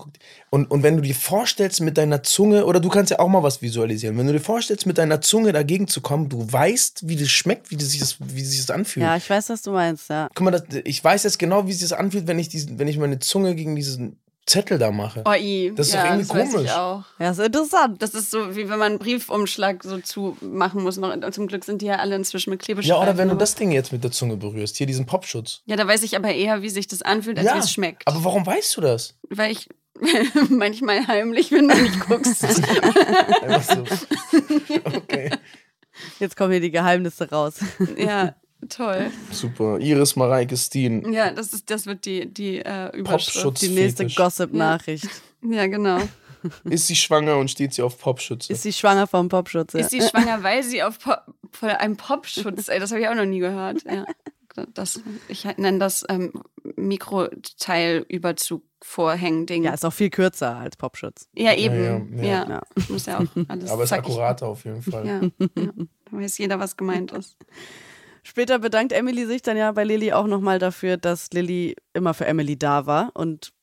Und, 0.52 0.72
und 0.72 0.84
wenn 0.84 0.96
du 0.96 1.02
dir 1.02 1.16
vorstellst 1.16 1.82
mit 1.82 1.98
deiner 1.98 2.24
Zunge, 2.24 2.66
oder 2.66 2.80
du 2.80 2.88
kannst 2.88 3.12
ja 3.12 3.20
auch 3.20 3.28
mal 3.28 3.44
was 3.44 3.62
visualisieren, 3.62 4.18
wenn 4.18 4.28
du 4.28 4.34
dir 4.34 4.40
vorstellst, 4.40 4.86
mit 4.86 4.98
deiner 4.98 5.20
Zunge 5.20 5.52
dagegen 5.52 5.88
zu 5.88 6.00
kommen, 6.00 6.30
du 6.30 6.50
weißt, 6.50 7.10
wie 7.10 7.18
das 7.18 7.30
schmeckt, 7.30 7.72
wie, 7.72 7.76
das 7.76 7.90
sich, 7.90 8.00
das, 8.00 8.18
wie 8.20 8.46
sich 8.46 8.62
das 8.62 8.70
anfühlt. 8.70 9.04
Ja, 9.06 9.18
ich 9.18 9.30
weiß, 9.30 9.50
was 9.50 9.64
du 9.64 9.72
meinst, 9.72 10.10
ja. 10.10 10.30
Guck 10.34 10.46
mal, 10.46 10.52
das, 10.52 10.64
ich 10.86 11.04
weiß 11.04 11.24
jetzt 11.24 11.40
genau, 11.40 11.68
wie 11.68 11.74
sich 11.74 11.90
das 11.90 11.94
anfühlt, 11.98 12.28
wenn 12.28 12.40
ich, 12.40 12.48
diesen, 12.48 12.80
wenn 12.80 12.88
ich 12.88 12.98
meine 12.98 13.20
Zunge 13.20 13.54
gegen 13.56 13.76
diesen 13.76 14.18
Zettel 14.48 14.78
da 14.80 14.92
mache. 14.92 15.22
Oh, 15.26 15.34
i. 15.34 15.72
Das 15.76 15.88
ist 15.88 15.94
ja, 15.94 16.02
doch 16.04 16.10
irgendwie 16.12 16.28
das 16.28 16.38
weiß 16.38 16.52
komisch. 16.52 16.66
Ich 16.66 16.72
auch. 16.76 17.04
Ja, 17.20 17.32
ist 17.32 17.40
interessant. 17.40 18.02
Das 18.02 18.14
ist 18.16 18.32
so, 18.32 18.56
wie 18.56 18.70
wenn 18.70 18.80
man 18.80 18.94
einen 18.94 19.00
Briefumschlag 19.00 19.84
so 19.84 20.00
zumachen 20.00 20.82
muss. 20.84 20.98
Noch. 20.98 21.14
Und 21.14 21.34
zum 21.34 21.48
Glück 21.48 21.66
sind 21.66 21.82
die 21.82 21.88
ja 21.88 21.98
alle 21.98 22.16
inzwischen 22.16 22.50
mit 22.52 22.62
Ja, 22.62 22.66
Klebestreifen. 22.66 23.04
oder 23.04 23.18
wenn 23.18 23.28
du 23.30 23.36
das 23.36 23.56
Ding 23.56 23.72
jetzt 23.72 23.92
mit 23.92 24.04
der 24.04 24.12
Zunge 24.12 24.38
berührst, 24.38 24.78
hier 24.78 24.88
diesen 24.88 25.06
Popschutz. 25.06 25.62
Ja, 25.66 25.76
da 25.76 25.86
weiß 25.88 26.02
ich 26.04 26.16
aber 26.16 26.34
eher, 26.34 26.62
wie 26.62 26.70
sich 26.70 26.88
das 26.88 27.02
anfühlt, 27.02 27.38
als 27.38 27.46
ja, 27.46 27.56
wie 27.56 27.60
es 27.60 27.72
schmeckt. 27.72 28.08
aber 28.08 28.24
warum 28.24 28.46
weißt 28.46 28.78
du 28.78 28.82
das? 28.82 29.16
Weil 29.30 29.52
ich 29.52 29.68
manchmal 30.50 31.06
heimlich, 31.08 31.52
wenn 31.52 31.68
du 31.68 31.76
nicht 31.76 32.00
guckst. 32.00 32.44
Einfach 33.44 33.64
so. 33.64 33.84
Okay. 34.96 35.32
Jetzt 36.20 36.38
kommen 36.38 36.52
hier 36.52 36.62
die 36.62 36.72
Geheimnisse 36.72 37.30
raus. 37.30 37.56
ja, 37.98 38.36
toll. 38.70 39.12
Super. 39.32 39.80
Iris 39.80 40.16
Mareike 40.16 40.58
Steen. 40.58 41.12
Ja, 41.12 41.32
das, 41.32 41.54
ist, 41.54 41.70
das 41.70 41.86
wird 41.86 42.06
die, 42.06 42.32
die 42.32 42.60
äh, 42.60 42.96
Überschrift. 42.96 43.34
Popschutz. 43.44 43.60
Die 43.60 43.70
nächste. 43.70 44.06
Gossip-Nachricht. 44.08 45.08
Ja, 45.44 45.68
genau. 45.68 46.00
Ist 46.66 46.88
sie 46.88 46.96
schwanger 46.96 47.38
und 47.38 47.50
steht 47.50 47.74
sie 47.74 47.82
auf 47.82 47.98
Popschütze? 48.00 48.54
Ist 48.54 48.64
sie 48.64 48.72
schwanger 48.74 49.08
vom 49.08 49.28
Popschutz? 49.28 49.74
Ja. 49.74 49.80
Ist 49.80 49.90
sie 49.92 50.02
schwanger, 50.02 50.44
weil 50.44 50.64
sie 50.64 50.84
auf 50.84 51.00
Pop, 51.00 51.24
von 51.52 51.70
einem 51.70 51.98
Popschutz, 51.98 52.70
ey, 52.70 52.80
das 52.80 52.92
habe 52.92 53.02
ich 53.02 53.08
auch 53.08 53.16
noch 53.16 53.26
nie 53.26 53.40
gehört. 53.40 53.84
Ja. 53.84 54.06
Das, 54.74 55.02
ich 55.28 55.46
nenne 55.58 55.78
das 55.78 56.04
ähm, 56.10 56.34
Mikroteilüberzug 56.76 58.64
Vorhängen-Ding. 58.82 59.64
ja, 59.64 59.74
ist 59.74 59.86
auch 59.86 59.94
viel 59.94 60.10
kürzer 60.10 60.56
als 60.56 60.78
Popschutz. 60.78 61.30
Ja, 61.36 61.54
eben. 61.54 62.16
Ja, 62.18 62.24
Ja, 62.24 62.28
ja, 62.28 62.50
ja. 62.50 62.62
Muss 62.90 63.06
ja 63.08 63.20
auch 63.20 63.26
alles 63.48 63.70
Aber 63.72 63.84
ist 63.84 63.94
akkurater 63.94 64.48
auf 64.48 64.66
jeden 64.66 64.82
Fall. 64.82 65.06
Ja, 65.06 65.22
ja. 65.40 65.72
Da 66.12 66.18
weiß 66.18 66.38
jeder, 66.38 66.60
was 66.60 66.78
gemeint 66.78 67.12
ist. 67.12 67.38
Später 68.28 68.60
bedankt 68.60 68.92
Emily 68.92 69.26
sich 69.26 69.42
dann 69.42 69.56
ja 69.56 69.72
bei 69.72 69.86
Lilly 69.86 70.12
auch 70.12 70.28
nochmal 70.28 70.60
dafür, 70.60 70.98
dass 70.98 71.32
Lilly 71.32 71.78
immer 71.94 72.14
für 72.14 72.26
Emily 72.26 72.60
da 72.60 72.86
war. 72.86 73.12
Und 73.14 73.54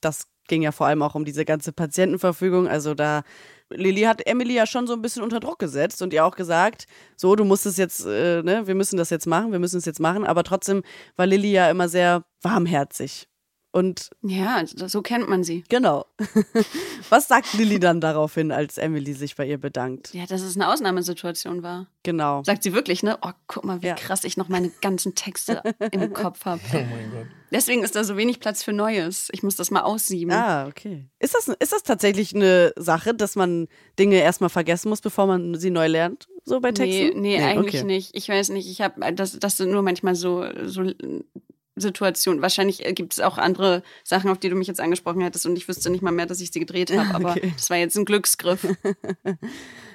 das 0.00 0.28
ging 0.46 0.62
ja 0.62 0.70
vor 0.70 0.86
allem 0.86 1.02
auch 1.02 1.16
um 1.16 1.24
diese 1.24 1.44
ganze 1.44 1.72
Patientenverfügung. 1.72 2.68
Also 2.68 2.94
da, 2.94 3.24
Lilly 3.70 4.02
hat 4.02 4.24
Emily 4.24 4.54
ja 4.54 4.66
schon 4.66 4.86
so 4.86 4.92
ein 4.92 5.02
bisschen 5.02 5.24
unter 5.24 5.40
Druck 5.40 5.58
gesetzt 5.58 6.00
und 6.00 6.12
ihr 6.12 6.24
auch 6.24 6.36
gesagt, 6.36 6.86
so, 7.16 7.34
du 7.34 7.44
musst 7.44 7.66
es 7.66 7.76
jetzt, 7.76 8.06
äh, 8.06 8.40
ne, 8.44 8.68
wir 8.68 8.76
müssen 8.76 8.98
das 8.98 9.10
jetzt 9.10 9.26
machen, 9.26 9.50
wir 9.50 9.58
müssen 9.58 9.78
es 9.78 9.84
jetzt 9.84 9.98
machen. 9.98 10.24
Aber 10.24 10.44
trotzdem 10.44 10.84
war 11.16 11.26
Lilly 11.26 11.50
ja 11.50 11.68
immer 11.68 11.88
sehr 11.88 12.22
warmherzig. 12.40 13.26
Und 13.70 14.10
Ja, 14.22 14.62
so 14.66 15.02
kennt 15.02 15.28
man 15.28 15.44
sie. 15.44 15.62
genau. 15.68 16.06
Was 17.10 17.28
sagt 17.28 17.52
Lilly 17.52 17.78
dann 17.78 18.00
daraufhin, 18.00 18.50
als 18.50 18.78
Emily 18.78 19.12
sich 19.12 19.36
bei 19.36 19.46
ihr 19.46 19.58
bedankt? 19.58 20.12
Ja, 20.14 20.24
dass 20.26 20.40
es 20.40 20.56
eine 20.56 20.68
Ausnahmesituation 20.72 21.62
war. 21.62 21.86
Genau. 22.02 22.42
Sagt 22.44 22.62
sie 22.62 22.72
wirklich, 22.72 23.02
ne? 23.02 23.18
Oh, 23.22 23.30
guck 23.46 23.64
mal, 23.64 23.82
wie 23.82 23.88
Ja. 23.88 23.94
krass 23.94 24.24
ich 24.24 24.36
noch 24.38 24.48
meine 24.48 24.70
ganzen 24.80 25.14
Texte 25.14 25.62
im 25.92 26.12
Kopf 26.14 26.44
habe. 26.46 26.60
Oh 26.72 26.76
mein 26.76 27.10
Gott. 27.12 27.26
Deswegen 27.52 27.82
ist 27.82 27.94
da 27.94 28.04
so 28.04 28.16
wenig 28.16 28.40
Platz 28.40 28.62
für 28.62 28.72
Neues. 28.72 29.28
Ich 29.32 29.42
muss 29.42 29.56
das 29.56 29.70
mal 29.70 29.82
aussieben. 29.82 30.32
Ah, 30.32 30.66
okay. 30.66 31.06
Ist 31.18 31.34
das, 31.34 31.48
ist 31.48 31.72
das 31.72 31.82
tatsächlich 31.82 32.34
eine 32.34 32.72
Sache, 32.76 33.14
dass 33.14 33.36
man 33.36 33.68
Dinge 33.98 34.16
erstmal 34.16 34.50
vergessen 34.50 34.88
muss, 34.88 35.00
bevor 35.02 35.26
man 35.26 35.54
sie 35.56 35.70
neu 35.70 35.86
lernt? 35.88 36.28
So 36.44 36.60
bei 36.60 36.70
Nee, 36.70 36.74
Texten? 36.74 37.20
nee, 37.20 37.42
eigentlich 37.42 37.76
okay. 37.76 37.84
nicht. 37.84 38.14
Ich 38.16 38.28
weiß 38.28 38.48
nicht. 38.50 38.70
Ich 38.70 38.80
habe 38.80 39.12
das, 39.14 39.38
das 39.38 39.56
sind 39.58 39.70
nur 39.70 39.82
manchmal 39.82 40.14
so, 40.14 40.44
so 40.64 40.82
Situationen. 41.80 42.42
Wahrscheinlich 42.42 42.78
gibt 42.94 43.12
es 43.14 43.20
auch 43.20 43.38
andere 43.38 43.82
Sachen, 44.04 44.30
auf 44.30 44.38
die 44.38 44.48
du 44.48 44.56
mich 44.56 44.68
jetzt 44.68 44.80
angesprochen 44.80 45.20
hättest 45.22 45.46
und 45.46 45.56
ich 45.56 45.68
wüsste 45.68 45.90
nicht 45.90 46.02
mal 46.02 46.10
mehr, 46.12 46.26
dass 46.26 46.40
ich 46.40 46.50
sie 46.52 46.60
gedreht 46.60 46.90
habe. 46.96 47.14
Aber 47.14 47.30
Okay. 47.32 47.52
das 47.56 47.70
war 47.70 47.76
jetzt 47.76 47.96
ein 47.96 48.04
Glücksgriff. 48.04 48.66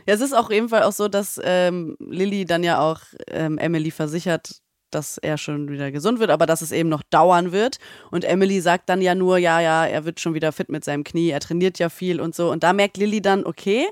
Ja, 0.05 0.15
es 0.15 0.19
ist 0.21 0.33
auch 0.33 0.51
jeden 0.51 0.67
Fall 0.67 0.83
auch 0.83 0.91
so, 0.91 1.07
dass 1.07 1.39
ähm, 1.41 1.95
Lilly 1.99 2.43
dann 2.43 2.61
ja 2.63 2.81
auch 2.81 2.99
ähm, 3.29 3.57
Emily 3.57 3.89
versichert, 3.89 4.57
dass 4.91 5.17
er 5.17 5.37
schon 5.37 5.69
wieder 5.71 5.91
gesund 5.93 6.19
wird, 6.19 6.29
aber 6.29 6.45
dass 6.45 6.61
es 6.61 6.73
eben 6.73 6.89
noch 6.89 7.03
dauern 7.09 7.53
wird. 7.53 7.77
Und 8.11 8.25
Emily 8.25 8.59
sagt 8.59 8.89
dann 8.89 9.01
ja 9.01 9.15
nur, 9.15 9.37
ja, 9.37 9.61
ja, 9.61 9.85
er 9.85 10.03
wird 10.03 10.19
schon 10.19 10.33
wieder 10.33 10.51
fit 10.51 10.67
mit 10.67 10.83
seinem 10.83 11.05
Knie, 11.05 11.29
er 11.29 11.39
trainiert 11.39 11.79
ja 11.79 11.87
viel 11.87 12.19
und 12.19 12.35
so. 12.35 12.51
Und 12.51 12.63
da 12.63 12.73
merkt 12.73 12.97
Lilly 12.97 13.21
dann, 13.21 13.45
okay, 13.45 13.85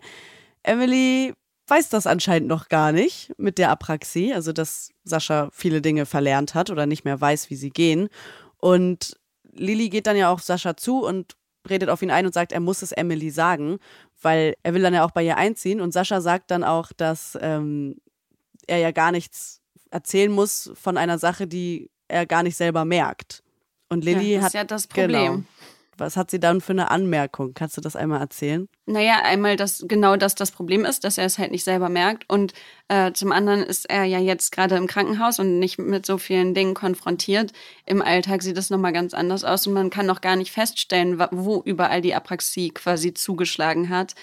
Emily 0.64 1.34
weiß 1.68 1.90
das 1.90 2.08
anscheinend 2.08 2.48
noch 2.48 2.68
gar 2.68 2.92
nicht 2.92 3.32
mit 3.38 3.58
der 3.58 3.70
Apraxie, 3.70 4.34
also 4.34 4.52
dass 4.52 4.92
Sascha 5.04 5.50
viele 5.52 5.82
Dinge 5.82 6.06
verlernt 6.06 6.54
hat 6.54 6.70
oder 6.70 6.86
nicht 6.86 7.06
mehr 7.06 7.20
weiß, 7.20 7.50
wie 7.50 7.56
sie 7.56 7.70
gehen. 7.70 8.10
Und 8.58 9.18
Lilly 9.54 9.90
geht 9.90 10.08
dann 10.08 10.18
ja 10.18 10.32
auf 10.32 10.42
Sascha 10.42 10.76
zu 10.76 11.06
und 11.06 11.36
redet 11.70 11.90
auf 11.90 12.02
ihn 12.02 12.12
ein 12.12 12.26
und 12.26 12.34
sagt, 12.34 12.52
er 12.52 12.60
muss 12.60 12.82
es 12.82 12.92
Emily 12.92 13.30
sagen, 13.30 13.80
weil 14.22 14.56
er 14.64 14.74
will 14.74 14.82
dann 14.82 14.94
ja 14.94 15.06
auch 15.06 15.12
bei 15.12 15.24
ihr 15.24 15.38
einziehen. 15.38 15.82
Und 15.82 15.94
Sascha 15.94 16.22
sagt 16.22 16.52
dann 16.52 16.64
auch, 16.64 16.92
dass 16.92 17.38
ähm, 17.42 17.98
er 18.68 18.78
ja 18.78 18.92
gar 18.92 19.12
nichts 19.12 19.62
erzählen 19.92 20.32
muss 20.32 20.72
von 20.76 20.98
einer 20.98 21.18
Sache, 21.20 21.48
die 21.48 21.90
er 22.08 22.26
gar 22.26 22.44
nicht 22.44 22.58
selber 22.58 22.86
merkt. 22.86 23.44
Und 23.90 24.04
Lilly 24.04 24.34
ja, 24.34 24.38
das 24.38 24.44
hat 24.44 24.50
ist 24.50 24.54
ja 24.54 24.64
das 24.64 24.88
Problem. 24.88 25.34
Genau. 25.34 25.44
Was 26.02 26.18
hat 26.18 26.32
sie 26.32 26.40
dann 26.40 26.62
für 26.62 26.74
eine 26.74 26.92
Anmerkung? 26.92 27.54
Kannst 27.54 27.78
du 27.78 27.82
das 27.82 27.96
einmal 27.96 28.20
erzählen? 28.20 28.68
Naja, 28.86 29.22
einmal, 29.24 29.56
dass 29.56 29.86
genau 29.88 30.18
das 30.18 30.36
das 30.36 30.52
Problem 30.52 30.84
ist, 30.84 31.04
dass 31.04 31.18
er 31.18 31.26
es 31.26 31.38
halt 31.38 31.52
nicht 31.52 31.64
selber 31.64 31.90
merkt. 31.90 32.30
Und 32.30 32.54
äh, 32.88 33.14
zum 33.14 33.32
anderen 33.32 33.62
ist 33.62 33.90
er 33.90 34.04
ja 34.06 34.20
jetzt 34.20 34.52
gerade 34.52 34.76
im 34.76 34.88
Krankenhaus 34.88 35.40
und 35.40 35.60
nicht 35.60 35.78
mit 35.78 36.06
so 36.06 36.18
vielen 36.18 36.54
Dingen 36.54 36.74
konfrontiert. 36.74 37.54
Im 37.86 38.02
Alltag 38.02 38.42
sieht 38.42 38.58
es 38.58 38.70
nochmal 38.70 38.94
ganz 38.94 39.14
anders 39.14 39.44
aus 39.44 39.68
und 39.68 39.74
man 39.74 39.90
kann 39.90 40.06
noch 40.08 40.22
gar 40.22 40.36
nicht 40.36 40.52
feststellen, 40.52 41.20
wo 41.32 41.62
überall 41.64 42.02
die 42.02 42.16
Apraxie 42.16 42.72
quasi 42.72 43.14
zugeschlagen 43.14 43.90
hat. 43.90 44.16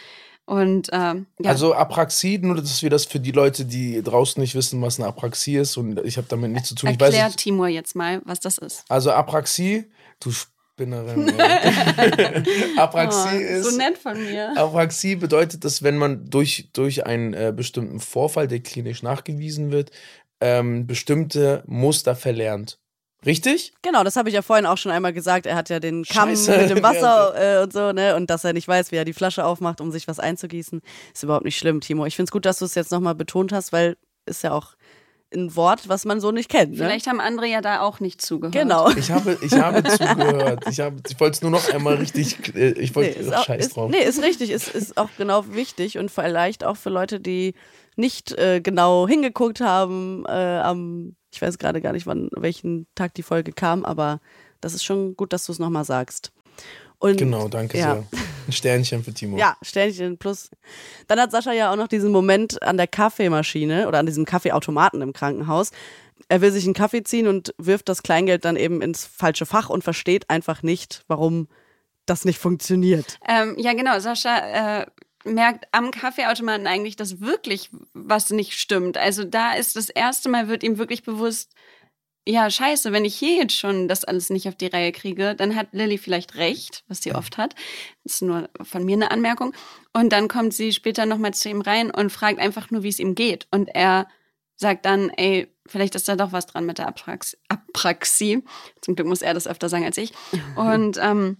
Und 0.49 0.89
ähm, 0.93 1.27
ja. 1.39 1.51
Also 1.51 1.75
Apraxie, 1.75 2.39
nur 2.39 2.57
dass 2.57 2.83
wir 2.83 2.89
das 2.89 3.05
für 3.05 3.21
die 3.21 3.33
Leute, 3.33 3.67
die 3.67 4.03
draußen 4.03 4.41
nicht 4.41 4.55
wissen, 4.55 4.81
was 4.81 4.99
eine 4.99 5.07
Apraxie 5.07 5.57
ist 5.57 5.77
und 5.77 6.01
ich 6.07 6.17
habe 6.17 6.27
damit 6.27 6.51
nichts 6.51 6.71
zu 6.71 6.75
tun. 6.75 6.89
Ich 6.89 6.99
Erklär 6.99 7.27
weiß, 7.27 7.37
Timur 7.37 7.69
jetzt 7.69 7.95
mal, 7.95 8.23
was 8.25 8.41
das 8.41 8.57
ist. 8.57 8.85
Also 8.89 9.13
Apraxie, 9.13 9.85
du 10.21 10.31
Spinnerin. 10.79 11.35
Apraxie 12.77 13.29
Oh, 13.35 13.59
ist 13.59 13.71
so 13.73 13.77
nett 13.77 13.99
von 13.99 14.17
mir. 14.25 14.57
Apraxie 14.57 15.17
bedeutet, 15.17 15.65
dass 15.65 15.83
wenn 15.83 15.97
man 15.97 16.31
durch, 16.31 16.69
durch 16.73 17.05
einen 17.05 17.35
äh, 17.35 17.53
bestimmten 17.55 17.99
Vorfall, 17.99 18.47
der 18.47 18.61
klinisch 18.61 19.03
nachgewiesen 19.03 19.73
wird, 19.73 19.91
ähm, 20.41 20.87
bestimmte 20.87 21.65
Muster 21.67 22.15
verlernt. 22.15 22.79
Richtig? 23.27 23.73
Genau, 23.83 24.05
das 24.05 24.15
habe 24.15 24.29
ich 24.29 24.37
ja 24.37 24.43
vorhin 24.43 24.67
auch 24.67 24.79
schon 24.79 24.93
einmal 24.93 25.13
gesagt. 25.13 25.47
Er 25.47 25.57
hat 25.57 25.69
ja 25.69 25.81
den 25.81 26.05
Kamm 26.05 26.29
Scheiße. 26.29 26.57
mit 26.57 26.71
dem 26.71 26.83
Wasser 26.85 27.35
äh, 27.61 27.63
und 27.65 27.73
so, 27.73 27.91
ne? 27.91 28.15
Und 28.15 28.31
dass 28.31 28.45
er 28.45 28.53
nicht 28.53 28.69
weiß, 28.69 28.93
wie 28.93 28.97
er 28.97 29.05
die 29.05 29.13
Flasche 29.13 29.45
aufmacht, 29.45 29.81
um 29.81 29.91
sich 29.91 30.07
was 30.07 30.21
einzugießen. 30.21 30.81
Ist 31.13 31.25
überhaupt 31.25 31.45
nicht 31.45 31.59
schlimm, 31.59 31.81
Timo. 31.81 32.07
Ich 32.07 32.15
finde 32.15 32.29
es 32.29 32.33
gut, 32.33 32.47
dass 32.47 32.61
du 32.61 32.65
es 32.67 32.77
jetzt 32.77 32.93
nochmal 32.93 33.17
betont 33.17 33.51
hast, 33.51 33.73
weil 33.73 33.97
ist 34.27 34.45
ja 34.45 34.53
auch 34.53 34.77
ein 35.35 35.55
Wort, 35.57 35.89
was 35.89 36.05
man 36.05 36.21
so 36.21 36.31
nicht 36.31 36.49
kennt. 36.49 36.73
Ne? 36.73 36.77
Vielleicht 36.79 37.07
haben 37.07 37.21
andere 37.21 37.47
ja 37.47 37.61
da 37.61 37.81
auch 37.81 38.01
nicht 38.01 38.23
zugehört. 38.23 38.55
Genau. 38.55 38.89
Ich 38.93 39.11
habe, 39.11 39.37
ich 39.43 39.53
habe 39.53 39.83
zugehört. 39.85 40.65
Ich, 40.71 40.81
habe, 40.81 40.97
ich 41.09 41.21
wollte 41.21 41.35
es 41.37 41.43
nur 41.43 41.51
noch 41.51 41.69
einmal 41.73 41.97
richtig. 41.97 42.55
äh, 42.55 42.71
Ich 42.71 42.91
Nee, 42.91 42.95
wollte. 42.97 43.19
ist, 43.19 43.33
ach, 43.33 43.41
auch, 43.41 43.45
scheiß 43.45 43.67
ist, 43.67 43.77
drauf. 43.77 43.91
nee, 43.91 44.03
ist 44.03 44.23
richtig. 44.23 44.51
Ist, 44.51 44.69
ist 44.75 44.97
auch 44.97 45.11
genau 45.19 45.45
wichtig 45.55 45.99
und 45.99 46.11
vielleicht 46.11 46.65
auch 46.65 46.77
für 46.79 46.91
Leute, 46.91 47.21
die 47.21 47.55
nicht 47.97 48.33
äh, 48.39 48.61
genau 48.63 49.07
hingeguckt 49.09 49.61
haben 49.61 50.25
äh, 50.27 50.31
am, 50.31 51.15
ich 51.33 51.43
weiß 51.43 51.59
gerade 51.59 51.81
gar 51.83 51.93
nicht, 51.93 52.07
wann, 52.07 52.31
welchen 52.33 52.87
Tag 52.95 53.13
die 53.15 53.23
Folge 53.23 53.53
kam, 53.53 53.85
aber 53.85 54.21
das 54.61 54.73
ist 54.73 54.85
schon 54.85 55.15
gut, 55.17 55.33
dass 55.33 55.45
du 55.47 55.53
es 55.53 55.59
nochmal 55.59 55.85
sagst. 55.85 56.33
Und, 57.01 57.17
Genau, 57.19 57.49
danke 57.49 57.77
ja. 57.79 57.95
sehr. 57.95 58.05
Ein 58.49 58.53
Sternchen 58.53 59.05
für 59.05 59.13
Timo. 59.13 59.37
Ja, 59.37 59.59
Sternchen 59.61 60.17
plus. 60.17 60.51
Dann 61.07 61.21
hat 61.21 61.31
Sascha 61.31 61.53
ja 61.53 61.71
auch 61.71 61.77
noch 61.77 61.87
diesen 61.87 62.11
Moment 62.11 62.63
an 62.63 62.79
der 62.79 62.87
Kaffeemaschine 62.87 63.87
oder 63.87 63.99
an 63.99 64.07
diesem 64.07 64.25
Kaffeeautomaten 64.25 65.03
im 65.03 65.13
Krankenhaus. 65.13 65.71
Er 66.31 66.41
will 66.41 66.51
sich 66.51 66.65
einen 66.65 66.73
Kaffee 66.73 67.03
ziehen 67.03 67.29
und 67.29 67.55
wirft 67.59 67.91
das 67.91 68.03
Kleingeld 68.03 68.47
dann 68.47 68.57
eben 68.57 68.81
ins 68.81 69.05
falsche 69.05 69.45
Fach 69.45 69.69
und 69.69 69.85
versteht 69.85 70.31
einfach 70.31 70.63
nicht, 70.63 71.05
warum 71.09 71.49
das 72.07 72.25
nicht 72.25 72.39
funktioniert. 72.39 73.19
Ähm, 73.29 73.55
ja, 73.59 73.75
genau. 73.75 73.99
Sascha 73.99 74.81
äh, 74.81 74.87
merkt 75.25 75.67
am 75.73 75.91
Kaffeeautomaten 75.91 76.67
eigentlich, 76.67 76.97
dass 76.97 77.21
wirklich 77.21 77.69
was 77.93 78.31
nicht 78.31 78.55
stimmt. 78.55 78.97
Also 78.97 79.25
da 79.25 79.53
ist 79.53 79.77
das 79.77 79.91
erste 79.91 80.31
Mal, 80.31 80.49
wird 80.49 80.63
ihm 80.63 80.79
wirklich 80.79 81.03
bewusst, 81.03 81.53
ja, 82.27 82.51
scheiße, 82.51 82.93
wenn 82.93 83.05
ich 83.05 83.15
hier 83.15 83.37
jetzt 83.37 83.57
schon 83.57 83.89
das 83.89 84.05
alles 84.05 84.29
nicht 84.29 84.49
auf 84.49 84.55
die 84.55 84.67
Reihe 84.67 84.93
kriege, 84.93 85.35
dann 85.35 85.57
hat 85.57 85.69
Lilly 85.73 85.99
vielleicht 85.99 86.37
recht, 86.37 86.85
was 86.87 87.03
sie 87.03 87.15
oft 87.15 87.39
hat. 87.39 87.55
Das 88.05 88.15
ist 88.15 88.23
nur 88.23 88.51
von 88.63 88.85
mir 88.85 88.97
eine 88.97 89.11
Anmerkung. 89.11 89.55
Und 89.95 90.13
dann 90.13 90.29
kommt 90.29 90.53
sie 90.53 90.73
später 90.73 91.07
nochmal 91.07 91.33
zu 91.33 91.49
ihm 91.49 91.63
rein 91.63 91.91
und 91.91 92.11
fragt 92.11 92.39
einfach 92.39 92.71
nur, 92.71 92.83
wie 92.83 92.89
es 92.89 92.99
ihm 92.99 93.15
geht. 93.15 93.47
Und 93.51 93.69
er 93.69 94.09
sagt 94.57 94.85
dann, 94.85 95.11
ey, 95.11 95.55
vielleicht 95.67 95.95
ist 95.95 96.09
da 96.09 96.17
doch 96.17 96.33
was 96.33 96.47
dran 96.47 96.67
mit 96.67 96.79
der 96.79 96.89
Aprax 96.89 97.37
Apraxie. 97.49 98.45
Zum 98.83 98.95
Glück 98.95 99.09
muss 99.09 99.23
er 99.23 99.33
das 99.33 99.47
öfter 99.47 99.69
sagen 99.69 99.85
als 99.85 99.97
ich. 99.97 100.13
Und 100.57 100.99
ähm, 101.01 101.39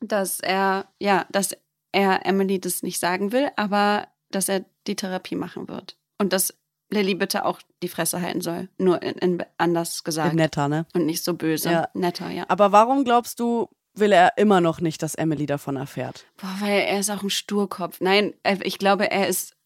dass 0.00 0.40
er, 0.40 0.88
ja, 0.98 1.26
dass 1.30 1.56
er 1.92 2.26
Emily 2.26 2.60
das 2.60 2.82
nicht 2.82 2.98
sagen 2.98 3.30
will, 3.30 3.50
aber 3.56 4.08
dass 4.30 4.48
er 4.48 4.64
die 4.86 4.96
Therapie 4.96 5.36
machen 5.36 5.68
wird. 5.68 5.96
Und 6.18 6.32
dass 6.32 6.54
Lilly 6.94 7.14
bitte 7.14 7.44
auch 7.44 7.60
die 7.82 7.88
Fresse 7.88 8.22
halten 8.22 8.40
soll. 8.40 8.68
Nur 8.78 9.02
in, 9.02 9.14
in 9.14 9.44
anders 9.58 10.04
gesagt. 10.04 10.34
Netter, 10.34 10.68
ne? 10.68 10.86
Und 10.94 11.06
nicht 11.06 11.22
so 11.22 11.34
böse. 11.34 11.70
Ja. 11.70 11.88
Netter, 11.94 12.30
ja. 12.30 12.44
Aber 12.48 12.72
warum 12.72 13.04
glaubst 13.04 13.40
du, 13.40 13.68
will 13.94 14.12
er 14.12 14.38
immer 14.38 14.60
noch 14.60 14.80
nicht, 14.80 15.02
dass 15.02 15.14
Emily 15.14 15.46
davon 15.46 15.76
erfährt? 15.76 16.24
Boah, 16.36 16.56
weil 16.60 16.80
er 16.80 17.00
ist 17.00 17.10
auch 17.10 17.22
ein 17.22 17.30
Sturkopf. 17.30 18.00
Nein, 18.00 18.34
ich 18.62 18.78
glaube, 18.78 19.10
er 19.10 19.28
ist. 19.28 19.56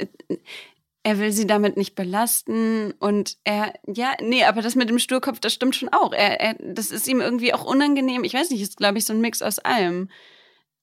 Er 1.04 1.18
will 1.18 1.32
sie 1.32 1.46
damit 1.46 1.76
nicht 1.76 1.94
belasten 1.94 2.92
und 2.98 3.38
er, 3.44 3.72
ja, 3.86 4.12
nee, 4.20 4.44
aber 4.44 4.60
das 4.60 4.74
mit 4.74 4.90
dem 4.90 4.98
Sturkopf, 4.98 5.38
das 5.38 5.54
stimmt 5.54 5.76
schon 5.76 5.88
auch. 5.88 6.12
Er, 6.12 6.40
er, 6.40 6.54
das 6.60 6.90
ist 6.90 7.06
ihm 7.08 7.20
irgendwie 7.20 7.54
auch 7.54 7.64
unangenehm. 7.64 8.24
Ich 8.24 8.34
weiß 8.34 8.50
nicht, 8.50 8.60
ist, 8.60 8.76
glaube 8.76 8.98
ich, 8.98 9.06
so 9.06 9.14
ein 9.14 9.20
Mix 9.20 9.40
aus 9.40 9.58
allem. 9.60 10.10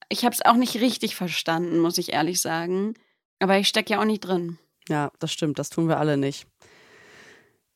Ich 0.10 0.26
habe 0.26 0.34
es 0.34 0.44
auch 0.44 0.56
nicht 0.56 0.80
richtig 0.80 1.16
verstanden, 1.16 1.80
muss 1.80 1.98
ich 1.98 2.14
ehrlich 2.14 2.42
sagen. 2.42 2.96
Aber 3.40 3.58
ich 3.58 3.68
stecke 3.68 3.94
ja 3.94 4.00
auch 4.00 4.06
nicht 4.06 4.22
drin. 4.22 4.58
Ja, 4.90 5.12
das 5.20 5.32
stimmt, 5.32 5.60
das 5.60 5.70
tun 5.70 5.88
wir 5.88 5.98
alle 5.98 6.18
nicht. 6.18 6.46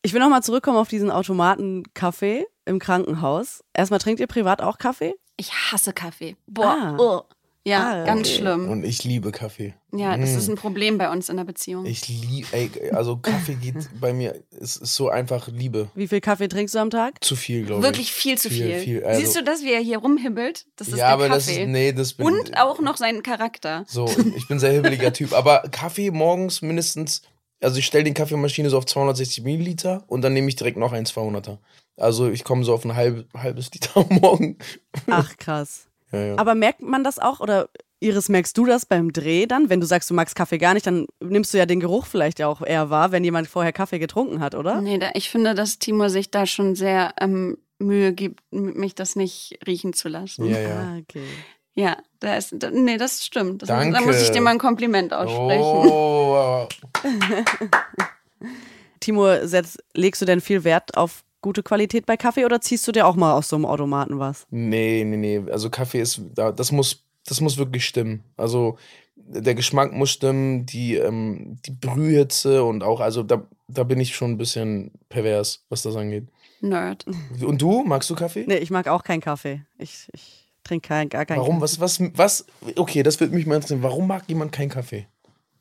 Ich 0.01 0.13
will 0.13 0.21
nochmal 0.21 0.43
zurückkommen 0.43 0.77
auf 0.77 0.87
diesen 0.87 1.11
Automaten-Kaffee 1.11 2.45
im 2.65 2.79
Krankenhaus. 2.79 3.63
Erstmal 3.73 3.99
trinkt 3.99 4.19
ihr 4.19 4.27
privat 4.27 4.61
auch 4.61 4.77
Kaffee? 4.77 5.15
Ich 5.37 5.51
hasse 5.53 5.91
Kaffee. 5.93 6.35
Boah, 6.47 6.65
Ah. 6.77 6.95
oh. 6.97 7.23
Ja, 7.65 8.01
Ah, 8.01 8.05
ganz 8.05 8.27
okay. 8.27 8.37
schlimm. 8.39 8.69
Und 8.69 8.83
ich 8.83 9.03
liebe 9.03 9.31
Kaffee. 9.31 9.73
Ja, 9.93 10.17
das 10.17 10.31
Mm. 10.31 10.37
ist 10.37 10.47
ein 10.49 10.55
Problem 10.55 10.97
bei 10.97 11.11
uns 11.11 11.29
in 11.29 11.37
der 11.37 11.43
Beziehung. 11.43 11.85
Ich 11.85 12.07
liebe, 12.07 12.47
ey, 12.51 12.71
also 12.91 13.17
Kaffee 13.17 13.55
geht 13.55 13.75
bei 13.99 14.13
mir, 14.13 14.41
es 14.59 14.77
ist 14.77 14.95
so 14.95 15.09
einfach 15.09 15.47
Liebe. 15.49 15.89
Wie 15.95 16.07
viel 16.07 16.21
Kaffee 16.21 16.47
trinkst 16.47 16.75
du 16.75 16.79
am 16.79 16.89
Tag? 16.89 17.23
Zu 17.23 17.35
viel, 17.35 17.65
glaube 17.65 17.81
ich. 17.81 17.85
Wirklich 17.87 18.11
viel 18.13 18.37
zu 18.37 18.49
viel. 18.49 18.67
Viel, 18.75 18.79
viel, 18.79 19.03
also- 19.03 19.19
Siehst 19.21 19.35
du 19.35 19.43
das, 19.43 19.61
wie 19.63 19.71
er 19.73 19.81
hier 19.81 19.97
rumhibbelt? 19.99 20.65
Das 20.77 20.87
ist 20.87 20.97
ja, 20.97 21.05
der 21.05 21.07
aber 21.09 21.27
Kaffee. 21.27 21.35
das 21.35 21.47
ist, 21.49 21.67
nee, 21.67 21.91
das 21.91 22.13
bin 22.13 22.25
Und 22.27 22.57
auch 22.57 22.79
noch 22.79 22.97
seinen 22.97 23.23
Charakter. 23.23 23.83
So, 23.87 24.05
ich 24.35 24.47
bin 24.47 24.57
ein 24.57 24.59
sehr 24.59 24.71
hibbeliger 24.73 25.11
Typ. 25.13 25.33
Aber 25.33 25.63
Kaffee 25.71 26.11
morgens 26.11 26.61
mindestens, 26.61 27.21
also 27.61 27.77
ich 27.77 27.85
stelle 27.85 28.05
die 28.05 28.13
Kaffeemaschine 28.13 28.69
so 28.69 28.77
auf 28.77 28.85
260 28.85 29.43
Milliliter 29.43 30.03
und 30.07 30.21
dann 30.21 30.33
nehme 30.33 30.47
ich 30.47 30.55
direkt 30.55 30.77
noch 30.77 30.93
ein 30.93 31.05
200er. 31.05 31.57
Also 31.97 32.29
ich 32.29 32.45
komme 32.45 32.63
so 32.63 32.73
auf 32.73 32.85
ein 32.85 32.95
halb, 32.95 33.27
halbes 33.35 33.69
Liter 33.73 33.97
am 33.99 34.07
Morgen. 34.21 34.57
Ach, 35.07 35.35
krass. 35.37 35.87
Ja, 36.11 36.19
ja. 36.19 36.37
Aber 36.37 36.55
merkt 36.55 36.81
man 36.81 37.03
das 37.03 37.19
auch 37.19 37.39
oder 37.39 37.69
Iris, 38.01 38.29
merkst 38.29 38.57
du 38.57 38.65
das 38.65 38.85
beim 38.85 39.11
Dreh 39.11 39.45
dann? 39.45 39.69
Wenn 39.69 39.81
du 39.81 39.85
sagst, 39.85 40.09
du 40.09 40.13
magst 40.13 40.35
Kaffee 40.35 40.57
gar 40.57 40.73
nicht, 40.73 40.87
dann 40.87 41.05
nimmst 41.19 41.53
du 41.53 41.57
ja 41.57 41.65
den 41.65 41.79
Geruch 41.81 42.05
vielleicht 42.05 42.39
ja 42.39 42.47
auch 42.47 42.61
eher 42.61 42.89
wahr, 42.89 43.11
wenn 43.11 43.23
jemand 43.23 43.47
vorher 43.47 43.73
Kaffee 43.73 43.99
getrunken 43.99 44.39
hat, 44.39 44.55
oder? 44.55 44.81
Nee, 44.81 44.97
da, 44.97 45.09
ich 45.13 45.29
finde, 45.29 45.53
dass 45.53 45.79
Timur 45.79 46.09
sich 46.09 46.31
da 46.31 46.45
schon 46.45 46.75
sehr 46.75 47.13
ähm, 47.19 47.57
Mühe 47.77 48.13
gibt, 48.13 48.41
mich 48.51 48.95
das 48.95 49.15
nicht 49.15 49.59
riechen 49.67 49.93
zu 49.93 50.07
lassen. 50.07 50.45
ja, 50.45 50.59
ja. 50.59 50.79
Ah, 50.79 50.97
okay. 50.97 51.23
Ja, 51.75 51.97
da 52.19 52.35
ist, 52.35 52.55
da, 52.57 52.71
nee, 52.71 52.97
das 52.97 53.25
stimmt. 53.25 53.61
Das, 53.61 53.67
Da 53.67 53.77
Danke. 53.77 54.01
muss 54.03 54.21
ich 54.21 54.31
dir 54.31 54.41
mal 54.41 54.51
ein 54.51 54.59
Kompliment 54.59 55.13
aussprechen. 55.13 55.89
Oh, 55.91 56.67
Timur, 58.99 59.47
setz, 59.47 59.77
legst 59.93 60.21
du 60.21 60.25
denn 60.25 60.41
viel 60.41 60.63
Wert 60.63 60.97
auf 60.97 61.23
gute 61.41 61.63
Qualität 61.63 62.05
bei 62.05 62.17
Kaffee 62.17 62.45
oder 62.45 62.59
ziehst 62.61 62.87
du 62.87 62.91
dir 62.91 63.07
auch 63.07 63.15
mal 63.15 63.33
aus 63.33 63.47
so 63.49 63.55
einem 63.55 63.65
Automaten 63.65 64.19
was? 64.19 64.45
nee, 64.49 65.03
nee, 65.05 65.17
nee. 65.17 65.51
Also 65.51 65.69
Kaffee 65.69 66.01
ist, 66.01 66.21
da- 66.35 66.51
das 66.51 66.71
muss, 66.71 67.03
das 67.25 67.41
muss 67.41 67.57
wirklich 67.57 67.85
stimmen. 67.85 68.23
Also 68.37 68.77
der 69.15 69.53
Geschmack 69.55 69.91
muss 69.93 70.09
stimmen, 70.11 70.65
die, 70.65 70.95
ähm, 70.95 71.57
die 71.65 71.71
Brühhitze 71.71 72.63
und 72.63 72.83
auch, 72.83 72.99
also 72.99 73.21
da, 73.23 73.43
da 73.67 73.83
bin 73.83 73.99
ich 73.99 74.15
schon 74.15 74.31
ein 74.31 74.37
bisschen 74.37 74.91
pervers, 75.09 75.63
was 75.69 75.83
das 75.83 75.95
angeht. 75.95 76.27
Nerd. 76.61 77.05
Und 77.45 77.61
du, 77.61 77.83
magst 77.83 78.09
du 78.09 78.15
Kaffee? 78.15 78.45
Nee, 78.47 78.57
ich 78.57 78.71
mag 78.71 78.87
auch 78.87 79.03
keinen 79.03 79.21
Kaffee. 79.21 79.61
Ich, 79.77 80.07
ich 80.13 80.51
trinke 80.63 80.87
kein, 80.89 81.09
gar 81.09 81.25
keinen 81.25 81.39
Warum? 81.39 81.61
Was, 81.61 81.79
was, 81.79 82.01
was? 82.15 82.45
Okay, 82.75 83.03
das 83.03 83.19
würde 83.19 83.33
mich 83.35 83.45
mal 83.45 83.55
interessieren. 83.55 83.83
Warum 83.83 84.07
mag 84.07 84.23
jemand 84.27 84.51
keinen 84.51 84.69
Kaffee? 84.69 85.07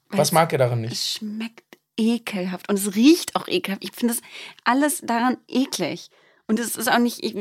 Was 0.08 0.18
Weil's- 0.18 0.32
mag 0.32 0.52
er 0.52 0.58
daran 0.58 0.80
nicht? 0.80 0.92
Es 0.94 1.12
schmeckt 1.12 1.67
ekelhaft 1.98 2.68
und 2.70 2.78
es 2.78 2.94
riecht 2.94 3.36
auch 3.36 3.48
ekelhaft. 3.48 3.84
Ich 3.84 3.92
finde 3.92 4.14
das 4.14 4.22
alles 4.64 5.00
daran 5.04 5.36
eklig. 5.48 6.08
Und 6.46 6.58
es 6.58 6.76
ist 6.76 6.90
auch 6.90 6.98
nicht, 6.98 7.22
ich- 7.22 7.36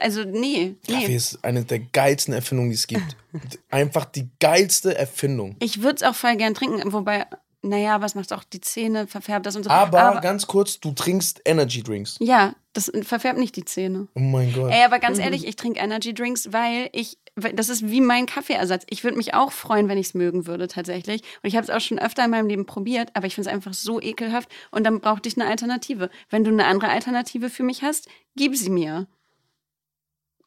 also 0.00 0.24
nee, 0.24 0.74
Kaffee 0.88 1.06
nee. 1.08 1.14
ist 1.14 1.44
eine 1.44 1.62
der 1.64 1.78
geilsten 1.78 2.34
Erfindungen, 2.34 2.70
die 2.70 2.74
es 2.74 2.88
gibt. 2.88 3.16
Einfach 3.70 4.04
die 4.04 4.28
geilste 4.40 4.98
Erfindung. 4.98 5.54
Ich 5.60 5.80
würde 5.82 5.96
es 5.96 6.02
auch 6.02 6.16
voll 6.16 6.34
gern 6.36 6.54
trinken, 6.54 6.92
wobei, 6.92 7.26
naja, 7.62 7.94
aber 7.94 8.06
es 8.06 8.16
macht 8.16 8.32
auch 8.32 8.42
die 8.42 8.60
Zähne, 8.60 9.06
verfärbt 9.06 9.46
das 9.46 9.54
und 9.54 9.62
so. 9.62 9.70
Aber, 9.70 10.20
ganz 10.22 10.48
kurz, 10.48 10.80
du 10.80 10.90
trinkst 10.90 11.40
Energy 11.44 11.84
Drinks. 11.84 12.16
ja, 12.20 12.54
das 12.72 12.90
verfärbt 13.02 13.38
nicht 13.38 13.54
die 13.56 13.64
Zähne. 13.64 14.08
Oh 14.14 14.20
mein 14.20 14.52
Gott. 14.52 14.72
Ey, 14.72 14.84
aber 14.84 14.98
ganz 14.98 15.18
ehrlich, 15.18 15.46
ich 15.46 15.54
trinke 15.56 15.78
Energy 15.80 16.12
Drinks, 16.14 16.52
weil 16.52 16.88
ich, 16.92 17.16
das 17.54 17.68
ist 17.68 17.88
wie 17.88 18.00
mein 18.00 18.26
Kaffeeersatz. 18.26 18.84
Ich 18.90 19.04
würde 19.04 19.16
mich 19.16 19.34
auch 19.34 19.52
freuen, 19.52 19.88
wenn 19.88 19.98
ich 19.98 20.08
es 20.08 20.14
mögen 20.14 20.46
würde, 20.46 20.68
tatsächlich. 20.68 21.22
Und 21.42 21.48
ich 21.48 21.56
habe 21.56 21.64
es 21.64 21.70
auch 21.70 21.80
schon 21.80 21.98
öfter 21.98 22.24
in 22.24 22.30
meinem 22.30 22.48
Leben 22.48 22.66
probiert, 22.66 23.10
aber 23.14 23.26
ich 23.26 23.34
finde 23.34 23.48
es 23.48 23.54
einfach 23.54 23.74
so 23.74 24.00
ekelhaft 24.00 24.48
und 24.70 24.84
dann 24.84 25.00
brauchte 25.00 25.28
ich 25.28 25.36
eine 25.36 25.48
Alternative. 25.48 26.10
Wenn 26.30 26.44
du 26.44 26.50
eine 26.50 26.66
andere 26.66 26.90
Alternative 26.90 27.50
für 27.50 27.62
mich 27.62 27.82
hast, 27.82 28.08
gib 28.36 28.56
sie 28.56 28.70
mir. 28.70 29.06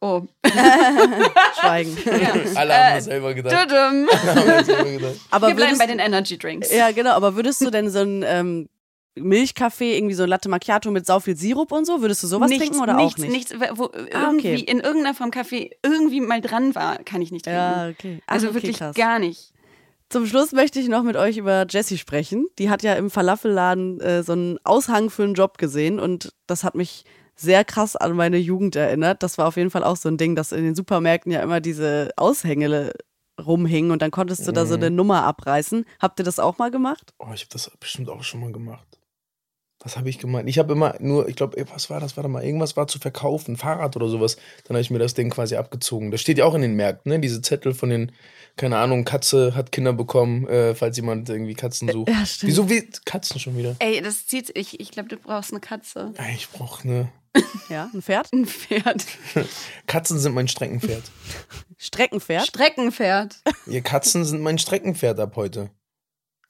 Oh. 0.00 0.22
Schweigen. 1.60 1.96
Alle 2.56 2.74
haben 2.74 2.94
das 2.96 3.04
selber 3.04 3.34
gedacht. 3.34 3.68
Tudum. 3.68 4.08
Alle 4.10 4.34
haben 4.34 4.46
das 4.46 4.66
selber 4.66 4.90
gedacht. 4.90 5.14
Aber 5.30 5.46
Wir 5.48 5.54
bleiben 5.54 5.70
würdest, 5.70 5.80
bei 5.80 5.86
den 5.86 6.00
Energy 6.00 6.38
Drinks. 6.38 6.72
ja, 6.72 6.90
genau. 6.90 7.12
Aber 7.12 7.36
würdest 7.36 7.60
du 7.60 7.70
denn 7.70 7.88
so 7.88 8.00
ein 8.00 8.24
ähm, 8.26 8.68
Milchkaffee, 9.14 9.96
irgendwie 9.96 10.14
so 10.14 10.22
ein 10.22 10.28
Latte 10.28 10.48
Macchiato 10.48 10.90
mit 10.90 11.04
sau 11.06 11.20
viel 11.20 11.36
Sirup 11.36 11.70
und 11.72 11.86
so, 11.86 12.00
würdest 12.00 12.22
du 12.22 12.26
sowas 12.26 12.48
nichts, 12.48 12.64
trinken 12.66 12.82
oder 12.82 12.94
nichts, 12.94 13.14
auch 13.20 13.24
nicht? 13.26 13.32
Nichts, 13.32 13.54
wo 13.74 13.84
Ah, 13.86 14.26
irgendwie 14.26 14.54
okay. 14.54 14.60
in 14.60 14.80
irgendeiner 14.80 15.14
Form 15.14 15.30
Kaffee 15.30 15.70
irgendwie 15.84 16.20
mal 16.20 16.40
dran 16.40 16.74
war, 16.74 16.96
kann 17.04 17.20
ich 17.22 17.30
nicht 17.30 17.44
trinken. 17.44 17.58
Ja, 17.60 17.88
okay. 17.88 18.20
Ach, 18.26 18.34
Also 18.34 18.46
okay, 18.48 18.54
wirklich 18.56 18.78
krass. 18.78 18.96
gar 18.96 19.18
nicht. 19.18 19.52
Zum 20.08 20.26
Schluss 20.26 20.52
möchte 20.52 20.78
ich 20.78 20.88
noch 20.88 21.02
mit 21.04 21.16
euch 21.16 21.38
über 21.38 21.66
Jessie 21.68 21.96
sprechen. 21.98 22.46
Die 22.58 22.68
hat 22.68 22.82
ja 22.82 22.94
im 22.94 23.10
Falafelladen 23.10 24.00
äh, 24.00 24.22
so 24.22 24.32
einen 24.32 24.58
Aushang 24.64 25.08
für 25.08 25.22
einen 25.24 25.34
Job 25.34 25.56
gesehen 25.58 25.98
und 26.00 26.32
das 26.46 26.64
hat 26.64 26.74
mich 26.74 27.04
sehr 27.34 27.64
krass 27.64 27.96
an 27.96 28.14
meine 28.14 28.36
Jugend 28.36 28.76
erinnert. 28.76 29.22
Das 29.22 29.38
war 29.38 29.46
auf 29.48 29.56
jeden 29.56 29.70
Fall 29.70 29.84
auch 29.84 29.96
so 29.96 30.08
ein 30.10 30.18
Ding, 30.18 30.36
dass 30.36 30.52
in 30.52 30.64
den 30.64 30.74
Supermärkten 30.74 31.32
ja 31.32 31.40
immer 31.42 31.60
diese 31.60 32.10
Aushänge 32.16 32.92
rumhingen 33.42 33.90
und 33.90 34.02
dann 34.02 34.10
konntest 34.10 34.46
du 34.46 34.52
da 34.52 34.66
so 34.66 34.74
eine 34.74 34.90
Nummer 34.90 35.24
abreißen. 35.24 35.86
Habt 35.98 36.20
ihr 36.20 36.24
das 36.24 36.38
auch 36.38 36.58
mal 36.58 36.70
gemacht? 36.70 37.14
Oh, 37.18 37.28
ich 37.34 37.40
habe 37.42 37.50
das 37.50 37.70
bestimmt 37.80 38.10
auch 38.10 38.22
schon 38.22 38.40
mal 38.40 38.52
gemacht. 38.52 38.86
Was 39.82 39.96
habe 39.96 40.08
ich 40.08 40.18
gemeint? 40.18 40.48
Ich 40.48 40.58
habe 40.58 40.72
immer 40.72 40.94
nur, 41.00 41.28
ich 41.28 41.34
glaube, 41.34 41.64
was 41.72 41.90
war 41.90 41.98
das? 41.98 42.16
Warte 42.16 42.28
mal, 42.28 42.44
irgendwas 42.44 42.76
war 42.76 42.86
zu 42.86 43.00
verkaufen, 43.00 43.56
Fahrrad 43.56 43.96
oder 43.96 44.08
sowas. 44.08 44.36
Dann 44.64 44.76
habe 44.76 44.80
ich 44.82 44.90
mir 44.90 45.00
das 45.00 45.14
Ding 45.14 45.30
quasi 45.30 45.56
abgezogen. 45.56 46.12
Das 46.12 46.20
steht 46.20 46.38
ja 46.38 46.44
auch 46.44 46.54
in 46.54 46.62
den 46.62 46.74
Märkten, 46.74 47.10
ne? 47.10 47.18
Diese 47.18 47.42
Zettel 47.42 47.74
von 47.74 47.90
den, 47.90 48.12
keine 48.56 48.76
Ahnung, 48.78 49.04
Katze 49.04 49.56
hat 49.56 49.72
Kinder 49.72 49.92
bekommen, 49.92 50.46
äh, 50.46 50.76
falls 50.76 50.96
jemand 50.96 51.28
irgendwie 51.28 51.54
Katzen 51.54 51.88
sucht. 51.88 52.08
Ja, 52.08 52.24
stimmt. 52.24 52.50
Wieso 52.50 52.70
wie 52.70 52.88
Katzen 53.04 53.40
schon 53.40 53.56
wieder? 53.56 53.74
Ey, 53.80 54.00
das 54.00 54.26
zieht, 54.26 54.56
ich, 54.56 54.78
ich 54.78 54.92
glaube, 54.92 55.08
du 55.08 55.16
brauchst 55.16 55.50
eine 55.50 55.60
Katze. 55.60 56.12
Ja, 56.16 56.24
ich 56.34 56.48
brauche 56.48 56.84
eine. 56.84 57.08
Ja, 57.68 57.90
ein 57.94 58.02
Pferd? 58.02 58.28
Ein 58.32 58.44
Pferd. 58.44 59.06
Katzen 59.86 60.18
sind 60.18 60.34
mein 60.34 60.48
Streckenpferd. 60.48 61.02
Streckenpferd? 61.78 62.46
Streckenpferd. 62.46 63.36
Ihr 63.66 63.80
Katzen 63.80 64.24
sind 64.26 64.42
mein 64.42 64.58
Streckenpferd 64.58 65.18
ab 65.18 65.36
heute. 65.36 65.70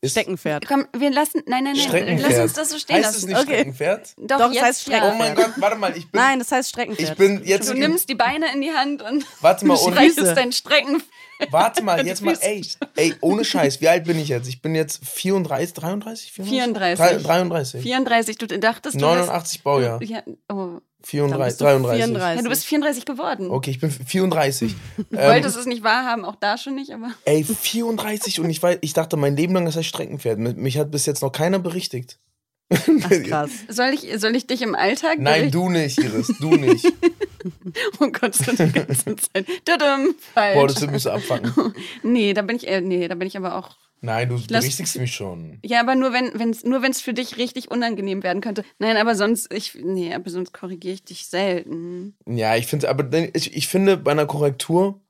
Ist 0.04 0.10
Steckenpferd. 0.12 0.66
Komm, 0.66 0.84
wir 0.96 1.10
lassen. 1.12 1.42
Nein, 1.46 1.62
nein, 1.62 1.74
nein. 1.76 1.86
Streckenpferd. 1.88 2.30
Lass 2.32 2.40
uns 2.40 2.52
das 2.54 2.70
so 2.70 2.78
stehen 2.78 2.96
heißt 2.96 3.04
lassen. 3.06 3.16
es 3.18 3.24
nicht 3.26 3.36
Okay. 3.38 3.44
Streckenpferd? 3.52 4.14
Doch, 4.18 4.38
Doch, 4.38 4.48
es 4.48 4.54
jetzt, 4.56 4.64
heißt 4.64 4.88
ja. 4.88 5.12
Oh 5.12 5.14
mein 5.16 5.34
Gott, 5.36 5.52
warte 5.58 5.76
mal, 5.76 5.96
ich 5.96 6.10
bin, 6.10 6.20
Nein, 6.20 6.40
das 6.40 6.50
heißt 6.50 6.70
Streckenpferd. 6.70 7.10
ich 7.10 7.16
bin 7.16 7.40
jetzt, 7.44 7.70
Du 7.70 7.74
nimmst 7.74 8.08
die 8.08 8.16
Beine 8.16 8.52
in 8.52 8.60
die 8.62 8.72
Hand 8.72 9.00
und 9.00 9.24
warte 9.40 9.64
mal, 9.64 9.76
ohne, 9.78 9.94
Füße. 9.96 10.34
dein 10.34 10.50
Streckenpferd. 10.50 11.08
warte 11.52 11.82
mal, 11.84 12.04
jetzt 12.06 12.20
mal, 12.20 12.36
ey, 12.40 12.66
ey, 12.96 13.14
ohne 13.20 13.44
Scheiß, 13.44 13.80
wie 13.80 13.88
alt 13.88 14.02
bin 14.04 14.18
ich 14.18 14.26
jetzt? 14.28 14.48
Ich 14.48 14.60
bin 14.60 14.74
jetzt 14.74 15.06
34, 15.06 15.72
33, 15.72 16.32
34. 16.32 16.98
Drei- 16.98 17.16
33. 17.22 17.82
34, 17.82 18.38
du 18.38 18.46
dachtest, 18.48 18.96
du 18.96 19.00
89 19.00 19.62
Baujahr. 19.62 20.00
hast. 20.00 20.08
Ja, 20.10 20.22
oh. 20.48 20.80
34, 21.04 21.44
bist 21.46 21.60
du 21.60 21.64
33. 21.64 22.04
34. 22.04 22.36
ja, 22.36 22.42
du 22.42 22.48
bist 22.48 22.64
34 22.64 23.04
geworden. 23.04 23.50
Okay, 23.50 23.70
ich 23.70 23.80
bin 23.80 23.90
34. 23.90 24.74
Du 24.96 25.16
ähm, 25.16 25.28
wolltest 25.28 25.56
es 25.56 25.66
nicht 25.66 25.82
wahrhaben, 25.82 26.24
auch 26.24 26.36
da 26.36 26.56
schon 26.58 26.74
nicht, 26.74 26.92
aber. 26.92 27.12
ey, 27.24 27.44
34 27.44 28.40
und 28.40 28.50
ich, 28.50 28.62
weiß, 28.62 28.78
ich 28.80 28.92
dachte 28.92 29.16
mein 29.16 29.36
Leben 29.36 29.54
lang, 29.54 29.64
das 29.64 29.76
heißt 29.76 29.88
Streckenpferd. 29.88 30.38
Mich- 30.38 30.56
Mich 30.56 30.78
hat 30.78 30.90
bis 30.90 31.06
jetzt 31.06 31.22
noch 31.22 31.32
keiner 31.32 31.58
berichtigt. 31.58 32.18
Ach, 32.72 33.10
krass. 33.28 33.50
Soll 33.68 33.90
ich, 33.94 34.08
soll 34.20 34.34
ich 34.34 34.46
dich 34.46 34.62
im 34.62 34.74
Alltag. 34.74 35.18
Nein, 35.18 35.50
berichten? 35.50 35.52
du 35.52 35.68
nicht, 35.68 35.98
Iris, 35.98 36.32
du 36.40 36.56
nicht. 36.56 36.86
Oh 38.00 38.08
Gott, 38.08 38.34
so 38.34 38.52
die 38.52 38.70
ganze 38.72 39.16
Zeit. 39.16 39.46
Tudum, 39.64 40.14
falsch. 40.32 40.54
Boah, 40.54 40.68
das 40.68 41.02
so 41.02 41.10
abfacken. 41.10 41.74
nee, 42.02 42.32
da 42.32 42.42
bin 42.42 42.56
ich, 42.56 42.68
äh, 42.68 42.80
nee, 42.80 43.08
da 43.08 43.14
bin 43.14 43.26
ich 43.26 43.36
aber 43.36 43.56
auch. 43.56 43.70
Nein, 44.04 44.28
du 44.28 44.34
lass- 44.34 44.46
berichtigst 44.64 44.98
mich 44.98 45.14
schon. 45.14 45.58
Ja, 45.64 45.80
aber 45.80 45.94
nur 45.94 46.12
wenn 46.12 46.32
wenn's, 46.38 46.64
nur 46.64 46.82
wenn 46.82 46.90
es 46.90 47.00
für 47.00 47.14
dich 47.14 47.36
richtig 47.38 47.70
unangenehm 47.70 48.22
werden 48.24 48.42
könnte. 48.42 48.64
Nein, 48.78 48.96
aber 48.96 49.14
sonst, 49.14 49.52
ich, 49.54 49.76
nee, 49.76 50.12
aber 50.12 50.28
sonst 50.28 50.52
korrigiere 50.52 50.94
ich 50.94 51.04
dich 51.04 51.26
selten. 51.28 52.16
Ja, 52.26 52.56
ich 52.56 52.66
finde, 52.66 52.88
aber 52.90 53.08
ich, 53.34 53.56
ich 53.56 53.68
finde, 53.68 53.96
bei 53.96 54.10
einer 54.10 54.26
Korrektur 54.26 55.00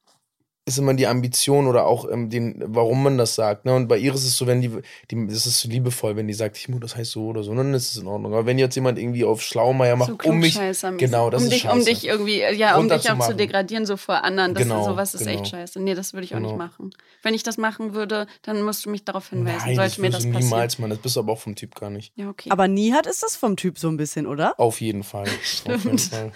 ist 0.65 0.79
immer 0.79 0.95
die 0.95 1.09
Ambition 1.09 1.67
oder 1.67 1.87
auch 1.87 2.09
ähm, 2.09 2.31
den, 2.31 2.63
warum 2.67 3.03
man 3.03 3.19
das 3.19 3.35
sagt. 3.35 3.65
Ne? 3.65 3.75
Und 3.75 3.89
bei 3.89 3.99
Iris 3.99 4.21
ist 4.23 4.29
es 4.29 4.37
so, 4.37 4.47
wenn 4.47 4.61
die, 4.61 4.71
die, 5.11 5.27
das 5.27 5.45
ist 5.47 5.59
so 5.61 5.69
liebevoll, 5.69 6.15
wenn 6.15 6.29
die 6.29 6.35
sagt, 6.35 6.57
ich 6.57 6.69
das 6.81 6.95
heißt 6.95 7.11
so 7.11 7.27
oder 7.27 7.43
so, 7.43 7.53
dann 7.55 7.75
ist 7.75 7.91
es 7.91 7.97
in 8.01 8.07
Ordnung. 8.07 8.33
Aber 8.33 8.47
wenn 8.47 8.59
jetzt 8.59 8.77
jemand 8.77 8.97
irgendwie 8.99 9.25
auf 9.25 9.43
Schlaumeier 9.43 9.97
macht, 9.97 10.23
so 10.23 10.29
um 10.31 10.39
mich, 10.39 10.57
genau, 10.99 11.31
das 11.31 11.41
um 11.43 11.47
ist 11.49 11.53
dich, 11.53 11.63
scheiße. 11.63 11.77
Um 11.79 11.85
dich 11.85 12.07
irgendwie, 12.07 12.39
ja, 12.57 12.77
um 12.77 12.89
dich 12.89 13.11
auch 13.11 13.27
zu 13.27 13.35
degradieren, 13.35 13.87
so 13.87 13.97
vor 13.97 14.23
anderen. 14.23 14.55
Das 14.55 14.63
Genau, 14.63 14.81
ist, 14.81 14.87
sowas 14.87 15.15
ist 15.15 15.27
genau. 15.27 15.41
echt 15.41 15.49
scheiße. 15.49 15.81
Nee, 15.81 15.95
das 15.95 16.13
würde 16.13 16.25
ich 16.27 16.33
auch 16.35 16.37
Genau. 16.39 16.51
nicht 16.51 16.59
machen. 16.59 16.91
Wenn 17.23 17.35
ich 17.35 17.43
das 17.43 17.59
machen 17.59 17.95
würde, 17.95 18.27
dann 18.43 18.63
musst 18.63 18.87
du 18.87 18.91
mich 18.91 19.05
darauf 19.05 19.31
hinweisen. 19.31 19.59
Nein, 19.67 19.77
das 19.77 19.97
Sollte 19.97 20.01
mir 20.01 20.11
das 20.11 20.17
wirst 20.19 20.27
du 20.27 20.33
passieren. 20.33 20.51
niemals, 20.51 20.79
Mann. 20.79 20.91
Das 20.91 20.99
bist 21.01 21.17
du 21.17 21.21
aber 21.21 21.33
auch 21.33 21.39
vom 21.41 21.57
Typ 21.57 21.75
gar 21.75 21.91
nicht. 21.91 22.13
Ja, 22.15 22.29
okay. 22.31 22.51
Aber 22.51 22.69
Nihat 22.69 23.07
ist 23.09 23.23
das 23.25 23.35
vom 23.35 23.57
Typ 23.57 23.79
so 23.81 23.89
ein 23.89 23.97
bisschen, 23.97 24.27
oder? 24.29 24.59
Auf 24.61 24.81
jeden 24.81 25.03
Fall. 25.03 25.27
Auf 25.69 25.85
jeden 25.85 25.99
Fall. 25.99 26.33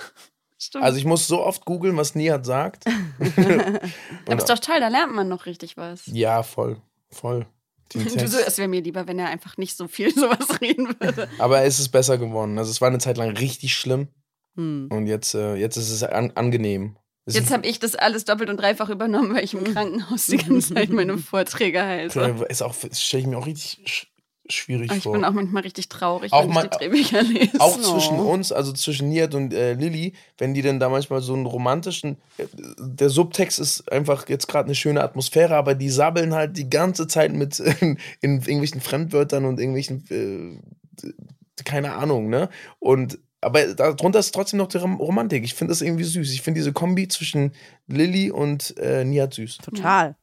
Stimmt. 0.59 0.85
Also 0.85 0.99
ich 0.99 1.05
muss 1.05 1.27
so 1.27 1.43
oft 1.43 1.65
googeln, 1.65 1.97
was 1.97 2.15
Nihat 2.15 2.47
sagt. 2.47 2.85
aber 4.27 4.39
ist 4.39 4.49
doch 4.49 4.59
toll, 4.59 4.81
da 4.81 4.89
lernt 4.89 5.15
man 5.15 5.29
noch 5.29 5.47
richtig 5.47 5.77
was. 5.77 6.07
Ja, 6.07 6.43
voll. 6.43 6.81
Voll. 7.11 7.47
Du 7.93 8.01
so, 8.01 8.39
es 8.39 8.59
wäre 8.59 8.69
mir 8.69 8.81
lieber, 8.81 9.07
wenn 9.07 9.19
er 9.19 9.29
einfach 9.29 9.57
nicht 9.59 9.77
so 9.77 9.87
viel 9.87 10.13
sowas 10.15 10.61
reden 10.61 10.89
würde. 10.99 11.29
Aber 11.39 11.63
es 11.63 11.79
ist 11.79 11.91
besser 11.91 12.19
geworden. 12.19 12.59
Also 12.59 12.71
es 12.71 12.81
war 12.81 12.89
eine 12.89 12.99
Zeit 12.99 13.17
lang 13.17 13.31
richtig 13.37 13.75
schlimm. 13.75 14.09
Hm. 14.57 14.89
Und 14.91 15.07
jetzt, 15.07 15.35
äh, 15.35 15.55
jetzt 15.55 15.77
ist 15.77 15.91
es 15.91 16.03
an, 16.03 16.33
angenehm. 16.35 16.97
Es 17.27 17.35
Jetzt 17.35 17.51
habe 17.51 17.67
ich 17.67 17.79
das 17.79 17.97
alles 17.97 18.25
doppelt 18.25 18.51
und 18.51 18.57
dreifach 18.57 18.89
übernommen, 18.89 19.35
weil 19.35 19.45
ich 19.45 19.55
im 19.55 19.65
Krankenhaus 19.65 20.27
die 20.27 20.37
ganze 20.37 20.75
Zeit 20.75 20.91
meine 20.91 21.19
Vorträge 21.19 21.83
halte. 21.83 22.47
ist 22.49 22.63
auch, 22.63 22.75
das 22.75 23.03
stelle 23.03 23.23
ich 23.23 23.27
mir 23.29 23.37
auch 23.37 23.47
richtig 23.47 24.09
schwierig 24.49 24.91
Aber 24.91 24.97
ich 24.99 25.03
vor. 25.05 25.13
bin 25.13 25.25
auch 25.25 25.33
manchmal 25.33 25.63
richtig 25.63 25.89
traurig, 25.89 26.33
Auch 26.33 26.43
wenn 26.45 26.51
mal- 26.51 26.65
ich 26.65 26.71
die 26.71 26.79
Drehbücher 26.79 27.23
lese. 27.23 27.61
Auch 27.61 27.77
Oh. 27.79 27.81
zwischen 27.81 28.19
uns, 28.19 28.53
also 28.53 28.73
zwischen 28.73 29.09
Nihat 29.09 29.35
und 29.35 29.53
äh, 29.55 29.75
Lilly, 29.75 30.13
wenn 30.39 30.55
die 30.55 30.63
dann 30.63 30.79
da 30.81 30.89
manchmal 30.89 31.21
so 31.23 31.35
einen 31.35 31.47
romantischen, 31.47 32.17
äh, 32.39 32.45
der 32.79 33.09
Subtext 33.11 33.59
ist 33.59 33.91
einfach 33.93 34.29
jetzt 34.29 34.47
gerade 34.49 34.67
eine 34.67 34.75
schöne 34.75 35.03
Atmosphäre, 35.03 35.57
aber 35.57 35.75
die 35.75 35.91
sabbeln 35.91 36.35
halt 36.35 36.57
die 36.57 36.69
ganze 36.71 37.07
Zeit 37.07 37.33
mit 37.33 37.59
äh, 37.61 37.75
in, 38.21 38.39
irgendwelchen 38.39 38.81
Fremdwörtern 38.81 39.45
und 39.45 39.59
irgendwelchen, 39.61 40.05
äh, 40.11 41.13
keine 41.65 41.95
Ahnung, 41.95 42.29
ne? 42.29 42.49
Und 42.79 43.19
aber 43.43 43.75
darunter 43.75 44.19
ist 44.19 44.35
trotzdem 44.35 44.59
noch 44.59 44.67
die 44.69 44.79
Rom- 44.79 44.97
Romantik. 45.01 45.45
Ich 45.45 45.55
finde 45.55 45.71
das 45.71 45.81
irgendwie 45.83 46.05
süß. 46.05 46.33
Ich 46.33 46.43
finde 46.43 46.59
diese 46.59 46.73
Kombi 46.73 47.07
zwischen 47.07 47.53
Lilly 47.87 48.31
und 48.31 48.77
äh, 48.79 49.05
Nihat 49.05 49.35
süß. 49.35 49.59
Total. 49.59 50.17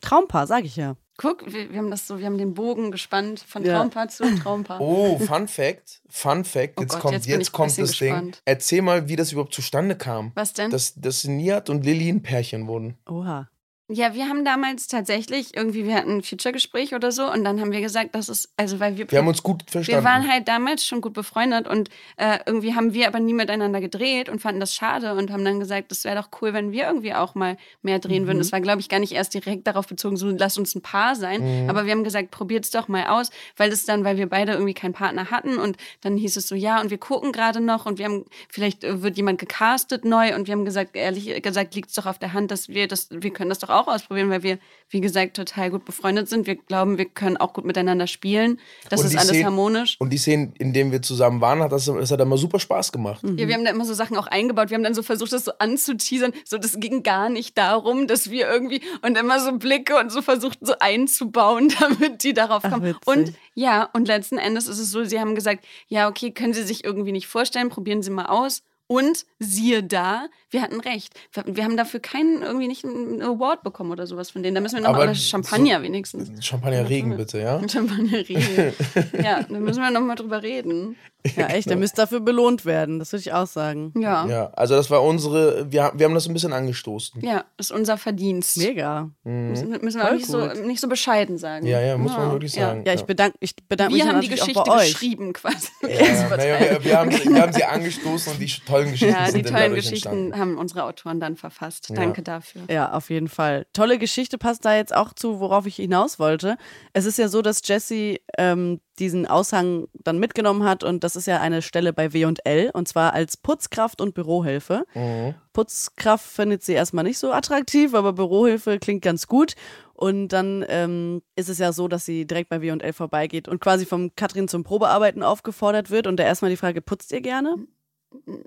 Traumpaar, 0.00 0.46
sag 0.46 0.64
ich 0.64 0.76
ja. 0.76 0.96
Guck, 1.16 1.52
wir, 1.52 1.70
wir 1.70 1.78
haben 1.78 1.90
das 1.90 2.06
so, 2.08 2.18
wir 2.18 2.26
haben 2.26 2.38
den 2.38 2.54
Bogen 2.54 2.90
gespannt 2.90 3.44
von 3.46 3.64
Ja. 3.64 3.78
Traumpaar 3.78 4.08
zu 4.08 4.24
Traumpaar. 4.36 4.80
Oh, 4.80 5.18
Fun 5.18 5.46
Fact, 5.46 6.02
Fun 6.08 6.44
Fact, 6.44 6.74
Oh 6.76 6.82
jetzt 6.82 6.92
Gott, 6.94 7.00
kommt, 7.02 7.14
jetzt 7.14 7.26
jetzt, 7.26 7.52
kommt 7.52 7.78
das 7.78 7.92
Ding. 7.92 8.08
gespannt. 8.12 8.42
Erzähl 8.44 8.82
mal, 8.82 9.08
wie 9.08 9.16
das 9.16 9.30
überhaupt 9.32 9.54
zustande 9.54 9.96
kam. 9.96 10.32
Was 10.34 10.52
denn? 10.54 10.70
Dass, 10.70 10.94
dass 10.94 11.24
Nihat 11.24 11.70
und 11.70 11.84
Lilly 11.84 12.08
ein 12.08 12.22
Pärchen 12.22 12.66
wurden. 12.66 12.96
Oha. 13.08 13.48
Ja, 13.90 14.14
wir 14.14 14.30
haben 14.30 14.46
damals 14.46 14.86
tatsächlich 14.86 15.54
irgendwie, 15.54 15.84
wir 15.84 15.94
hatten 15.94 16.16
ein 16.16 16.22
Future-Gespräch 16.22 16.94
oder 16.94 17.12
so 17.12 17.30
und 17.30 17.44
dann 17.44 17.60
haben 17.60 17.70
wir 17.70 17.82
gesagt, 17.82 18.14
das 18.14 18.30
ist, 18.30 18.48
also 18.56 18.80
weil 18.80 18.96
wir. 18.96 19.10
Wir 19.10 19.18
haben 19.18 19.28
uns 19.28 19.42
gut 19.42 19.62
verstanden. 19.68 20.02
Wir 20.02 20.10
waren 20.10 20.26
halt 20.26 20.48
damals 20.48 20.86
schon 20.86 21.02
gut 21.02 21.12
befreundet 21.12 21.68
und 21.68 21.90
äh, 22.16 22.38
irgendwie 22.46 22.74
haben 22.74 22.94
wir 22.94 23.06
aber 23.06 23.20
nie 23.20 23.34
miteinander 23.34 23.82
gedreht 23.82 24.30
und 24.30 24.40
fanden 24.40 24.60
das 24.60 24.74
schade 24.74 25.12
und 25.14 25.30
haben 25.30 25.44
dann 25.44 25.60
gesagt, 25.60 25.90
das 25.90 26.04
wäre 26.04 26.16
doch 26.16 26.30
cool, 26.40 26.54
wenn 26.54 26.72
wir 26.72 26.86
irgendwie 26.86 27.12
auch 27.12 27.34
mal 27.34 27.58
mehr 27.82 27.98
drehen 27.98 28.26
würden. 28.26 28.38
Das 28.38 28.52
war, 28.52 28.62
glaube 28.62 28.80
ich, 28.80 28.88
gar 28.88 29.00
nicht 29.00 29.12
erst 29.12 29.34
direkt 29.34 29.66
darauf 29.66 29.86
bezogen, 29.86 30.16
so 30.16 30.30
lass 30.30 30.56
uns 30.56 30.74
ein 30.74 30.80
Paar 30.80 31.14
sein. 31.14 31.68
Aber 31.68 31.84
wir 31.84 31.92
haben 31.92 32.04
gesagt, 32.04 32.30
probiert's 32.30 32.70
doch 32.70 32.88
mal 32.88 33.08
aus, 33.08 33.28
weil 33.58 33.70
es 33.70 33.84
dann, 33.84 34.02
weil 34.02 34.16
wir 34.16 34.30
beide 34.30 34.52
irgendwie 34.52 34.72
keinen 34.72 34.94
Partner 34.94 35.30
hatten 35.30 35.58
und 35.58 35.76
dann 36.00 36.16
hieß 36.16 36.38
es 36.38 36.48
so, 36.48 36.54
ja, 36.54 36.80
und 36.80 36.88
wir 36.88 36.96
gucken 36.96 37.32
gerade 37.32 37.60
noch 37.60 37.84
und 37.84 37.98
wir 37.98 38.06
haben, 38.06 38.24
vielleicht 38.48 38.82
äh, 38.82 39.02
wird 39.02 39.18
jemand 39.18 39.38
gecastet 39.38 40.06
neu 40.06 40.34
und 40.34 40.46
wir 40.46 40.52
haben 40.52 40.64
gesagt, 40.64 40.96
ehrlich 40.96 41.42
gesagt, 41.42 41.74
liegt's 41.74 41.92
doch 41.92 42.06
auf 42.06 42.18
der 42.18 42.32
Hand, 42.32 42.50
dass 42.50 42.70
wir 42.70 42.88
das, 42.88 43.08
wir 43.10 43.30
können 43.30 43.50
das 43.50 43.58
doch 43.58 43.73
auch 43.74 43.88
ausprobieren, 43.88 44.30
weil 44.30 44.42
wir, 44.42 44.58
wie 44.88 45.00
gesagt, 45.00 45.36
total 45.36 45.70
gut 45.70 45.84
befreundet 45.84 46.28
sind. 46.28 46.46
Wir 46.46 46.56
glauben, 46.56 46.98
wir 46.98 47.04
können 47.06 47.36
auch 47.36 47.52
gut 47.52 47.64
miteinander 47.64 48.06
spielen. 48.06 48.58
Das 48.88 49.00
Und 49.00 49.06
ist 49.06 49.16
alles 49.16 49.28
Szenen- 49.30 49.44
harmonisch. 49.46 49.96
Und 49.98 50.10
die 50.10 50.18
Szenen, 50.18 50.54
in 50.58 50.72
denen 50.72 50.92
wir 50.92 51.02
zusammen 51.02 51.40
waren, 51.40 51.60
hat 51.62 51.72
das, 51.72 51.86
das 51.86 52.10
hat 52.10 52.20
immer 52.20 52.36
super 52.38 52.58
Spaß 52.58 52.92
gemacht. 52.92 53.22
Ja, 53.22 53.48
wir 53.48 53.54
haben 53.54 53.64
da 53.64 53.70
immer 53.70 53.84
so 53.84 53.94
Sachen 53.94 54.16
auch 54.16 54.26
eingebaut. 54.26 54.70
Wir 54.70 54.76
haben 54.76 54.84
dann 54.84 54.94
so 54.94 55.02
versucht, 55.02 55.32
das 55.32 55.44
so 55.44 55.52
anzuteasern. 55.58 56.32
So, 56.44 56.58
das 56.58 56.78
ging 56.80 57.02
gar 57.02 57.28
nicht 57.28 57.58
darum, 57.58 58.06
dass 58.06 58.30
wir 58.30 58.48
irgendwie 58.48 58.80
und 59.02 59.18
immer 59.18 59.40
so 59.40 59.52
Blicke 59.58 59.96
und 59.98 60.10
so 60.12 60.22
versucht, 60.22 60.58
so 60.60 60.74
einzubauen, 60.80 61.72
damit 61.80 62.22
die 62.24 62.32
darauf 62.34 62.64
Ach, 62.64 62.70
kommen. 62.72 62.84
witzig. 62.84 63.06
und 63.06 63.32
ja, 63.54 63.88
und 63.92 64.08
letzten 64.08 64.38
Endes 64.38 64.66
ist 64.68 64.78
es 64.78 64.90
so, 64.90 65.04
sie 65.04 65.20
haben 65.20 65.34
gesagt, 65.34 65.64
ja, 65.88 66.08
okay, 66.08 66.30
können 66.32 66.54
Sie 66.54 66.62
sich 66.64 66.84
irgendwie 66.84 67.12
nicht 67.12 67.26
vorstellen, 67.26 67.68
probieren 67.68 68.02
Sie 68.02 68.10
mal 68.10 68.26
aus. 68.26 68.62
Und 68.86 69.24
siehe 69.38 69.82
da, 69.82 70.28
wir 70.50 70.60
hatten 70.60 70.80
recht. 70.80 71.14
Wir, 71.46 71.64
haben 71.64 71.76
dafür 71.76 72.00
keinen, 72.00 72.42
irgendwie 72.42 72.68
nicht 72.68 72.84
einen 72.84 73.22
Award 73.22 73.62
bekommen 73.62 73.90
oder 73.90 74.06
sowas 74.06 74.30
von 74.30 74.42
denen. 74.42 74.54
Da 74.54 74.60
müssen 74.60 74.76
wir 74.76 74.82
noch 74.82 74.90
Aber 74.90 74.98
mal, 74.98 75.04
oder 75.04 75.14
Champagner 75.14 75.82
wenigstens. 75.82 76.44
Champagnerregen 76.44 77.16
bitte, 77.16 77.38
ja? 77.40 77.66
Champagnerregen. 77.66 78.74
ja, 79.22 79.42
da 79.42 79.58
müssen 79.58 79.80
wir 79.80 79.90
noch 79.90 80.02
mal 80.02 80.16
drüber 80.16 80.42
reden. 80.42 80.96
Ja, 81.36 81.46
echt, 81.46 81.70
der 81.70 81.76
müsste 81.76 82.02
dafür 82.02 82.20
belohnt 82.20 82.64
werden, 82.66 82.98
das 82.98 83.12
würde 83.12 83.20
ich 83.22 83.32
auch 83.32 83.46
sagen. 83.46 83.92
Ja. 83.96 84.26
ja. 84.26 84.34
Ja, 84.34 84.50
also 84.54 84.74
das 84.74 84.90
war 84.90 85.02
unsere, 85.02 85.70
wir, 85.70 85.92
wir 85.94 86.06
haben 86.06 86.14
das 86.14 86.26
ein 86.26 86.34
bisschen 86.34 86.52
angestoßen. 86.52 87.22
das 87.22 87.42
ist 87.58 87.70
unser 87.70 87.96
Verdienst. 87.96 88.56
Mega. 88.56 89.10
Müssen, 89.22 89.70
müssen 89.70 90.00
wir 90.00 90.08
auch 90.08 90.12
nicht 90.12 90.26
so, 90.26 90.46
nicht 90.46 90.80
so 90.80 90.88
bescheiden 90.88 91.38
sagen. 91.38 91.66
Ja, 91.66 91.80
ja, 91.80 91.96
muss 91.96 92.12
man 92.12 92.32
wirklich 92.32 92.52
sagen. 92.52 92.82
Ja, 92.84 92.92
ich 92.92 93.04
bedanke 93.04 93.36
ich 93.40 93.54
bedank 93.56 93.92
mich 93.92 94.02
Wir 94.02 94.10
haben 94.10 94.20
die 94.20 94.28
Geschichte 94.28 94.60
auch 94.60 94.66
bei 94.66 94.82
euch. 94.82 94.92
geschrieben 94.92 95.32
quasi. 95.32 95.68
Ja, 95.82 96.28
naja, 96.36 96.60
wir, 96.60 96.84
wir, 96.84 96.98
haben, 96.98 97.10
wir 97.10 97.42
haben 97.42 97.52
sie 97.52 97.64
angestoßen 97.64 98.32
und 98.32 98.40
die 98.40 98.52
tollen 98.66 98.90
Geschichten 98.90 99.14
Ja, 99.14 99.26
die 99.26 99.30
sind 99.32 99.46
dann 99.46 99.54
tollen 99.54 99.74
Geschichten 99.74 100.08
entstanden. 100.08 100.38
haben 100.38 100.58
unsere 100.58 100.84
Autoren 100.84 101.20
dann 101.20 101.36
verfasst. 101.36 101.90
Danke 101.94 102.22
dafür. 102.22 102.62
Ja, 102.68 102.92
auf 102.92 103.08
jeden 103.10 103.28
Fall. 103.28 103.66
Tolle 103.72 103.98
Geschichte 103.98 104.36
passt 104.36 104.64
da 104.64 104.76
jetzt 104.76 104.94
auch 104.94 105.12
zu, 105.12 105.40
worauf 105.40 105.66
ich 105.66 105.76
hinaus 105.76 106.18
wollte. 106.18 106.56
Es 106.92 107.06
ist 107.06 107.18
ja 107.18 107.28
so, 107.28 107.40
dass 107.40 107.62
Jessie 107.64 108.20
ähm, 108.36 108.80
diesen 108.98 109.26
Aushang 109.26 109.88
dann 109.94 110.18
mitgenommen 110.18 110.64
hat 110.64 110.84
und 110.84 111.02
das 111.04 111.16
ist 111.16 111.26
ja 111.26 111.40
eine 111.40 111.62
Stelle 111.62 111.92
bei 111.92 112.12
W&L 112.12 112.70
und 112.74 112.86
zwar 112.88 113.12
als 113.12 113.36
Putzkraft 113.36 114.00
und 114.00 114.14
Bürohilfe. 114.14 114.86
Mhm. 114.94 115.34
Putzkraft 115.52 116.24
findet 116.26 116.62
sie 116.62 116.72
erstmal 116.74 117.04
nicht 117.04 117.18
so 117.18 117.32
attraktiv, 117.32 117.94
aber 117.94 118.12
Bürohilfe 118.12 118.78
klingt 118.78 119.02
ganz 119.02 119.26
gut. 119.26 119.54
Und 119.94 120.28
dann 120.28 120.64
ähm, 120.68 121.22
ist 121.36 121.48
es 121.48 121.58
ja 121.58 121.72
so, 121.72 121.86
dass 121.86 122.04
sie 122.04 122.26
direkt 122.26 122.48
bei 122.50 122.60
W&L 122.60 122.92
vorbeigeht 122.92 123.46
und 123.48 123.60
quasi 123.60 123.86
vom 123.86 124.14
Katrin 124.16 124.48
zum 124.48 124.64
Probearbeiten 124.64 125.22
aufgefordert 125.22 125.90
wird 125.90 126.06
und 126.08 126.16
da 126.16 126.24
erstmal 126.24 126.50
die 126.50 126.56
Frage, 126.56 126.80
putzt 126.82 127.12
ihr 127.12 127.20
gerne? 127.20 127.56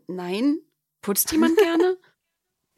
Nein? 0.07 0.59
Putzt 1.01 1.31
jemand 1.31 1.57
gerne? 1.57 1.97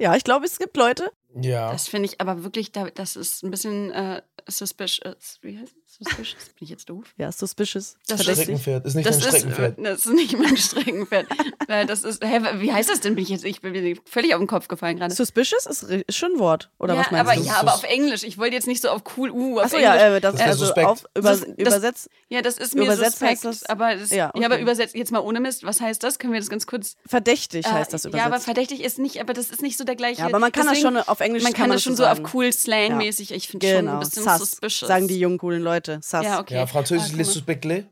Ja, 0.02 0.16
ich 0.16 0.24
glaube, 0.24 0.46
es 0.46 0.60
gibt 0.60 0.78
Leute. 0.78 1.12
Ja. 1.42 1.74
Das 1.74 1.90
finde 1.90 2.06
ich 2.08 2.22
aber 2.22 2.46
wirklich, 2.46 2.72
da- 2.72 2.90
das 2.90 3.18
ist 3.18 3.44
ein 3.44 3.52
bisschen 3.52 3.92
äh, 3.92 4.22
suspicious. 4.48 5.40
Wie 5.42 5.58
heißt? 5.60 5.76
Suspicious? 6.02 6.46
Bin 6.46 6.54
ich 6.62 6.70
jetzt 6.70 6.90
doof? 6.90 7.04
Ja, 7.18 7.30
suspicious. 7.32 7.96
Das 8.08 8.18
verdächtig. 8.24 8.44
Streckenpferd. 8.46 8.86
Ist 8.86 8.96
nicht 8.96 9.06
Das 9.08 9.18
dein 9.20 9.28
ist, 9.28 9.36
Streckenpferd. 9.36 9.76
das 9.80 10.06
ist 10.06 10.14
nicht 10.14 10.38
mein 10.40 10.56
Streckenpferd. 10.58 11.28
Weil 11.68 11.86
das 11.86 12.04
ist, 12.04 12.24
hä, 12.24 12.40
wie 12.60 12.72
heißt 12.72 12.90
das 12.90 13.02
denn? 13.02 13.16
Bin 13.16 13.24
ich 13.24 13.30
jetzt, 13.30 13.44
ich 13.44 13.60
bin 13.62 13.74
mir 13.74 13.96
völlig 14.06 14.34
auf 14.34 14.40
den 14.40 14.48
Kopf 14.48 14.68
gefallen 14.70 14.98
gerade. 14.98 15.14
Suspicious 15.14 15.66
ist, 15.66 15.84
ist 15.84 16.16
schon 16.16 16.34
ein 16.34 16.40
Wort, 16.40 16.70
oder 16.80 16.94
ja, 16.94 17.02
was 17.02 17.12
meinst 17.12 17.30
aber, 17.32 17.40
du? 17.42 17.46
ja, 17.46 17.54
aber 17.60 17.74
auf 17.74 17.84
Englisch. 17.84 18.24
Ich 18.24 18.38
wollte 18.38 18.56
jetzt 18.56 18.68
nicht 18.68 18.82
so 18.82 18.90
auf 18.90 19.02
cool, 19.18 19.30
uh, 19.32 19.58
auf 19.60 19.66
Achso, 19.66 19.76
Englisch. 19.78 19.94
ja, 20.02 20.16
äh, 20.16 20.22
das, 20.22 20.36
Das 20.36 20.42
also 20.42 20.66
suspekt. 20.66 20.88
auf, 20.88 21.04
über, 21.16 21.30
Das- 21.32 21.42
das- 21.42 21.50
übersetzt. 21.58 22.10
Ja, 22.30 22.42
das 22.42 22.58
ist 22.58 22.76
mir 22.76 22.84
Übersetzt 22.86 23.12
suspekt. 23.20 23.32
heißt 23.32 23.46
das- 23.46 23.64
aber 23.66 23.96
das, 23.98 24.10
Ja, 24.12 24.16
ja, 24.18 24.30
okay. 24.34 24.46
aber 24.46 24.60
übersetzt 24.60 24.96
jetzt 24.96 25.12
mal 25.12 25.20
ohne 25.20 25.42
Mist. 25.42 25.64
Was 25.66 25.82
heißt 25.82 26.02
das? 26.02 26.18
Können 26.18 26.32
wir 26.32 26.40
das 26.40 26.50
ganz 26.50 26.66
kurz? 26.66 26.96
Verdächtig 27.06 27.66
heißt 27.70 27.90
Äh, 27.90 27.92
das 27.92 28.04
Ja, 28.04 28.10
übersetzt. 28.10 28.26
aber 28.28 28.40
verdächtig 28.40 28.84
ist 28.84 29.00
nicht, 29.00 29.20
aber 29.20 29.34
das 29.34 29.50
ist 29.50 29.62
nicht 29.62 29.78
so 29.78 29.84
der 29.84 29.96
gleiche. 29.98 30.22
Ja, 30.22 30.28
aber 30.28 30.40
man 30.40 30.52
kann 30.54 30.66
das 30.66 30.76
Deswegen- 30.78 30.96
schon 30.96 31.08
auf 31.08 31.20
Englisch 31.20 31.44
Man 31.44 31.54
kann 31.54 31.70
das 31.70 31.84
schon 31.84 31.98
das 31.98 32.18
so 32.18 32.24
auf 32.24 32.34
cool 32.34 32.54
Slang-mäßig. 32.54 33.32
Ich 33.34 33.48
finde 33.50 33.68
schon 33.68 33.78
genau, 33.80 33.94
ein 33.94 34.00
bisschen 34.00 34.24
Sass, 34.24 34.40
suspicious. 34.40 34.88
sagen 34.88 35.08
die 35.08 35.20
jungen, 35.20 35.38
coolen 35.40 35.62
Leute. 35.62 35.89
Sass. 36.02 36.26
Ja, 36.26 36.40
okay. 36.40 36.56
Ja, 36.56 36.68
Französisch, 36.68 37.16
les 37.16 37.34
suspects. 37.34 37.66
Les 37.66 37.86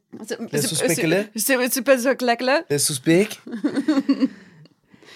suspects. 0.61 0.97
Les 2.69 2.85
suspects. 2.85 3.37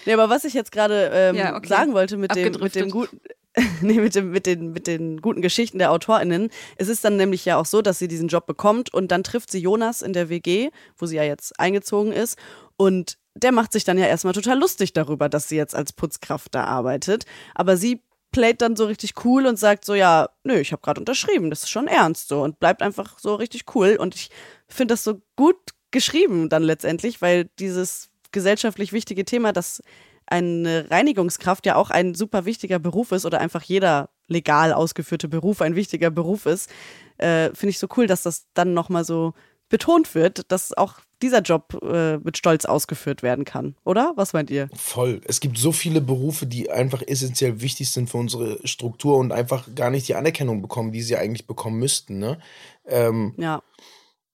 Nee, 0.04 0.12
aber 0.12 0.30
was 0.30 0.44
ich 0.44 0.54
jetzt 0.54 0.72
gerade 0.72 1.10
ähm, 1.12 1.36
Ja, 1.36 1.56
okay. 1.56 1.68
sagen 1.68 1.94
wollte 1.94 2.16
mit 2.16 2.34
dem, 2.34 2.52
mit 2.60 2.74
dem 2.74 2.90
guten. 2.90 3.20
Nee, 3.82 4.00
mit, 4.00 4.14
dem, 4.14 4.30
mit, 4.30 4.46
den, 4.46 4.72
mit 4.72 4.86
den 4.86 5.20
guten 5.20 5.42
Geschichten 5.42 5.78
der 5.78 5.92
AutorInnen. 5.92 6.48
Es 6.76 6.88
ist 6.88 7.04
dann 7.04 7.16
nämlich 7.18 7.44
ja 7.44 7.58
auch 7.58 7.66
so, 7.66 7.82
dass 7.82 7.98
sie 7.98 8.08
diesen 8.08 8.28
Job 8.28 8.46
bekommt 8.46 8.94
und 8.94 9.12
dann 9.12 9.22
trifft 9.24 9.50
sie 9.50 9.58
Jonas 9.58 10.00
in 10.00 10.14
der 10.14 10.30
WG, 10.30 10.70
wo 10.96 11.04
sie 11.04 11.16
ja 11.16 11.22
jetzt 11.22 11.60
eingezogen 11.60 12.12
ist. 12.12 12.38
Und 12.78 13.18
der 13.34 13.52
macht 13.52 13.72
sich 13.72 13.84
dann 13.84 13.98
ja 13.98 14.06
erstmal 14.06 14.32
total 14.32 14.58
lustig 14.58 14.94
darüber, 14.94 15.28
dass 15.28 15.48
sie 15.50 15.56
jetzt 15.56 15.74
als 15.74 15.92
Putzkraft 15.92 16.54
da 16.54 16.64
arbeitet. 16.64 17.26
Aber 17.54 17.76
sie 17.76 18.00
playt 18.32 18.62
dann 18.62 18.76
so 18.76 18.86
richtig 18.86 19.24
cool 19.24 19.46
und 19.46 19.58
sagt 19.58 19.84
so, 19.84 19.94
ja, 19.94 20.30
nö, 20.42 20.58
ich 20.58 20.72
habe 20.72 20.82
gerade 20.82 21.00
unterschrieben, 21.00 21.50
das 21.50 21.62
ist 21.62 21.70
schon 21.70 21.86
ernst 21.86 22.28
so 22.28 22.42
und 22.42 22.58
bleibt 22.58 22.82
einfach 22.82 23.18
so 23.18 23.34
richtig 23.34 23.64
cool. 23.74 23.96
Und 23.98 24.14
ich 24.14 24.30
finde 24.68 24.92
das 24.92 25.04
so 25.04 25.20
gut 25.36 25.56
geschrieben 25.90 26.48
dann 26.48 26.62
letztendlich, 26.62 27.22
weil 27.22 27.50
dieses 27.58 28.10
gesellschaftlich 28.32 28.92
wichtige 28.92 29.24
Thema, 29.24 29.52
dass 29.52 29.82
eine 30.26 30.90
Reinigungskraft 30.90 31.66
ja 31.66 31.76
auch 31.76 31.90
ein 31.90 32.14
super 32.14 32.46
wichtiger 32.46 32.78
Beruf 32.78 33.12
ist 33.12 33.26
oder 33.26 33.40
einfach 33.40 33.62
jeder 33.62 34.08
legal 34.28 34.72
ausgeführte 34.72 35.28
Beruf 35.28 35.60
ein 35.60 35.76
wichtiger 35.76 36.10
Beruf 36.10 36.46
ist, 36.46 36.70
äh, 37.18 37.50
finde 37.54 37.70
ich 37.70 37.78
so 37.78 37.86
cool, 37.96 38.06
dass 38.06 38.22
das 38.22 38.46
dann 38.54 38.72
nochmal 38.72 39.04
so 39.04 39.34
betont 39.68 40.14
wird, 40.14 40.50
dass 40.50 40.76
auch 40.76 41.00
dieser 41.22 41.40
Job 41.40 41.78
äh, 41.82 42.18
mit 42.18 42.36
Stolz 42.36 42.64
ausgeführt 42.64 43.22
werden 43.22 43.44
kann, 43.44 43.76
oder? 43.84 44.12
Was 44.16 44.32
meint 44.32 44.50
ihr? 44.50 44.68
Voll. 44.74 45.20
Es 45.24 45.40
gibt 45.40 45.56
so 45.58 45.72
viele 45.72 46.00
Berufe, 46.00 46.46
die 46.46 46.70
einfach 46.70 47.02
essentiell 47.06 47.60
wichtig 47.60 47.90
sind 47.90 48.10
für 48.10 48.18
unsere 48.18 48.66
Struktur 48.66 49.16
und 49.16 49.32
einfach 49.32 49.74
gar 49.74 49.90
nicht 49.90 50.08
die 50.08 50.14
Anerkennung 50.14 50.60
bekommen, 50.60 50.92
die 50.92 51.02
sie 51.02 51.16
eigentlich 51.16 51.46
bekommen 51.46 51.78
müssten. 51.78 52.18
Ne? 52.18 52.38
Ähm, 52.86 53.34
Ja, 53.38 53.62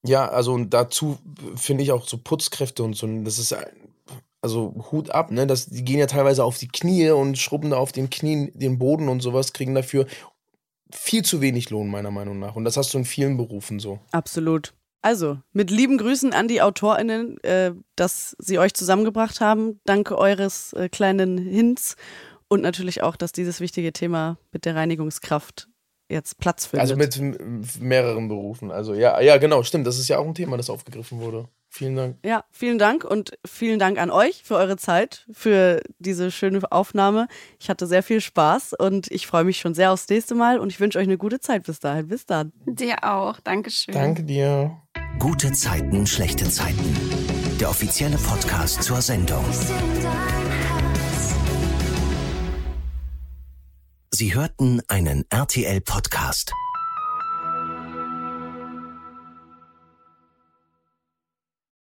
ja, 0.05 0.29
also 0.29 0.53
und 0.53 0.73
dazu 0.73 1.19
finde 1.57 1.83
ich 1.83 1.93
auch 1.93 2.07
so 2.07 2.19
Putzkräfte 2.19 2.83
und 2.83 2.95
so, 2.95 3.07
das 3.25 3.39
ist 3.39 3.55
also 4.41 4.87
Hut 4.91 5.11
ab, 5.11 5.31
ne? 5.31 5.47
Das, 5.47 5.67
die 5.67 5.85
gehen 5.85 5.99
ja 5.99 6.07
teilweise 6.07 6.45
auf 6.45 6.59
die 6.59 6.69
Knie 6.69 7.11
und 7.11 7.37
schrubben 7.37 7.71
da 7.71 7.77
auf 7.77 7.93
den 7.93 8.09
Knien 8.09 8.53
den 8.55 8.79
Boden 8.79 9.09
und 9.09 9.21
sowas, 9.21 9.53
kriegen 9.53 9.75
dafür 9.75 10.07
viel 10.93 11.25
zu 11.25 11.41
wenig 11.41 11.71
Lohn, 11.71 11.91
meiner 11.91 12.11
Meinung 12.11 12.39
nach. 12.39 12.57
Und 12.57 12.65
das 12.65 12.77
hast 12.77 12.95
du 12.95 12.99
in 12.99 13.05
vielen 13.05 13.37
Berufen 13.37 13.79
so. 13.79 13.99
absolut. 14.13 14.73
Also, 15.01 15.39
mit 15.53 15.71
lieben 15.71 15.99
Grüßen 15.99 16.33
an 16.33 16.49
die 16.49 16.61
AutorInnen, 16.61 17.43
äh, 17.45 17.73
dass 17.97 18.37
sie 18.39 18.59
euch 18.59 18.75
zusammengebracht 18.75 19.41
haben. 19.41 19.81
Danke 19.85 20.19
eures 20.19 20.73
äh, 20.73 20.89
kleinen 20.89 21.39
Hints. 21.39 21.97
Und 22.49 22.63
natürlich 22.63 23.03
auch, 23.03 23.17
dass 23.17 23.33
dieses 23.33 23.61
wichtige 23.61 23.93
Thema 23.93 24.39
mit 24.53 24.65
der 24.65 24.75
Reinigungskraft 24.75 25.69
jetzt 26.09 26.39
Platz 26.39 26.67
findet. 26.67 26.81
Also 26.81 26.97
mit 26.97 27.81
mehreren 27.81 28.29
Berufen. 28.29 28.71
Also 28.71 28.95
ja, 28.95 29.21
ja, 29.21 29.37
genau, 29.37 29.63
stimmt. 29.63 29.87
Das 29.87 29.99
ist 29.99 30.09
ja 30.09 30.19
auch 30.19 30.27
ein 30.27 30.35
Thema, 30.35 30.57
das 30.57 30.71
aufgegriffen 30.71 31.21
wurde. 31.21 31.49
Vielen 31.71 31.97
Dank. 31.97 32.17
Ja, 32.25 32.45
vielen 32.51 32.79
Dank 32.79 33.05
und 33.05 33.39
vielen 33.45 33.79
Dank 33.79 33.99
an 33.99 34.11
euch 34.11 34.43
für 34.43 34.57
eure 34.57 34.79
Zeit, 34.79 35.27
für 35.31 35.83
diese 35.99 36.31
schöne 36.31 36.61
Aufnahme. 36.73 37.29
Ich 37.61 37.69
hatte 37.69 37.87
sehr 37.87 38.03
viel 38.03 38.23
Spaß 38.23 38.73
und 38.73 39.11
ich 39.11 39.27
freue 39.27 39.45
mich 39.45 39.59
schon 39.59 39.75
sehr 39.75 39.93
aufs 39.93 40.09
nächste 40.09 40.35
Mal 40.35 40.61
und 40.61 40.71
ich 40.73 40.81
wünsche 40.81 40.99
euch 40.99 41.07
eine 41.07 41.19
gute 41.19 41.41
Zeit 41.41 41.65
bis 41.65 41.79
dahin. 41.79 42.09
Bis 42.09 42.25
dann. 42.25 42.53
Dir 42.65 43.05
auch. 43.05 43.39
Dankeschön. 43.41 43.93
Danke 43.93 44.25
dir. 44.25 44.81
Gute 45.19 45.51
Zeiten, 45.51 46.07
schlechte 46.07 46.49
Zeiten. 46.49 46.95
Der 47.59 47.71
offizielle 47.71 48.17
Podcast 48.19 48.85
zur 48.85 49.03
Sendung. 49.03 49.45
Sie 54.13 54.35
hörten 54.35 54.81
einen 54.87 55.25
RTL-Podcast. 55.29 56.53